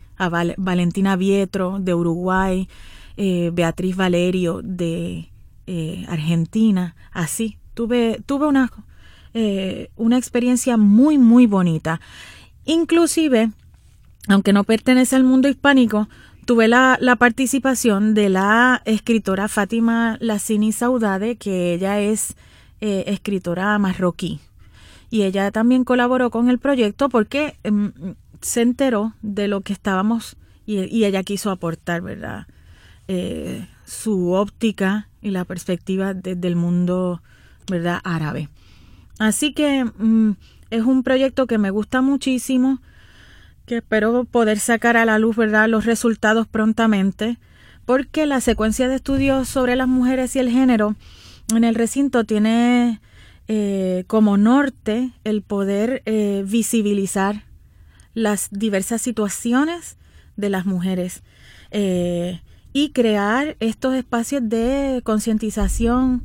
Valentina 0.56 1.16
Vietro 1.16 1.78
de 1.80 1.94
Uruguay, 1.94 2.68
Beatriz 3.16 3.96
Valerio 3.96 4.60
de 4.62 5.28
Argentina, 6.08 6.94
así 7.12 7.58
Tuve, 7.74 8.20
tuve 8.26 8.46
una, 8.46 8.70
eh, 9.32 9.90
una 9.96 10.18
experiencia 10.18 10.76
muy, 10.76 11.16
muy 11.16 11.46
bonita. 11.46 12.00
Inclusive, 12.66 13.50
aunque 14.28 14.52
no 14.52 14.64
pertenece 14.64 15.16
al 15.16 15.24
mundo 15.24 15.48
hispánico, 15.48 16.08
tuve 16.44 16.68
la, 16.68 16.98
la 17.00 17.16
participación 17.16 18.12
de 18.14 18.28
la 18.28 18.82
escritora 18.84 19.48
Fátima 19.48 20.18
Lassini 20.20 20.72
Saudade, 20.72 21.36
que 21.36 21.72
ella 21.72 21.98
es 22.00 22.36
eh, 22.80 23.04
escritora 23.06 23.78
marroquí. 23.78 24.40
Y 25.12 25.22
ella 25.22 25.52
también 25.52 25.84
colaboró 25.84 26.30
con 26.30 26.48
el 26.48 26.58
proyecto 26.58 27.08
porque 27.08 27.56
em, 27.62 27.92
se 28.40 28.62
enteró 28.62 29.14
de 29.22 29.46
lo 29.46 29.60
que 29.60 29.72
estábamos 29.72 30.36
y, 30.66 31.04
ella 31.04 31.22
quiso 31.22 31.50
aportar, 31.50 32.00
¿verdad? 32.00 32.46
Eh, 33.06 33.68
su 33.84 34.32
óptica 34.32 35.08
y 35.20 35.30
la 35.30 35.44
perspectiva 35.44 36.14
desde 36.14 36.48
el 36.48 36.56
mundo 36.56 37.22
¿verdad? 37.70 38.00
Árabe. 38.04 38.48
Así 39.18 39.52
que 39.52 39.84
mm, 39.84 40.32
es 40.70 40.82
un 40.82 41.02
proyecto 41.02 41.46
que 41.46 41.58
me 41.58 41.70
gusta 41.70 42.00
muchísimo, 42.00 42.80
que 43.66 43.78
espero 43.78 44.24
poder 44.24 44.58
sacar 44.58 44.96
a 44.96 45.04
la 45.04 45.18
luz, 45.18 45.36
¿verdad?, 45.36 45.68
los 45.68 45.84
resultados 45.84 46.46
prontamente, 46.46 47.38
porque 47.84 48.26
la 48.26 48.40
secuencia 48.40 48.88
de 48.88 48.96
estudios 48.96 49.48
sobre 49.48 49.76
las 49.76 49.88
mujeres 49.88 50.34
y 50.36 50.38
el 50.38 50.50
género 50.50 50.96
en 51.54 51.64
el 51.64 51.74
recinto 51.74 52.24
tiene 52.24 53.00
eh, 53.48 54.04
como 54.06 54.36
norte 54.36 55.12
el 55.24 55.42
poder 55.42 56.02
eh, 56.06 56.44
visibilizar 56.46 57.44
las 58.14 58.48
diversas 58.50 59.02
situaciones 59.02 59.96
de 60.36 60.48
las 60.48 60.64
mujeres 60.64 61.22
eh, 61.70 62.40
y 62.72 62.90
crear 62.90 63.56
estos 63.58 63.94
espacios 63.94 64.48
de 64.48 65.00
concientización, 65.04 66.22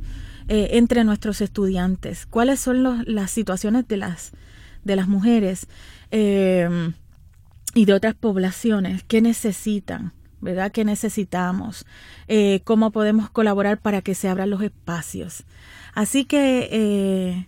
entre 0.49 1.03
nuestros 1.03 1.41
estudiantes, 1.41 2.25
cuáles 2.25 2.61
son 2.61 3.03
las 3.05 3.31
situaciones 3.31 3.85
de 3.89 3.97
las, 3.97 4.31
de 4.85 4.95
las 4.95 5.09
mujeres 5.09 5.67
y 6.09 7.85
de 7.85 7.93
otras 7.93 8.15
poblaciones, 8.15 9.03
qué 9.03 9.21
necesitan, 9.21 10.13
¿verdad? 10.41 10.71
¿Qué 10.71 10.85
necesitamos? 10.85 11.85
Eh, 12.27 12.61
¿Cómo 12.63 12.91
podemos 12.91 13.29
colaborar 13.29 13.79
para 13.79 14.01
que 14.01 14.15
se 14.15 14.29
abran 14.29 14.49
los 14.49 14.61
espacios? 14.61 15.43
Así 15.93 16.25
que, 16.25 17.47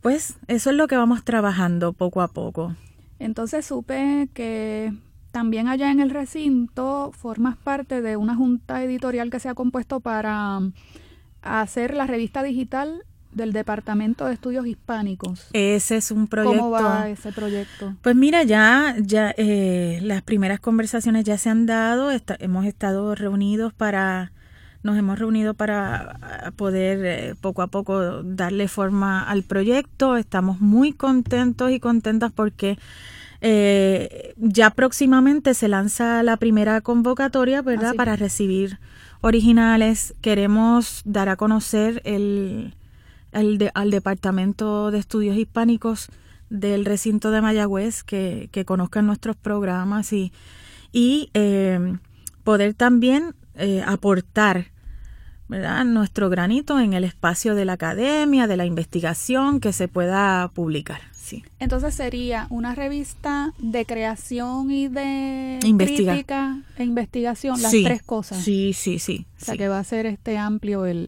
pues, 0.00 0.36
eso 0.46 0.70
es 0.70 0.76
lo 0.76 0.86
que 0.86 0.96
vamos 0.96 1.24
trabajando 1.24 1.92
poco 1.92 2.22
a 2.22 2.28
poco. 2.28 2.76
Entonces 3.18 3.66
supe 3.66 4.28
que 4.32 4.92
también 5.30 5.68
allá 5.68 5.90
en 5.90 6.00
el 6.00 6.10
recinto 6.10 7.12
formas 7.12 7.56
parte 7.56 8.00
de 8.00 8.16
una 8.16 8.34
junta 8.34 8.82
editorial 8.82 9.30
que 9.30 9.40
se 9.40 9.48
ha 9.48 9.54
compuesto 9.54 10.00
para 10.00 10.60
a 11.42 11.60
hacer 11.60 11.94
la 11.94 12.06
revista 12.06 12.42
digital 12.42 13.04
del 13.32 13.52
Departamento 13.52 14.26
de 14.26 14.34
Estudios 14.34 14.66
Hispánicos. 14.66 15.48
Ese 15.52 15.96
es 15.96 16.10
un 16.10 16.26
proyecto. 16.26 16.58
¿Cómo 16.58 16.70
va 16.70 17.08
ese 17.08 17.32
proyecto? 17.32 17.94
Pues 18.02 18.16
mira, 18.16 18.42
ya, 18.42 18.96
ya 18.98 19.32
eh, 19.36 20.00
las 20.02 20.22
primeras 20.22 20.60
conversaciones 20.60 21.24
ya 21.24 21.38
se 21.38 21.50
han 21.50 21.66
dado, 21.66 22.10
hemos 22.38 22.66
estado 22.66 23.14
reunidos 23.14 23.72
para, 23.72 24.32
nos 24.82 24.98
hemos 24.98 25.18
reunido 25.18 25.54
para 25.54 26.52
poder 26.56 27.04
eh, 27.04 27.34
poco 27.40 27.62
a 27.62 27.68
poco 27.68 28.22
darle 28.22 28.68
forma 28.68 29.22
al 29.22 29.42
proyecto. 29.42 30.16
Estamos 30.16 30.60
muy 30.60 30.92
contentos 30.92 31.70
y 31.70 31.80
contentas 31.80 32.32
porque 32.32 32.78
eh, 33.40 34.34
ya 34.36 34.70
próximamente 34.70 35.54
se 35.54 35.68
lanza 35.68 36.22
la 36.22 36.36
primera 36.36 36.80
convocatoria, 36.80 37.62
¿verdad? 37.62 37.94
Para 37.94 38.16
recibir 38.16 38.78
originales. 39.20 40.14
Queremos 40.20 41.02
dar 41.04 41.28
a 41.28 41.36
conocer 41.36 42.02
el, 42.04 42.74
al 43.32 43.90
Departamento 43.90 44.90
de 44.90 44.98
Estudios 44.98 45.36
Hispánicos 45.36 46.08
del 46.50 46.84
recinto 46.84 47.30
de 47.30 47.40
Mayagüez 47.40 48.02
que, 48.02 48.48
que 48.52 48.64
conozcan 48.64 49.06
nuestros 49.06 49.36
programas 49.36 50.12
y, 50.12 50.32
y 50.92 51.30
eh, 51.34 51.96
poder 52.44 52.74
también 52.74 53.34
eh, 53.54 53.82
aportar 53.86 54.66
¿verdad? 55.48 55.84
nuestro 55.84 56.28
granito 56.28 56.80
en 56.80 56.92
el 56.92 57.04
espacio 57.04 57.54
de 57.54 57.64
la 57.64 57.74
academia, 57.74 58.46
de 58.46 58.56
la 58.56 58.66
investigación 58.66 59.60
que 59.60 59.72
se 59.72 59.88
pueda 59.88 60.48
publicar. 60.48 61.09
Entonces 61.58 61.94
sería 61.94 62.46
una 62.50 62.74
revista 62.74 63.52
de 63.58 63.84
creación 63.84 64.70
y 64.70 64.88
de 64.88 65.58
crítica 65.76 66.62
e 66.76 66.84
investigación, 66.84 67.60
las 67.60 67.70
tres 67.70 68.02
cosas. 68.02 68.42
Sí, 68.42 68.72
sí, 68.72 68.98
sí. 68.98 69.26
O 69.40 69.44
sea 69.44 69.56
que 69.56 69.68
va 69.68 69.78
a 69.78 69.84
ser 69.84 70.06
este 70.06 70.36
amplio 70.38 70.86
el, 70.86 71.06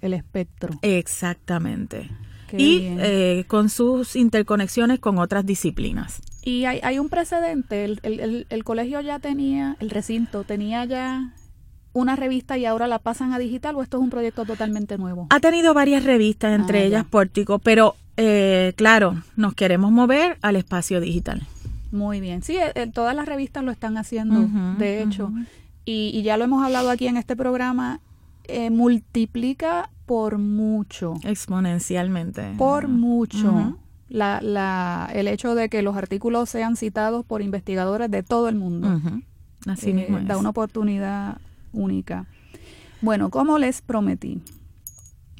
el, 0.00 0.14
espectro. 0.14 0.78
Exactamente. 0.82 2.10
y 2.52 2.82
eh, 2.98 3.44
con 3.48 3.68
sus 3.68 4.16
interconexiones 4.16 5.00
con 5.00 5.18
otras 5.18 5.44
disciplinas. 5.44 6.20
Y 6.42 6.66
hay, 6.66 6.80
hay 6.82 6.98
un 6.98 7.08
precedente, 7.08 7.84
el, 7.84 8.00
el, 8.02 8.46
el 8.48 8.64
colegio 8.64 9.00
ya 9.00 9.18
tenía, 9.18 9.76
el 9.80 9.90
recinto 9.90 10.44
tenía 10.44 10.84
ya 10.84 11.32
una 11.94 12.16
revista 12.16 12.58
y 12.58 12.66
ahora 12.66 12.86
la 12.86 12.98
pasan 12.98 13.32
a 13.32 13.38
digital 13.38 13.76
o 13.76 13.82
esto 13.82 13.96
es 13.96 14.02
un 14.02 14.10
proyecto 14.10 14.44
totalmente 14.44 14.98
nuevo? 14.98 15.28
Ha 15.30 15.40
tenido 15.40 15.72
varias 15.72 16.04
revistas, 16.04 16.52
entre 16.52 16.80
ah, 16.80 16.84
ellas 16.84 17.04
Pórtico, 17.04 17.60
pero 17.60 17.94
eh, 18.16 18.72
claro, 18.76 19.22
nos 19.36 19.54
queremos 19.54 19.90
mover 19.92 20.38
al 20.42 20.56
espacio 20.56 21.00
digital. 21.00 21.46
Muy 21.92 22.20
bien. 22.20 22.42
Sí, 22.42 22.56
eh, 22.56 22.72
eh, 22.74 22.90
todas 22.92 23.14
las 23.14 23.26
revistas 23.26 23.62
lo 23.64 23.70
están 23.70 23.96
haciendo, 23.96 24.48
de 24.78 25.02
hecho. 25.02 25.32
y, 25.84 26.22
ya 26.22 26.36
lo 26.36 26.44
hemos 26.44 26.64
hablado 26.64 26.90
aquí 26.90 27.06
en 27.06 27.16
este 27.16 27.36
programa, 27.36 28.00
multiplica 28.70 29.90
por 30.06 30.38
mucho. 30.38 31.14
Exponencialmente. 31.22 32.54
Por 32.58 32.88
mucho. 32.88 33.76
la, 34.08 34.40
la, 34.42 35.08
el 35.12 35.28
hecho 35.28 35.54
de 35.54 35.68
que 35.68 35.82
los 35.82 35.96
artículos 35.96 36.50
sean 36.50 36.76
citados 36.76 37.24
por 37.24 37.42
investigadores 37.42 38.10
de 38.10 38.22
todo 38.22 38.48
el 38.48 38.54
mundo. 38.56 39.00
Así 39.66 39.90
Eh, 39.90 39.94
mismo 39.94 40.20
da 40.20 40.36
una 40.36 40.50
oportunidad 40.50 41.38
única. 41.72 42.26
Bueno, 43.00 43.30
como 43.30 43.58
les 43.58 43.80
prometí, 43.82 44.40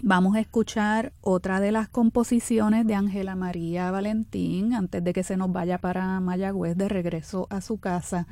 vamos 0.02 0.36
a 0.36 0.40
escuchar 0.40 1.12
otra 1.20 1.60
de 1.60 1.72
las 1.72 1.88
composiciones 1.88 2.86
de 2.86 2.94
Ángela 2.94 3.36
María 3.36 3.90
Valentín 3.90 4.74
antes 4.74 5.02
de 5.02 5.12
que 5.12 5.22
se 5.22 5.36
nos 5.36 5.52
vaya 5.52 5.78
para 5.78 6.20
Mayagüez 6.20 6.76
de 6.76 6.88
regreso 6.88 7.46
a 7.50 7.60
su 7.60 7.78
casa. 7.78 8.26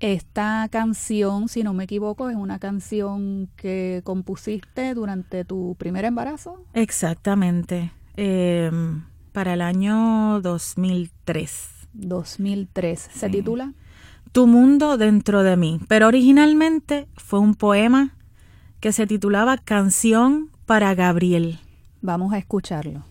Esta 0.00 0.68
canción, 0.70 1.48
si 1.48 1.64
no 1.64 1.74
me 1.74 1.84
equivoco, 1.84 2.30
es 2.30 2.36
una 2.36 2.58
canción 2.60 3.48
que 3.56 4.00
compusiste 4.04 4.94
durante 4.94 5.44
tu 5.44 5.74
primer 5.78 6.04
embarazo. 6.04 6.62
Exactamente. 6.74 7.90
Eh, 8.16 8.70
para 9.32 9.54
el 9.54 9.60
año 9.60 10.40
2003. 10.40 11.88
2003. 11.94 13.00
¿Se 13.12 13.26
Sí. 13.26 13.32
titula? 13.32 13.72
Tu 14.32 14.46
mundo 14.46 14.98
dentro 14.98 15.42
de 15.42 15.56
mí. 15.56 15.80
Pero 15.88 16.06
originalmente 16.06 17.08
fue 17.16 17.40
un 17.40 17.54
poema 17.54 18.14
que 18.80 18.92
se 18.92 19.06
titulaba 19.06 19.56
Canción 19.58 20.50
para 20.68 20.94
Gabriel. 20.94 21.58
Vamos 22.02 22.34
a 22.34 22.38
escucharlo. 22.38 23.02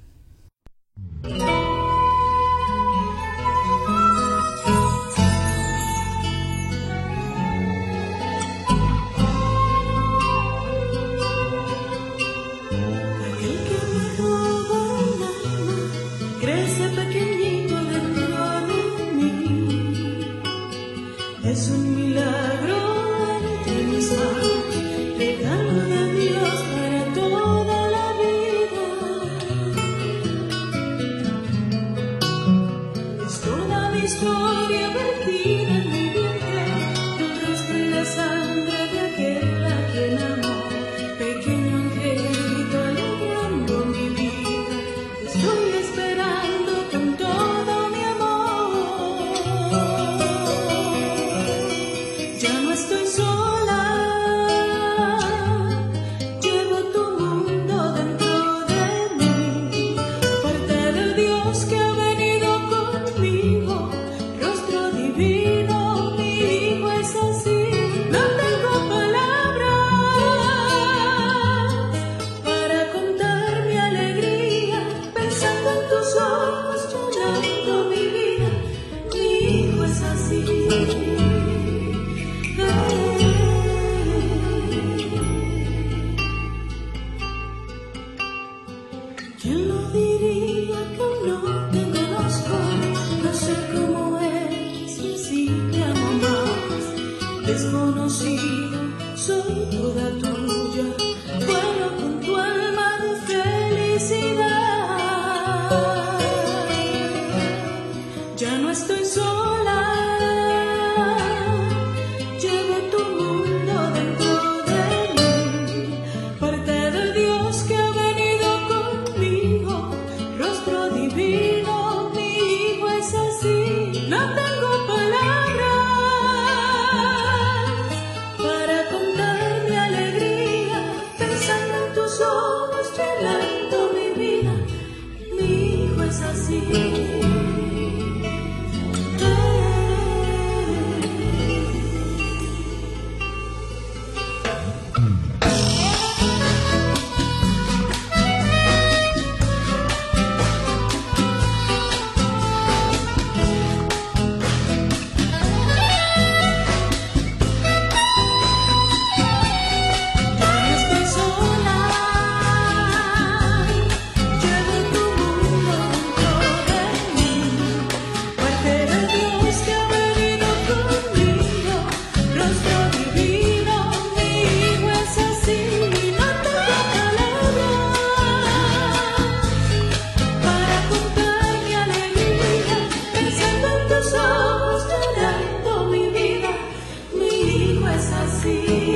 Es 188.47 188.86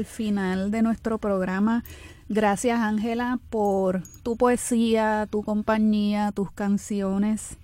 al 0.00 0.06
final 0.06 0.70
de 0.70 0.80
nuestro 0.80 1.18
programa. 1.18 1.84
Gracias 2.30 2.80
Ángela 2.80 3.38
por 3.50 4.02
tu 4.22 4.36
poesía, 4.36 5.28
tu 5.30 5.42
compañía, 5.42 6.32
tus 6.32 6.50
canciones. 6.50 7.58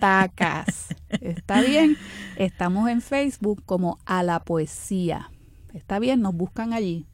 tacas. 0.00 0.94
¿Está 1.20 1.60
bien? 1.60 1.96
Estamos 2.36 2.88
en 2.88 3.02
Facebook 3.02 3.62
como 3.66 3.98
a 4.06 4.22
la 4.22 4.40
poesía. 4.40 5.30
¿Está 5.74 5.98
bien? 5.98 6.20
Nos 6.22 6.34
buscan 6.34 6.72
allí. 6.72 7.06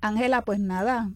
Ángela, 0.00 0.42
pues 0.42 0.58
nada, 0.58 1.10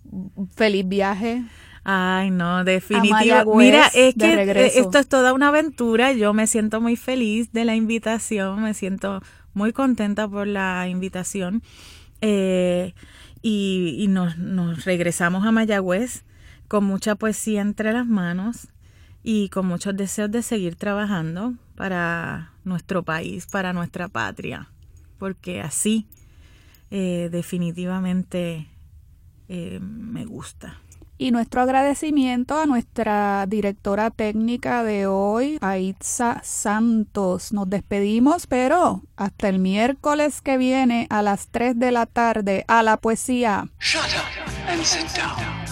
feliz 0.55 0.87
viaje. 0.87 1.45
Ay, 1.85 2.31
no, 2.31 2.63
definitivamente. 2.65 3.57
Mira, 3.57 3.87
es 3.93 4.15
que 4.15 4.33
eh, 4.33 4.73
esto 4.77 4.99
es 4.99 5.09
toda 5.09 5.33
una 5.33 5.49
aventura. 5.49 6.13
Yo 6.13 6.33
me 6.33 6.47
siento 6.47 6.81
muy 6.81 6.97
feliz 6.97 7.53
de 7.53 7.65
la 7.65 7.75
invitación, 7.75 8.63
me 8.63 8.75
siento 8.75 9.21
muy 9.55 9.73
contenta 9.73 10.29
por 10.29 10.47
la 10.47 10.87
invitación. 10.89 11.63
Eh, 12.21 12.95
y, 13.43 14.07
nos, 14.09 14.39
nos 14.39 14.85
regresamos 14.85 15.45
a 15.45 15.51
Mayagüez 15.51 16.25
con 16.69 16.85
mucha 16.85 17.17
poesía 17.17 17.61
entre 17.61 17.93
las 17.93 18.07
manos 18.07 18.72
y 19.23 19.49
con 19.49 19.67
muchos 19.67 19.97
deseos 19.97 20.31
de 20.31 20.43
seguir 20.43 20.77
trabajando 20.77 21.55
para 21.77 22.53
nuestro 22.65 23.03
país, 23.03 23.47
para 23.47 23.73
nuestra 23.73 24.09
patria, 24.09 24.69
porque 25.19 25.61
así 25.61 26.07
eh, 26.91 27.29
definitivamente 27.31 28.69
eh, 29.49 29.81
me 29.81 30.25
gusta. 30.25 30.79
Y 31.19 31.31
nuestro 31.31 31.61
agradecimiento 31.61 32.59
a 32.59 32.67
nuestra 32.67 33.47
directora 33.47 34.11
técnica 34.11 34.83
de 34.83 35.07
hoy, 35.07 35.57
Aitza 35.61 36.41
Santos. 36.43 37.53
Nos 37.53 37.71
despedimos, 37.71 38.49
pero 38.49 39.03
hasta 39.17 39.49
el 39.49 39.61
miércoles 39.61 40.41
que 40.41 40.59
viene 40.59 41.07
a 41.11 41.23
las 41.23 41.47
3 41.49 41.79
de 41.79 41.93
la 41.93 42.07
tarde 42.07 42.65
a 42.67 42.83
la 42.83 42.97
poesía. 42.97 43.69
Shut 43.79 44.03
up 44.03 44.69
and 44.69 44.83
sit 44.83 45.07
down. 45.15 45.72